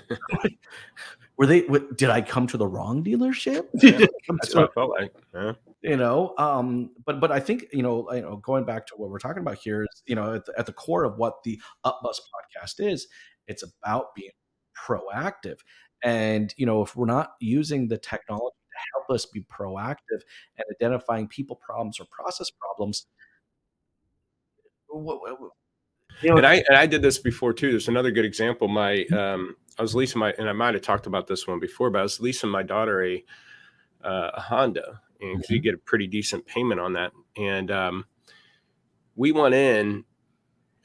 were 1.38 1.48
they? 1.48 1.62
What, 1.62 1.98
did 1.98 2.10
I 2.10 2.22
come 2.22 2.48
to 2.48 2.58
the 2.58 2.67
wrong 2.67 3.04
dealership? 3.04 3.67
Yeah, 3.82 4.06
that's 4.30 4.56
what 4.56 4.69
I 4.69 4.74
felt 4.74 4.91
like. 4.91 5.13
Yeah. 5.34 5.54
you 5.82 5.98
know 5.98 6.34
um 6.38 6.91
but 7.06 7.19
but 7.19 7.32
i 7.32 7.39
think 7.39 7.65
you 7.74 7.84
know 7.84 8.10
you 8.13 8.22
know 8.22 8.38
going 8.38 8.63
back 8.63 8.86
to 8.88 8.93
what 8.96 9.10
we're 9.10 9.19
talking 9.19 9.41
about 9.41 9.58
here 9.58 9.84
is 9.84 10.04
you 10.06 10.15
know 10.15 10.36
at 10.36 10.46
the, 10.46 10.54
at 10.58 10.65
the 10.65 10.72
core 10.72 11.04
of 11.04 11.17
what 11.17 11.43
the 11.43 11.60
upbus 11.86 12.19
podcast 12.32 12.80
is 12.80 13.08
it's 13.48 13.63
about 13.63 14.15
being 14.15 14.32
proactive 14.78 15.58
and 16.04 16.54
you 16.56 16.65
know 16.65 16.82
if 16.82 16.96
we're 16.96 17.06
not 17.06 17.34
using 17.41 17.88
the 17.88 17.98
technology 17.98 18.56
to 18.72 18.80
help 18.93 19.10
us 19.10 19.26
be 19.26 19.41
proactive 19.41 20.22
and 20.58 20.65
identifying 20.72 21.28
people 21.28 21.58
problems 21.58 22.00
or 22.00 22.06
process 22.12 22.50
problems 22.50 23.08
you 26.22 26.30
know, 26.30 26.38
and 26.38 26.46
I 26.46 26.63
and 26.67 26.78
I 26.78 26.86
did 26.86 27.02
this 27.02 27.17
before 27.17 27.54
too. 27.54 27.72
There's 27.72 27.88
another 27.88 28.12
good 28.12 28.26
example. 28.26 28.67
My 28.67 29.04
um, 29.06 29.56
I 29.78 29.82
was 29.82 29.96
leasing 29.96 30.20
my, 30.20 30.34
and 30.38 30.50
I 30.50 30.54
might 30.54 30.74
have 30.74 30.84
talked 30.84 31.08
about 31.08 31.28
this 31.28 31.48
one 31.48 31.60
before, 31.60 31.90
but 31.90 32.00
I 32.00 32.04
was 32.04 32.20
leasing 32.20 32.50
my 32.50 32.64
daughter 32.64 33.04
a 33.04 33.24
uh, 34.04 34.32
a 34.34 34.42
Honda, 34.42 35.02
and 35.22 35.40
mm-hmm. 35.40 35.54
you 35.54 35.60
get 35.60 35.74
a 35.74 35.78
pretty 35.78 36.08
decent 36.08 36.46
payment 36.46 36.80
on 36.80 36.94
that. 36.94 37.12
And 37.38 37.72
um, 37.72 38.06
we 39.16 39.32
went 39.32 39.56
in 39.56 40.04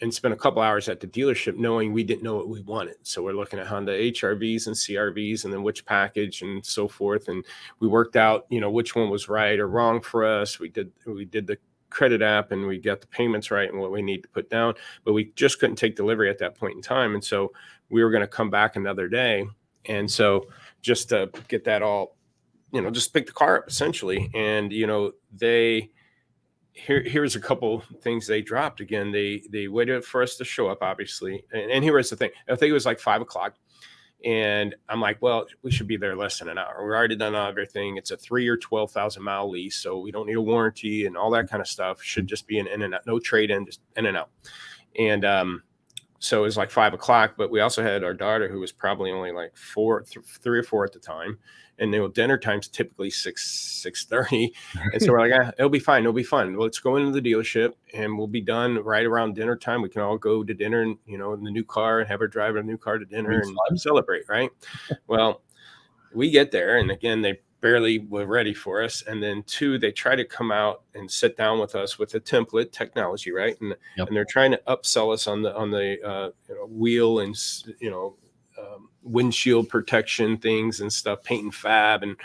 and 0.01 0.15
spent 0.15 0.33
a 0.33 0.37
couple 0.37 0.63
hours 0.63 0.89
at 0.89 1.01
the 1.01 1.09
dealership, 1.09 1.57
knowing 1.57 1.93
we 1.93 2.05
didn't 2.05 2.23
know 2.23 2.37
what 2.37 2.49
we 2.49 2.61
wanted. 2.63 2.97
So 3.03 3.23
we're 3.23 3.33
looking 3.33 3.59
at 3.59 3.67
Honda 3.67 3.93
HRVs 3.93 4.69
and 4.69 4.77
CRVs, 4.77 5.45
and 5.45 5.53
then 5.53 5.65
which 5.65 5.85
package 5.85 6.43
and 6.43 6.65
so 6.65 6.87
forth. 6.87 7.29
And 7.29 7.45
we 7.81 7.89
worked 7.89 8.15
out, 8.15 8.47
you 8.49 8.61
know, 8.61 8.71
which 8.71 8.95
one 8.95 9.11
was 9.11 9.29
right 9.29 9.59
or 9.59 9.67
wrong 9.67 10.01
for 10.01 10.25
us. 10.25 10.61
We 10.61 10.69
did 10.69 10.93
we 11.07 11.25
did 11.25 11.47
the 11.47 11.59
credit 11.91 12.23
app 12.23 12.53
and 12.53 12.67
we 12.67 12.79
got 12.79 13.01
the 13.01 13.07
payments 13.07 13.51
right 13.51 13.71
and 13.71 13.81
what 13.81 13.91
we 13.91 14.03
need 14.03 14.23
to 14.23 14.29
put 14.29 14.51
down 14.51 14.75
but 15.05 15.13
we 15.13 15.33
just 15.37 15.59
couldn't 15.59 15.77
take 15.77 15.97
delivery 15.97 16.31
at 16.31 16.39
that 16.39 16.55
point 16.55 16.77
in 16.77 16.83
time. 16.83 17.15
And 17.15 17.25
so 17.25 17.53
we 17.91 18.03
were 18.03 18.11
going 18.11 18.23
to 18.23 18.29
come 18.29 18.51
back 18.51 18.77
another 18.77 19.09
day. 19.09 19.47
And 19.87 20.11
so 20.11 20.47
just 20.83 21.09
to 21.11 21.31
get 21.49 21.65
that 21.65 21.83
all 21.83 22.17
you 22.73 22.83
know 22.83 22.91
just 22.91 23.15
pick 23.15 23.27
the 23.27 23.33
car 23.33 23.59
up 23.59 23.69
essentially. 23.69 24.31
And 24.35 24.73
you 24.73 24.87
know 24.87 25.13
they 25.33 25.91
here 26.73 27.03
here's 27.03 27.37
a 27.37 27.41
couple 27.41 27.83
things 28.03 28.27
they 28.27 28.43
dropped. 28.43 28.81
Again 28.81 29.11
they 29.11 29.43
they 29.51 29.69
waited 29.69 30.05
for 30.05 30.23
us 30.23 30.37
to 30.37 30.45
show 30.45 30.69
up 30.69 30.79
obviously. 30.83 31.45
And, 31.53 31.71
and 31.71 31.85
the 31.85 32.17
thing. 32.17 32.31
I 32.49 32.57
think 32.57 32.71
it 32.71 32.75
was 32.75 32.87
like 32.87 33.01
five 33.01 33.23
o'clock 33.23 33.55
and 34.25 34.75
I'm 34.89 35.01
like, 35.01 35.23
well, 35.23 35.47
we 35.63 35.71
should 35.71 35.87
be 35.87 35.97
there 35.97 36.17
less 36.17 36.39
than 36.41 36.49
an 36.49 36.59
hour. 36.59 36.79
We're 36.81 36.97
already 36.97 37.15
done 37.15 37.37
everything. 37.37 37.97
It's 37.97 38.11
a 38.11 38.17
three 38.17 38.49
or 38.49 38.57
12,000 38.57 39.23
mile 39.23 39.49
lease. 39.49 39.77
So 39.77 39.99
we 40.01 40.11
don't 40.11 40.27
need 40.27 40.37
a 40.37 40.43
warranty 40.43 41.07
and 41.07 41.17
all 41.17 41.31
that 41.31 41.49
kind 41.49 41.61
of 41.61 41.69
stuff. 41.69 42.03
Should 42.03 42.27
just 42.27 42.47
be 42.47 42.59
an 42.59 42.67
in 42.67 42.83
and 42.83 42.95
out, 42.95 43.07
no 43.07 43.21
trade 43.21 43.51
in, 43.51 43.65
just 43.65 43.81
in 43.97 44.07
and 44.07 44.17
out. 44.17 44.31
And 44.99 45.25
um, 45.25 45.63
so 46.19 46.41
it 46.41 46.43
was 46.43 46.57
like 46.57 46.71
five 46.71 46.95
o'clock, 46.95 47.35
but 47.37 47.51
we 47.51 47.61
also 47.61 47.83
had 47.83 48.03
our 48.03 48.15
daughter 48.15 48.49
who 48.49 48.61
was 48.61 48.73
probably 48.73 49.11
only 49.11 49.33
like 49.33 49.57
four, 49.57 50.03
th- 50.03 50.25
three 50.27 50.59
or 50.59 50.63
four 50.65 50.85
at 50.85 50.93
the 50.93 50.99
time. 50.99 51.39
And 51.79 51.95
you 51.95 52.01
know, 52.01 52.09
dinner 52.09 52.37
time's 52.37 52.67
typically 52.67 53.09
six, 53.09 53.49
six 53.49 54.05
thirty. 54.05 54.53
And 54.93 55.01
so 55.01 55.13
we're 55.13 55.29
like, 55.29 55.41
ah, 55.41 55.53
it'll 55.57 55.71
be 55.71 55.79
fine. 55.79 56.03
It'll 56.03 56.13
be 56.13 56.25
fun. 56.25 56.57
Let's 56.57 56.81
go 56.81 56.97
into 56.97 57.13
the 57.13 57.23
dealership 57.23 57.75
and 57.95 58.19
we'll 58.19 58.27
be 58.27 58.41
done 58.41 58.83
right 58.83 59.07
around 59.07 59.37
dinner 59.37 59.55
time. 59.55 59.81
We 59.81 59.89
can 59.89 60.03
all 60.03 60.19
go 60.19 60.43
to 60.43 60.55
dinner 60.55 60.83
and, 60.83 60.97
you 61.07 61.19
know, 61.19 61.35
in 61.35 61.45
the 61.45 61.53
new 61.53 61.65
car 61.65 62.01
and 62.01 62.09
have 62.09 62.19
her 62.19 62.27
drive 62.27 62.57
a 62.57 62.63
new 62.65 62.79
car 62.79 62.99
to 62.99 63.05
dinner 63.05 63.31
and 63.31 63.57
fun. 63.69 63.79
celebrate. 63.79 64.29
Right. 64.29 64.51
well, 65.07 65.43
we 66.13 66.31
get 66.31 66.51
there. 66.51 66.79
And 66.79 66.91
again, 66.91 67.23
they 67.23 67.39
barely 67.61 67.99
were 67.99 68.27
ready 68.27 68.55
for 68.55 68.83
us. 68.83 69.03
And 69.03 69.23
then 69.23 69.43
two, 69.45 69.79
they 69.79 69.91
try 69.91 70.17
to 70.17 70.25
come 70.25 70.51
out 70.53 70.83
and 70.95 71.11
sit 71.11 71.37
down 71.37 71.59
with 71.59 71.75
us 71.75 71.99
with 71.99 72.15
a 72.15 72.21
template 72.21 72.73
technology, 72.73 73.33
right? 73.33 73.61
And 73.61 73.75
yep. 73.97 74.09
and 74.09 74.17
they're 74.17 74.25
trying 74.25 74.53
to 74.53 74.61
upsell 74.67 75.13
us 75.13 75.27
on 75.27 75.43
the 75.43 75.57
on 75.57 75.71
the 75.71 76.03
uh, 76.03 76.31
you 76.49 76.55
know, 76.55 76.67
wheel 76.67 77.21
and 77.21 77.37
you 77.81 77.91
know 77.91 78.17
um, 78.59 78.89
windshield 79.03 79.69
protection 79.69 80.37
things 80.37 80.81
and 80.81 80.93
stuff, 80.93 81.23
paint 81.23 81.45
and 81.45 81.55
fab. 81.55 82.03
And 82.03 82.17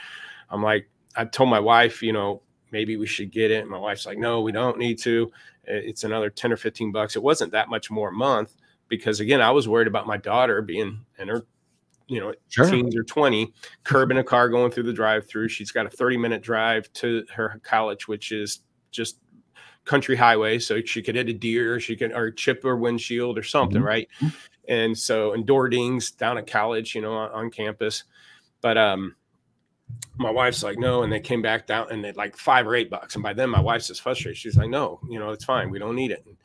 I'm 0.50 0.64
like, 0.64 0.90
I 1.16 1.26
told 1.26 1.50
my 1.50 1.60
wife, 1.60 2.02
you 2.02 2.14
know, 2.14 2.42
maybe 2.72 2.98
we 2.98 3.08
should 3.08 3.32
get 3.32 3.52
it. 3.52 3.62
And 3.62 3.70
my 3.70 3.78
wife's 3.78 4.06
like, 4.06 4.18
no, 4.18 4.42
we 4.42 4.52
don't 4.52 4.78
need 4.78 5.00
to. 5.00 5.32
It's 5.66 6.04
another 6.04 6.30
10 6.30 6.52
or 6.52 6.58
15 6.58 6.92
bucks. 6.92 7.16
It 7.16 7.24
wasn't 7.24 7.54
that 7.54 7.70
much 7.70 7.90
more 7.90 8.10
a 8.10 8.14
month 8.14 8.56
because 8.90 9.20
again, 9.20 9.42
I 9.42 9.52
was 9.52 9.68
worried 9.68 9.88
about 9.88 10.08
my 10.08 10.18
daughter 10.18 10.62
being 10.62 11.06
in 11.18 11.28
her 11.30 11.46
you 12.08 12.20
know, 12.20 12.34
sure. 12.50 12.70
teens 12.70 12.96
or 12.96 13.04
20, 13.04 13.52
curbing 13.84 14.18
a 14.18 14.24
car 14.24 14.50
going 14.50 14.72
through 14.72 14.84
the 14.84 14.94
drive 14.94 15.28
through. 15.28 15.50
She's 15.50 15.72
got 15.72 15.86
a 15.86 15.90
30 15.90 16.18
minute 16.18 16.42
drive 16.42 16.92
to 16.94 17.26
her 17.34 17.60
college, 17.64 18.08
which 18.08 18.32
is 18.32 18.60
just 18.92 19.20
country 19.86 20.16
highway. 20.16 20.60
So 20.60 20.82
she 20.82 21.02
could 21.02 21.16
hit 21.16 21.30
a 21.30 21.34
deer, 21.34 21.80
she 21.80 21.96
could, 21.96 22.12
or 22.14 22.32
chip 22.32 22.64
her 22.64 22.76
windshield 22.76 23.38
or 23.38 23.44
something, 23.44 23.78
mm-hmm. 23.78 23.88
right? 23.88 24.08
And 24.68 24.98
so, 24.98 25.34
and 25.34 25.46
door 25.46 25.70
dings 25.70 26.12
down 26.12 26.38
at 26.38 26.48
college, 26.48 26.96
you 26.96 27.02
know, 27.02 27.14
on, 27.14 27.32
on 27.32 27.52
campus. 27.52 28.04
But, 28.62 28.78
um, 28.78 29.16
my 30.18 30.32
wife's 30.32 30.64
like, 30.64 30.78
no. 30.78 31.04
And 31.04 31.12
they 31.12 31.20
came 31.20 31.42
back 31.42 31.68
down 31.68 31.88
and 31.92 32.04
they 32.04 32.14
like 32.14 32.38
five 32.38 32.66
or 32.66 32.76
eight 32.76 32.90
bucks. 32.90 33.16
And 33.16 33.24
by 33.24 33.34
then 33.34 33.50
my 33.50 33.60
wife's 33.60 33.88
just 33.88 34.02
frustrated. 34.02 34.38
She's 34.38 34.58
like, 34.58 34.70
no, 34.70 35.00
you 35.10 35.20
know, 35.20 35.32
it's 35.32 35.46
fine. 35.46 35.70
We 35.70 35.80
don't 35.80 35.96
need 35.96 36.12
it. 36.12 36.24
And, 36.26 36.38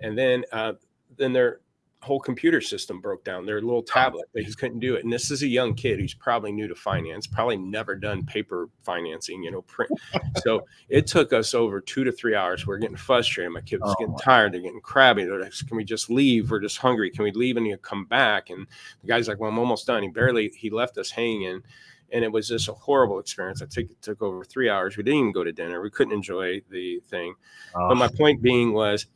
and 0.00 0.18
then, 0.18 0.44
uh, 0.52 0.74
then 1.16 1.32
they're, 1.32 1.60
whole 2.02 2.20
computer 2.20 2.60
system 2.60 3.00
broke 3.00 3.24
down. 3.24 3.46
Their 3.46 3.60
little 3.60 3.82
tablet, 3.82 4.26
they 4.34 4.42
just 4.42 4.58
couldn't 4.58 4.80
do 4.80 4.94
it. 4.94 5.04
And 5.04 5.12
this 5.12 5.30
is 5.30 5.42
a 5.42 5.46
young 5.46 5.74
kid 5.74 5.98
who's 5.98 6.14
probably 6.14 6.52
new 6.52 6.68
to 6.68 6.74
finance, 6.74 7.26
probably 7.26 7.56
never 7.56 7.96
done 7.96 8.24
paper 8.24 8.68
financing, 8.84 9.42
you 9.42 9.50
know, 9.50 9.62
print. 9.62 9.90
so 10.36 10.64
it 10.88 11.06
took 11.06 11.32
us 11.32 11.54
over 11.54 11.80
two 11.80 12.04
to 12.04 12.12
three 12.12 12.34
hours. 12.34 12.66
We 12.66 12.74
are 12.74 12.78
getting 12.78 12.96
frustrated. 12.96 13.52
My 13.52 13.60
kid 13.62 13.80
was 13.80 13.94
oh, 13.98 14.00
getting 14.00 14.18
tired. 14.18 14.52
They're 14.52 14.60
getting 14.60 14.80
crabby. 14.80 15.24
They're 15.24 15.40
like, 15.40 15.52
can 15.66 15.76
we 15.76 15.84
just 15.84 16.10
leave? 16.10 16.50
We're 16.50 16.60
just 16.60 16.78
hungry. 16.78 17.10
Can 17.10 17.24
we 17.24 17.32
leave 17.32 17.56
and 17.56 17.66
you 17.66 17.76
come 17.78 18.04
back? 18.04 18.50
And 18.50 18.66
the 19.00 19.08
guy's 19.08 19.26
like, 19.26 19.40
well, 19.40 19.50
I'm 19.50 19.58
almost 19.58 19.86
done. 19.86 20.02
He 20.02 20.08
barely, 20.08 20.52
he 20.56 20.70
left 20.70 20.98
us 20.98 21.10
hanging. 21.10 21.62
And 22.12 22.22
it 22.22 22.30
was 22.30 22.46
just 22.46 22.68
a 22.68 22.72
horrible 22.72 23.18
experience. 23.18 23.62
I 23.62 23.66
took 23.66 23.90
it 23.90 24.00
took 24.00 24.22
over 24.22 24.44
three 24.44 24.70
hours. 24.70 24.96
We 24.96 25.02
didn't 25.02 25.18
even 25.18 25.32
go 25.32 25.42
to 25.42 25.50
dinner. 25.50 25.82
We 25.82 25.90
couldn't 25.90 26.14
enjoy 26.14 26.60
the 26.70 27.00
thing. 27.08 27.34
Oh. 27.74 27.88
But 27.88 27.96
my 27.96 28.06
ah. 28.06 28.16
point 28.16 28.42
being 28.42 28.72
was, 28.72 29.06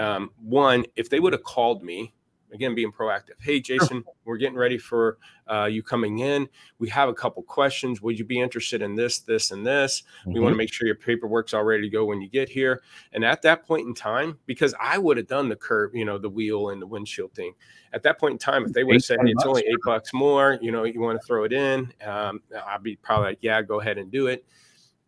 um, 0.00 0.30
one, 0.42 0.84
if 0.96 1.10
they 1.10 1.20
would 1.20 1.32
have 1.32 1.42
called 1.42 1.82
me, 1.82 2.14
again, 2.52 2.74
being 2.74 2.90
proactive. 2.90 3.34
Hey, 3.40 3.60
Jasen, 3.60 4.02
we're 4.24 4.36
getting 4.36 4.56
ready 4.56 4.78
for 4.78 5.18
uh, 5.46 5.66
you 5.66 5.82
coming 5.82 6.18
in. 6.18 6.48
We 6.78 6.88
have 6.88 7.08
a 7.08 7.14
couple 7.14 7.42
questions. 7.42 8.00
Would 8.02 8.18
you 8.18 8.24
be 8.24 8.40
interested 8.40 8.82
in 8.82 8.94
this, 8.94 9.20
this, 9.20 9.50
and 9.50 9.64
this? 9.64 10.02
Mm-hmm. 10.20 10.32
We 10.32 10.40
want 10.40 10.54
to 10.54 10.56
make 10.56 10.72
sure 10.72 10.86
your 10.86 10.96
paperwork's 10.96 11.54
all 11.54 11.64
ready 11.64 11.82
to 11.82 11.88
go 11.88 12.04
when 12.04 12.20
you 12.20 12.28
get 12.28 12.48
here. 12.48 12.82
And 13.12 13.24
at 13.24 13.42
that 13.42 13.66
point 13.66 13.86
in 13.86 13.94
time, 13.94 14.38
because 14.46 14.74
I 14.80 14.98
would 14.98 15.16
have 15.16 15.26
done 15.26 15.48
the 15.48 15.56
curb, 15.56 15.94
you 15.94 16.04
know, 16.04 16.18
the 16.18 16.30
wheel 16.30 16.70
and 16.70 16.80
the 16.80 16.86
windshield 16.86 17.34
thing. 17.34 17.52
At 17.92 18.02
that 18.04 18.18
point 18.18 18.32
in 18.32 18.38
time, 18.38 18.64
if 18.64 18.72
they 18.72 18.84
would 18.84 18.94
have 18.94 19.04
said, 19.04 19.18
hey, 19.22 19.30
it's 19.30 19.44
only 19.44 19.62
eight 19.62 19.78
bucks 19.84 20.12
more, 20.12 20.58
you 20.62 20.72
know, 20.72 20.84
you 20.84 21.00
want 21.00 21.20
to 21.20 21.26
throw 21.26 21.44
it 21.44 21.52
in, 21.52 21.92
um, 22.04 22.40
I'd 22.66 22.82
be 22.82 22.96
probably 22.96 23.26
like, 23.26 23.38
yeah, 23.42 23.62
go 23.62 23.80
ahead 23.80 23.98
and 23.98 24.10
do 24.10 24.28
it. 24.28 24.44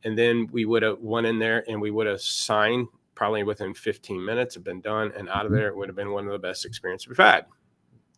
And 0.05 0.19
then 0.19 0.49
we 0.53 0.65
would 0.65 0.83
have 0.83 0.99
went 1.01 1.27
in 1.27 1.39
there 1.39 1.65
and 1.69 1.81
we 1.81 1.91
would 1.91 2.09
have 2.09 2.21
signed 2.21 2.89
probably 3.15 3.43
within 3.43 3.75
15 3.75 4.25
minutes 4.25 4.55
have 4.55 4.65
been 4.65 4.81
done 4.81 5.13
and 5.17 5.29
out 5.29 5.45
of 5.45 5.53
mm-hmm. 5.53 5.57
there. 5.57 5.69
It 5.69 5.77
would 5.77 5.89
have 5.89 5.97
been 5.97 6.13
one 6.13 6.27
of 6.27 6.33
the 6.33 6.39
best 6.39 6.65
experiences 6.65 7.09
we've 7.09 7.17
had. 7.17 7.47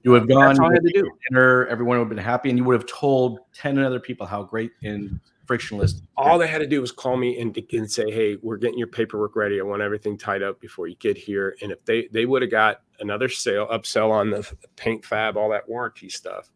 You 0.02 0.10
would 0.10 0.22
have 0.22 0.28
gone, 0.28 0.48
That's 0.48 0.58
all 0.58 0.70
I 0.70 0.74
had 0.74 0.84
to 0.84 0.92
do. 0.92 1.10
dinner, 1.30 1.66
everyone 1.66 1.98
would 1.98 2.04
have 2.04 2.14
been 2.14 2.24
happy, 2.24 2.50
and 2.50 2.58
you 2.58 2.64
would 2.64 2.74
have 2.74 2.86
told 2.86 3.38
10 3.54 3.78
other 3.78 3.98
people 3.98 4.26
how 4.26 4.42
great 4.42 4.72
and 4.82 5.18
frictionless. 5.46 6.02
All 6.16 6.38
they 6.38 6.46
had 6.46 6.58
to 6.58 6.66
do 6.66 6.80
was 6.80 6.92
call 6.92 7.16
me 7.16 7.40
and, 7.40 7.56
and 7.72 7.90
say, 7.90 8.10
Hey, 8.10 8.36
we're 8.42 8.58
getting 8.58 8.78
your 8.78 8.88
paperwork 8.88 9.34
ready. 9.34 9.60
I 9.60 9.64
want 9.64 9.82
everything 9.82 10.18
tied 10.18 10.42
up 10.42 10.60
before 10.60 10.88
you 10.88 10.96
get 10.96 11.16
here. 11.16 11.56
And 11.62 11.72
if 11.72 11.82
they, 11.86 12.08
they 12.12 12.26
would 12.26 12.42
have 12.42 12.50
got 12.50 12.82
another 13.00 13.28
sale, 13.30 13.66
upsell 13.68 14.10
on 14.10 14.30
the 14.30 14.50
paint 14.76 15.04
fab, 15.04 15.36
all 15.36 15.50
that 15.50 15.68
warranty 15.68 16.10
stuff, 16.10 16.50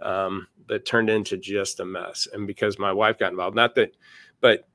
um, 0.00 0.48
that 0.68 0.84
turned 0.84 1.10
into 1.10 1.36
just 1.36 1.80
a 1.80 1.84
mess. 1.84 2.26
And 2.32 2.46
because 2.46 2.78
my 2.78 2.92
wife 2.92 3.18
got 3.18 3.30
involved, 3.30 3.56
not 3.56 3.74
that, 3.76 3.92
but 4.40 4.68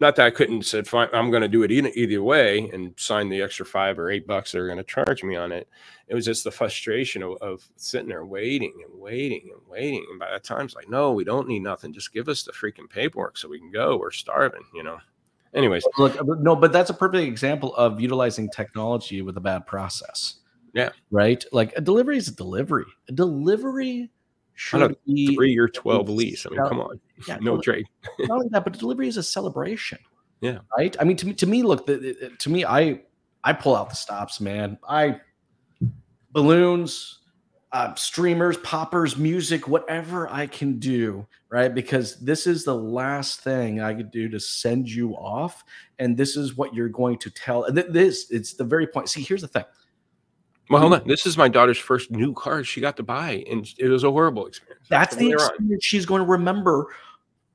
not 0.00 0.16
that 0.16 0.26
I 0.26 0.30
couldn't 0.30 0.62
said 0.66 0.88
fine, 0.88 1.08
I'm 1.12 1.30
going 1.30 1.42
to 1.42 1.48
do 1.48 1.62
it 1.62 1.70
either, 1.70 1.90
either 1.94 2.22
way 2.22 2.68
and 2.72 2.94
sign 2.96 3.28
the 3.28 3.42
extra 3.42 3.64
five 3.64 3.98
or 3.98 4.10
eight 4.10 4.26
bucks 4.26 4.52
they're 4.52 4.66
going 4.66 4.78
to 4.78 4.84
charge 4.84 5.22
me 5.22 5.36
on 5.36 5.52
it. 5.52 5.68
It 6.08 6.14
was 6.14 6.24
just 6.24 6.44
the 6.44 6.50
frustration 6.50 7.22
of, 7.22 7.36
of, 7.40 7.64
sitting 7.76 8.08
there 8.08 8.26
waiting 8.26 8.72
and 8.84 9.00
waiting 9.00 9.50
and 9.52 9.60
waiting. 9.68 10.04
And 10.10 10.18
by 10.18 10.30
that 10.30 10.44
time, 10.44 10.66
it's 10.66 10.74
like, 10.74 10.90
no, 10.90 11.12
we 11.12 11.24
don't 11.24 11.48
need 11.48 11.62
nothing. 11.62 11.92
Just 11.92 12.12
give 12.12 12.28
us 12.28 12.42
the 12.42 12.52
freaking 12.52 12.90
paperwork 12.90 13.38
so 13.38 13.48
we 13.48 13.58
can 13.58 13.70
go. 13.70 13.96
We're 13.96 14.10
starving, 14.10 14.64
you 14.74 14.82
know. 14.82 14.98
Anyways, 15.54 15.86
look, 15.98 16.20
uh, 16.20 16.24
no, 16.40 16.56
but 16.56 16.72
that's 16.72 16.90
a 16.90 16.94
perfect 16.94 17.22
example 17.22 17.74
of 17.76 18.00
utilizing 18.00 18.50
technology 18.50 19.22
with 19.22 19.36
a 19.36 19.40
bad 19.40 19.66
process. 19.66 20.36
Yeah. 20.74 20.90
Right. 21.12 21.44
Like 21.52 21.72
a 21.76 21.80
delivery 21.80 22.18
is 22.18 22.26
a 22.26 22.34
delivery. 22.34 22.86
A 23.08 23.12
delivery 23.12 24.10
should 24.54 24.96
be 25.06 25.34
three 25.34 25.56
or 25.58 25.68
12 25.68 26.08
lease. 26.08 26.46
I 26.46 26.50
mean, 26.50 26.68
come 26.68 26.80
on. 26.80 27.00
Yeah, 27.28 27.38
no 27.40 27.60
trade. 27.60 27.86
not 28.18 28.32
only 28.32 28.48
that, 28.50 28.64
but 28.64 28.76
delivery 28.76 29.08
is 29.08 29.16
a 29.16 29.22
celebration. 29.22 29.98
Yeah. 30.40 30.58
Right. 30.76 30.94
I 31.00 31.04
mean, 31.04 31.16
to 31.18 31.26
me, 31.26 31.34
to 31.34 31.46
me, 31.46 31.62
look, 31.62 31.86
the, 31.86 32.32
to 32.38 32.50
me, 32.50 32.64
I, 32.64 33.00
I 33.44 33.52
pull 33.52 33.74
out 33.74 33.88
the 33.88 33.96
stops, 33.96 34.40
man. 34.40 34.78
I, 34.86 35.20
balloons, 36.32 37.20
uh, 37.72 37.94
streamers, 37.94 38.56
poppers, 38.58 39.16
music, 39.16 39.66
whatever 39.68 40.28
I 40.28 40.46
can 40.46 40.78
do, 40.78 41.26
right? 41.50 41.74
Because 41.74 42.20
this 42.20 42.46
is 42.46 42.64
the 42.64 42.74
last 42.74 43.40
thing 43.40 43.80
I 43.80 43.94
could 43.94 44.10
do 44.10 44.28
to 44.28 44.38
send 44.38 44.90
you 44.90 45.12
off. 45.14 45.64
And 45.98 46.16
this 46.16 46.36
is 46.36 46.56
what 46.56 46.74
you're 46.74 46.88
going 46.88 47.18
to 47.18 47.30
tell. 47.30 47.66
This, 47.72 48.30
it's 48.30 48.54
the 48.54 48.64
very 48.64 48.86
point. 48.86 49.08
See, 49.08 49.22
here's 49.22 49.42
the 49.42 49.48
thing 49.48 49.64
well, 50.70 50.80
hold 50.80 50.94
on. 50.94 51.06
This 51.06 51.26
is 51.26 51.36
my 51.36 51.48
daughter's 51.48 51.78
first 51.78 52.10
new 52.10 52.32
car 52.32 52.64
she 52.64 52.80
got 52.80 52.96
to 52.96 53.02
buy, 53.02 53.44
and 53.50 53.68
it 53.78 53.88
was 53.88 54.04
a 54.04 54.10
horrible 54.10 54.46
experience. 54.46 54.86
That's 54.88 55.16
the 55.16 55.32
experience 55.32 55.84
she's 55.84 56.06
going 56.06 56.20
to 56.20 56.26
remember 56.26 56.86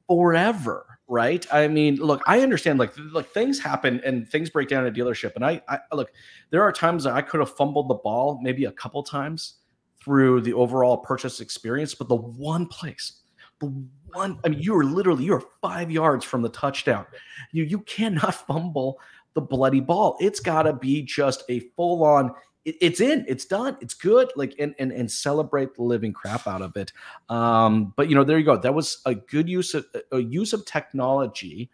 forever. 0.07 0.99
right? 1.07 1.45
I 1.51 1.67
mean, 1.67 1.95
look, 1.95 2.21
I 2.27 2.41
understand 2.41 2.77
like 2.79 2.93
like 3.11 3.27
things 3.29 3.59
happen 3.59 3.99
and 4.05 4.27
things 4.27 4.49
break 4.49 4.69
down 4.69 4.85
at 4.85 4.95
a 4.95 4.95
dealership, 4.95 5.35
and 5.35 5.43
I, 5.43 5.61
I 5.67 5.79
look, 5.91 6.11
there 6.51 6.61
are 6.61 6.71
times 6.71 7.03
that 7.05 7.13
I 7.13 7.21
could 7.21 7.39
have 7.39 7.55
fumbled 7.55 7.89
the 7.89 7.95
ball 7.95 8.39
maybe 8.43 8.65
a 8.65 8.71
couple 8.71 9.01
times 9.03 9.55
through 10.03 10.41
the 10.41 10.53
overall 10.53 10.97
purchase 10.97 11.39
experience, 11.39 11.93
but 11.95 12.07
the 12.07 12.15
one 12.15 12.65
place, 12.67 13.21
the 13.59 13.67
one, 14.13 14.39
I 14.45 14.49
mean, 14.49 14.61
you 14.61 14.75
are 14.77 14.83
literally 14.83 15.25
you 15.25 15.33
are 15.33 15.43
five 15.61 15.89
yards 15.91 16.23
from 16.25 16.43
the 16.43 16.49
touchdown. 16.49 17.05
You 17.51 17.63
you 17.63 17.79
cannot 17.79 18.35
fumble 18.47 18.99
the 19.33 19.41
bloody 19.41 19.79
ball. 19.79 20.17
It's 20.19 20.39
got 20.39 20.63
to 20.63 20.73
be 20.73 21.01
just 21.01 21.43
a 21.49 21.59
full 21.75 22.03
on 22.03 22.33
it's 22.81 23.01
in, 23.01 23.25
it's 23.27 23.45
done, 23.45 23.77
it's 23.81 23.93
good. 23.93 24.31
Like 24.35 24.55
and 24.59 24.75
and 24.79 24.91
and 24.91 25.11
celebrate 25.11 25.75
the 25.75 25.83
living 25.83 26.13
crap 26.13 26.47
out 26.47 26.61
of 26.61 26.75
it. 26.77 26.91
Um, 27.29 27.93
but 27.95 28.09
you 28.09 28.15
know, 28.15 28.23
there 28.23 28.37
you 28.37 28.45
go. 28.45 28.57
That 28.57 28.73
was 28.73 29.01
a 29.05 29.15
good 29.15 29.47
use 29.47 29.73
of 29.73 29.85
a 30.11 30.19
use 30.19 30.53
of 30.53 30.65
technology, 30.65 31.69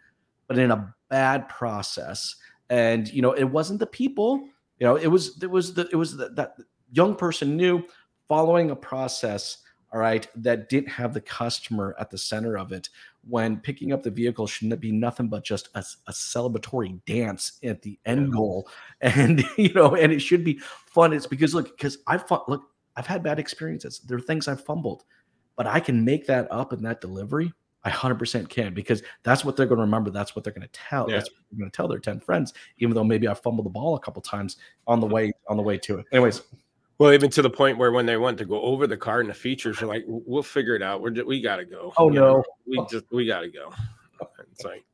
but 0.48 0.58
in 0.58 0.70
a 0.70 0.94
bad 1.08 1.48
process. 1.48 2.36
And 2.70 3.12
you 3.12 3.22
know, 3.22 3.32
it 3.32 3.44
wasn't 3.44 3.80
the 3.80 3.86
people. 3.86 4.48
You 4.78 4.86
know, 4.86 4.96
it 4.96 5.08
was 5.08 5.42
it 5.42 5.50
was 5.50 5.74
the 5.74 5.88
it 5.92 5.96
was 5.96 6.16
the, 6.16 6.30
that 6.30 6.56
young 6.92 7.14
person 7.14 7.56
knew 7.56 7.84
following 8.28 8.70
a 8.70 8.76
process 8.76 9.58
all 9.92 10.00
right, 10.00 10.28
that 10.36 10.68
didn't 10.68 10.90
have 10.90 11.14
the 11.14 11.20
customer 11.20 11.94
at 11.98 12.10
the 12.10 12.18
center 12.18 12.58
of 12.58 12.72
it 12.72 12.88
when 13.28 13.58
picking 13.58 13.92
up 13.92 14.02
the 14.02 14.10
vehicle 14.10 14.46
shouldn't 14.46 14.80
be 14.80 14.92
nothing 14.92 15.28
but 15.28 15.44
just 15.44 15.68
a, 15.74 15.84
a 16.06 16.12
celebratory 16.12 17.00
dance 17.06 17.58
at 17.64 17.82
the 17.82 17.98
end 18.04 18.32
goal. 18.32 18.68
And, 19.00 19.44
you 19.56 19.72
know, 19.74 19.94
and 19.94 20.12
it 20.12 20.20
should 20.20 20.42
be 20.42 20.60
fun. 20.86 21.12
It's 21.12 21.26
because, 21.26 21.54
look, 21.54 21.76
because 21.76 21.98
I've, 22.06 22.24
look, 22.48 22.62
I've 22.96 23.06
had 23.06 23.22
bad 23.22 23.38
experiences. 23.38 24.00
There 24.00 24.16
are 24.16 24.20
things 24.20 24.48
I've 24.48 24.64
fumbled, 24.64 25.04
but 25.56 25.66
I 25.66 25.80
can 25.80 26.04
make 26.04 26.26
that 26.26 26.50
up 26.50 26.72
in 26.72 26.82
that 26.84 27.00
delivery. 27.00 27.52
I 27.84 27.90
100% 27.90 28.48
can 28.48 28.74
because 28.74 29.02
that's 29.22 29.44
what 29.44 29.56
they're 29.56 29.66
going 29.66 29.78
to 29.78 29.84
remember. 29.84 30.10
That's 30.10 30.34
what 30.34 30.42
they're 30.44 30.52
going 30.52 30.66
to 30.66 30.72
tell. 30.72 31.08
Yeah. 31.08 31.16
That's 31.16 31.30
what 31.30 31.36
they're 31.50 31.58
going 31.60 31.70
to 31.70 31.76
tell 31.76 31.86
their 31.86 32.00
10 32.00 32.18
friends, 32.18 32.52
even 32.78 32.94
though 32.94 33.04
maybe 33.04 33.28
I 33.28 33.34
fumbled 33.34 33.64
the 33.64 33.70
ball 33.70 33.94
a 33.94 34.00
couple 34.00 34.22
times 34.22 34.56
on 34.88 34.98
the 34.98 35.06
mm-hmm. 35.06 35.14
way 35.14 35.32
on 35.48 35.56
the 35.56 35.62
way 35.62 35.78
to 35.78 35.98
it. 35.98 36.06
Anyways, 36.10 36.42
well, 36.98 37.12
even 37.12 37.30
to 37.30 37.42
the 37.42 37.50
point 37.50 37.78
where 37.78 37.92
when 37.92 38.06
they 38.06 38.16
want 38.16 38.38
to 38.38 38.44
go 38.44 38.60
over 38.62 38.86
the 38.86 38.96
car 38.96 39.20
and 39.20 39.28
the 39.28 39.34
features, 39.34 39.82
are 39.82 39.86
like, 39.86 40.04
"We'll 40.06 40.42
figure 40.42 40.74
it 40.74 40.82
out. 40.82 41.02
We're 41.02 41.10
just, 41.10 41.26
we 41.26 41.42
got 41.42 41.56
to 41.56 41.64
go." 41.64 41.92
Oh 41.98 42.08
you 42.08 42.20
no, 42.20 42.36
know, 42.36 42.44
we 42.66 42.86
just 42.90 43.04
we 43.10 43.26
got 43.26 43.40
to 43.40 43.48
go. 43.48 43.70
It's 44.52 44.64
like, 44.64 44.84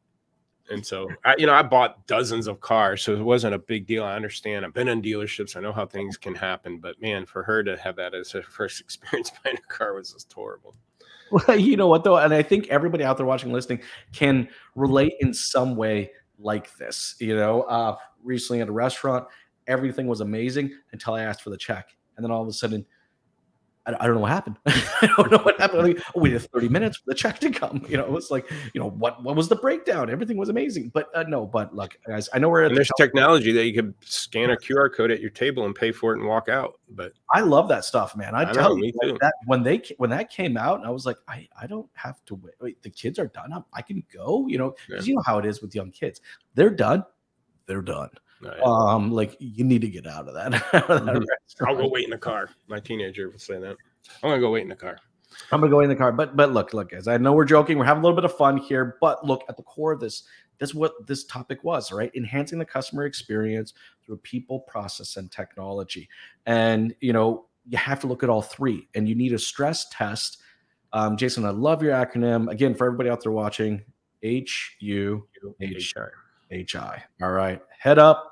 and 0.71 0.85
so 0.85 1.09
I, 1.25 1.37
you 1.39 1.47
know, 1.47 1.55
I 1.55 1.63
bought 1.63 2.07
dozens 2.09 2.49
of 2.49 2.61
cars, 2.61 3.03
so 3.03 3.13
it 3.15 3.21
wasn't 3.21 3.55
a 3.55 3.59
big 3.59 3.87
deal. 3.87 4.03
I 4.03 4.17
understand. 4.17 4.65
I've 4.65 4.75
been 4.75 4.89
in 4.89 5.01
dealerships. 5.01 5.57
I 5.57 5.61
know 5.61 5.73
how 5.73 5.87
things 5.87 6.17
can 6.17 6.35
happen, 6.35 6.79
but 6.79 7.01
man, 7.01 7.25
for 7.25 7.45
her 7.45 7.63
to 7.63 7.77
have 7.77 7.95
that 7.97 8.15
as 8.15 8.33
her 8.33 8.43
first 8.43 8.81
experience 8.83 9.31
buying 9.45 9.57
a 9.57 9.73
car 9.73 9.95
was 9.95 10.13
just 10.13 10.33
horrible. 10.33 10.75
Well, 11.31 11.59
you 11.59 11.77
know 11.77 11.87
what 11.87 12.05
though, 12.05 12.19
and 12.19 12.35
I 12.35 12.43
think 12.43 12.69
everybody 12.69 13.05
out 13.05 13.17
there 13.17 13.27
watching, 13.27 13.53
listening, 13.53 13.81
can 14.13 14.49
relate 14.75 15.15
in 15.21 15.33
some 15.33 15.77
way 15.77 16.11
like 16.39 16.77
this. 16.77 17.15
You 17.21 17.37
know, 17.37 17.63
uh, 17.63 17.97
recently 18.23 18.61
at 18.61 18.69
a 18.69 18.73
restaurant 18.73 19.27
everything 19.67 20.07
was 20.07 20.21
amazing 20.21 20.73
until 20.93 21.15
I 21.15 21.23
asked 21.23 21.43
for 21.43 21.51
the 21.51 21.57
check. 21.57 21.97
And 22.17 22.25
then 22.25 22.31
all 22.31 22.43
of 22.43 22.49
a 22.49 22.53
sudden, 22.53 22.85
I, 23.87 23.95
I 23.99 24.07
don't 24.07 24.15
know 24.15 24.21
what 24.21 24.31
happened. 24.31 24.57
I 24.67 25.13
don't 25.17 25.31
know 25.31 25.39
what 25.39 25.59
happened. 25.61 25.83
Like, 25.83 26.03
oh, 26.15 26.21
we 26.21 26.33
had 26.33 26.43
30 26.43 26.69
minutes 26.69 26.99
for 26.99 27.05
the 27.07 27.15
check 27.15 27.39
to 27.41 27.51
come. 27.51 27.85
You 27.93 27.99
know, 27.99 28.05
it 28.05 28.11
was 28.11 28.31
like, 28.31 28.51
you 28.73 28.81
know, 28.81 28.89
what 28.89 29.23
what 29.23 29.37
was 29.37 29.49
the 29.49 29.57
breakdown? 29.57 30.09
Everything 30.09 30.39
was 30.39 30.49
amazing. 30.49 30.91
But 30.95 31.11
uh, 31.15 31.25
no, 31.25 31.45
but 31.45 31.75
look, 31.75 31.99
guys, 32.07 32.29
I 32.33 32.39
know 32.39 32.49
we're 32.49 32.65
and 32.65 32.75
there's 32.75 32.89
the 32.89 33.05
technology 33.05 33.53
that 33.53 33.67
you 33.67 33.75
could 33.75 33.93
scan 34.01 34.51
a 34.51 34.57
QR 34.57 34.95
code 34.95 35.11
at 35.11 35.21
your 35.21 35.29
table 35.29 35.67
and 35.67 35.75
pay 35.75 35.93
for 35.93 36.15
it 36.15 36.21
and 36.21 36.27
walk 36.27 36.49
out. 36.49 36.81
But 36.89 37.13
I 37.31 37.41
love 37.41 37.69
that 37.69 37.85
stuff, 37.85 38.17
man. 38.17 38.35
I, 38.35 38.43
I 38.43 38.53
tell 38.53 38.77
know, 38.77 38.83
you 38.83 38.93
that 39.21 39.35
when 39.45 39.63
they 39.63 39.83
when 39.99 40.09
that 40.11 40.31
came 40.31 40.57
out, 40.57 40.87
I 40.87 40.91
was 40.91 41.05
like, 41.05 41.19
I, 41.29 41.47
I 41.61 41.67
don't 41.67 41.89
have 41.93 42.25
to 42.27 42.37
wait. 42.37 42.55
wait 42.61 42.83
the 42.83 42.91
kids 42.91 43.19
are 43.19 43.27
done. 43.27 43.53
I, 43.53 43.61
I 43.75 43.83
can 43.83 44.03
go, 44.15 44.47
you 44.49 44.57
know, 44.57 44.75
because 44.87 45.07
yeah. 45.07 45.11
you 45.11 45.17
know 45.17 45.23
how 45.27 45.39
it 45.39 45.45
is 45.45 45.61
with 45.61 45.75
young 45.75 45.91
kids. 45.91 46.23
They're 46.55 46.71
done. 46.71 47.05
They're 47.67 47.83
done. 47.83 48.09
Right. 48.43 48.61
Um, 48.61 49.13
like 49.13 49.37
you 49.39 49.65
need 49.65 49.83
to 49.83 49.89
get 49.89 50.07
out 50.07 50.29
of 50.29 50.35
that. 50.35 50.55
out 50.75 50.91
of 50.91 51.05
that 51.05 51.15
mm-hmm. 51.15 51.65
I'll 51.65 51.77
go 51.77 51.89
wait 51.89 52.05
in 52.05 52.11
the 52.11 52.19
car. 52.19 52.51
My 52.69 52.81
teenager 52.81 53.29
would 53.29 53.41
say 53.41 53.59
that. 53.59 53.77
I'm 54.23 54.31
gonna 54.31 54.41
go 54.41 54.51
wait 54.51 54.63
in 54.63 54.69
the 54.69 54.77
car. 54.77 54.99
I'm 55.51 55.61
gonna 55.61 55.71
go 55.71 55.81
in 55.81 55.89
the 55.89 55.97
car. 55.97 56.13
But 56.13 56.37
but 56.37 56.53
look, 56.53 56.75
look, 56.75 56.91
guys, 56.91 57.09
I 57.09 57.17
know 57.19 57.33
we're 57.33 57.45
joking, 57.45 57.79
we're 57.79 57.85
having 57.85 58.03
a 58.03 58.07
little 58.07 58.17
bit 58.17 58.25
of 58.25 58.37
fun 58.37 58.57
here, 58.57 58.97
but 59.01 59.25
look 59.25 59.43
at 59.49 59.57
the 59.57 59.63
core 59.63 59.93
of 59.93 60.01
this. 60.01 60.25
That's 60.59 60.75
what 60.75 61.07
this 61.07 61.25
topic 61.25 61.65
was, 61.65 61.91
right? 61.91 62.11
Enhancing 62.15 62.59
the 62.59 62.65
customer 62.65 63.05
experience 63.05 63.75
through 64.05 64.19
people, 64.19 64.61
process, 64.61 65.17
and 65.17 65.31
technology. 65.31 66.09
And 66.47 66.95
you 67.01 67.13
know, 67.13 67.47
you 67.69 67.79
have 67.79 68.01
to 68.01 68.07
look 68.07 68.23
at 68.23 68.29
all 68.29 68.43
three, 68.43 68.89
and 68.95 69.09
you 69.09 69.15
need 69.15 69.33
a 69.33 69.39
stress 69.39 69.89
test. 69.91 70.39
Um, 70.93 71.17
Jasen, 71.17 71.45
I 71.45 71.51
love 71.51 71.83
your 71.83 71.93
acronym. 71.93 72.51
Again, 72.51 72.75
for 72.75 72.87
everybody 72.87 73.09
out 73.09 73.23
there 73.23 73.33
watching, 73.33 73.83
H 74.23 74.77
U 74.81 75.27
H 75.61 75.95
H 76.51 76.77
I. 76.77 77.03
All 77.23 77.33
right, 77.33 77.61
head 77.79 77.99
up, 77.99 78.32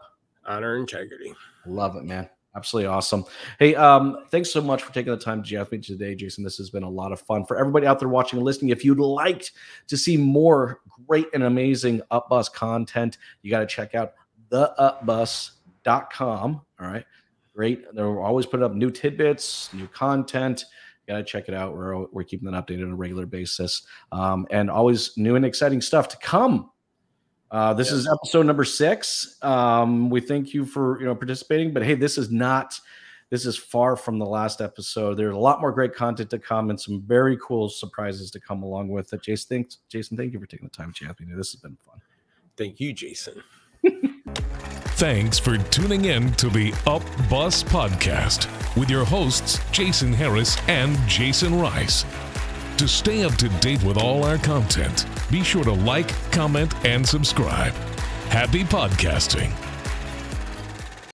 honor, 0.50 0.76
integrity. 0.76 1.34
Love 1.66 1.96
it, 1.96 2.04
man. 2.04 2.28
Absolutely 2.56 2.88
awesome. 2.88 3.24
Hey, 3.60 3.76
um, 3.76 4.24
thanks 4.30 4.50
so 4.50 4.60
much 4.60 4.82
for 4.82 4.92
taking 4.92 5.12
the 5.12 5.18
time 5.18 5.40
to 5.40 5.48
chat 5.48 5.60
with 5.60 5.72
me 5.72 5.78
today, 5.78 6.16
Jasen. 6.16 6.42
This 6.42 6.56
has 6.56 6.68
been 6.68 6.82
a 6.82 6.90
lot 6.90 7.12
of 7.12 7.20
fun. 7.20 7.46
For 7.46 7.56
everybody 7.56 7.86
out 7.86 8.00
there 8.00 8.08
watching 8.08 8.38
and 8.38 8.44
listening, 8.44 8.70
if 8.70 8.84
you'd 8.84 8.98
like 8.98 9.48
to 9.86 9.96
see 9.96 10.16
more 10.16 10.80
great 11.06 11.26
and 11.32 11.44
amazing 11.44 12.02
Up 12.10 12.28
Bus 12.28 12.48
content, 12.48 13.18
you 13.42 13.52
got 13.52 13.60
to 13.60 13.66
check 13.66 13.94
out 13.94 14.14
theupbus.com. 14.50 16.60
All 16.80 16.86
right. 16.86 17.04
Great. 17.54 17.84
They're 17.94 18.20
always 18.20 18.46
putting 18.46 18.64
up 18.64 18.74
new 18.74 18.90
tidbits, 18.90 19.72
new 19.72 19.86
content. 19.86 20.64
You 21.06 21.14
got 21.14 21.18
to 21.18 21.24
check 21.24 21.48
it 21.48 21.54
out. 21.54 21.76
We're, 21.76 22.06
we're 22.06 22.24
keeping 22.24 22.50
that 22.50 22.66
updated 22.66 22.82
on 22.82 22.90
a 22.90 22.96
regular 22.96 23.26
basis. 23.26 23.82
Um, 24.10 24.48
and 24.50 24.68
always 24.68 25.16
new 25.16 25.36
and 25.36 25.44
exciting 25.44 25.80
stuff 25.80 26.08
to 26.08 26.16
come 26.16 26.70
uh, 27.50 27.74
this 27.74 27.88
yes. 27.88 27.98
is 27.98 28.08
episode 28.08 28.46
number 28.46 28.64
six. 28.64 29.36
Um, 29.42 30.10
we 30.10 30.20
thank 30.20 30.54
you 30.54 30.64
for 30.64 31.00
you 31.00 31.06
know 31.06 31.14
participating, 31.14 31.72
but 31.72 31.82
hey, 31.82 31.94
this 31.94 32.18
is 32.18 32.30
not. 32.30 32.78
This 33.30 33.46
is 33.46 33.56
far 33.56 33.94
from 33.94 34.18
the 34.18 34.26
last 34.26 34.60
episode. 34.60 35.14
There's 35.14 35.36
a 35.36 35.38
lot 35.38 35.60
more 35.60 35.70
great 35.70 35.94
content 35.94 36.30
to 36.30 36.38
come 36.40 36.68
and 36.70 36.80
some 36.80 37.00
very 37.02 37.38
cool 37.40 37.68
surprises 37.68 38.28
to 38.32 38.40
come 38.40 38.64
along 38.64 38.88
with 38.88 39.12
it. 39.12 39.22
Jasen, 39.22 39.46
thanks, 39.46 39.78
Jasen, 39.88 40.16
thank 40.16 40.32
you 40.32 40.40
for 40.40 40.46
taking 40.46 40.66
the 40.66 40.76
time 40.76 40.92
to 40.92 41.04
chat 41.04 41.16
with 41.16 41.28
me. 41.28 41.34
This 41.36 41.52
has 41.52 41.60
been 41.60 41.76
fun. 41.86 42.00
Thank 42.56 42.80
you, 42.80 42.92
Jasen. 42.92 43.40
Thanks 45.00 45.38
for 45.38 45.56
tuning 45.56 46.06
in 46.06 46.32
to 46.34 46.50
the 46.50 46.74
Up 46.86 47.02
Bus 47.30 47.62
podcast 47.62 48.46
with 48.76 48.90
your 48.90 49.04
hosts, 49.04 49.56
Jasen 49.72 50.12
Harris 50.12 50.58
and 50.68 50.94
Jasen 51.08 51.58
Rice. 51.58 52.04
To 52.80 52.88
stay 52.88 53.24
up 53.24 53.34
to 53.34 53.50
date 53.60 53.82
with 53.82 53.98
all 53.98 54.24
our 54.24 54.38
content, 54.38 55.04
be 55.30 55.44
sure 55.44 55.62
to 55.64 55.72
like, 55.72 56.08
comment, 56.32 56.74
and 56.86 57.06
subscribe. 57.06 57.74
Happy 58.30 58.64
podcasting. 58.64 59.69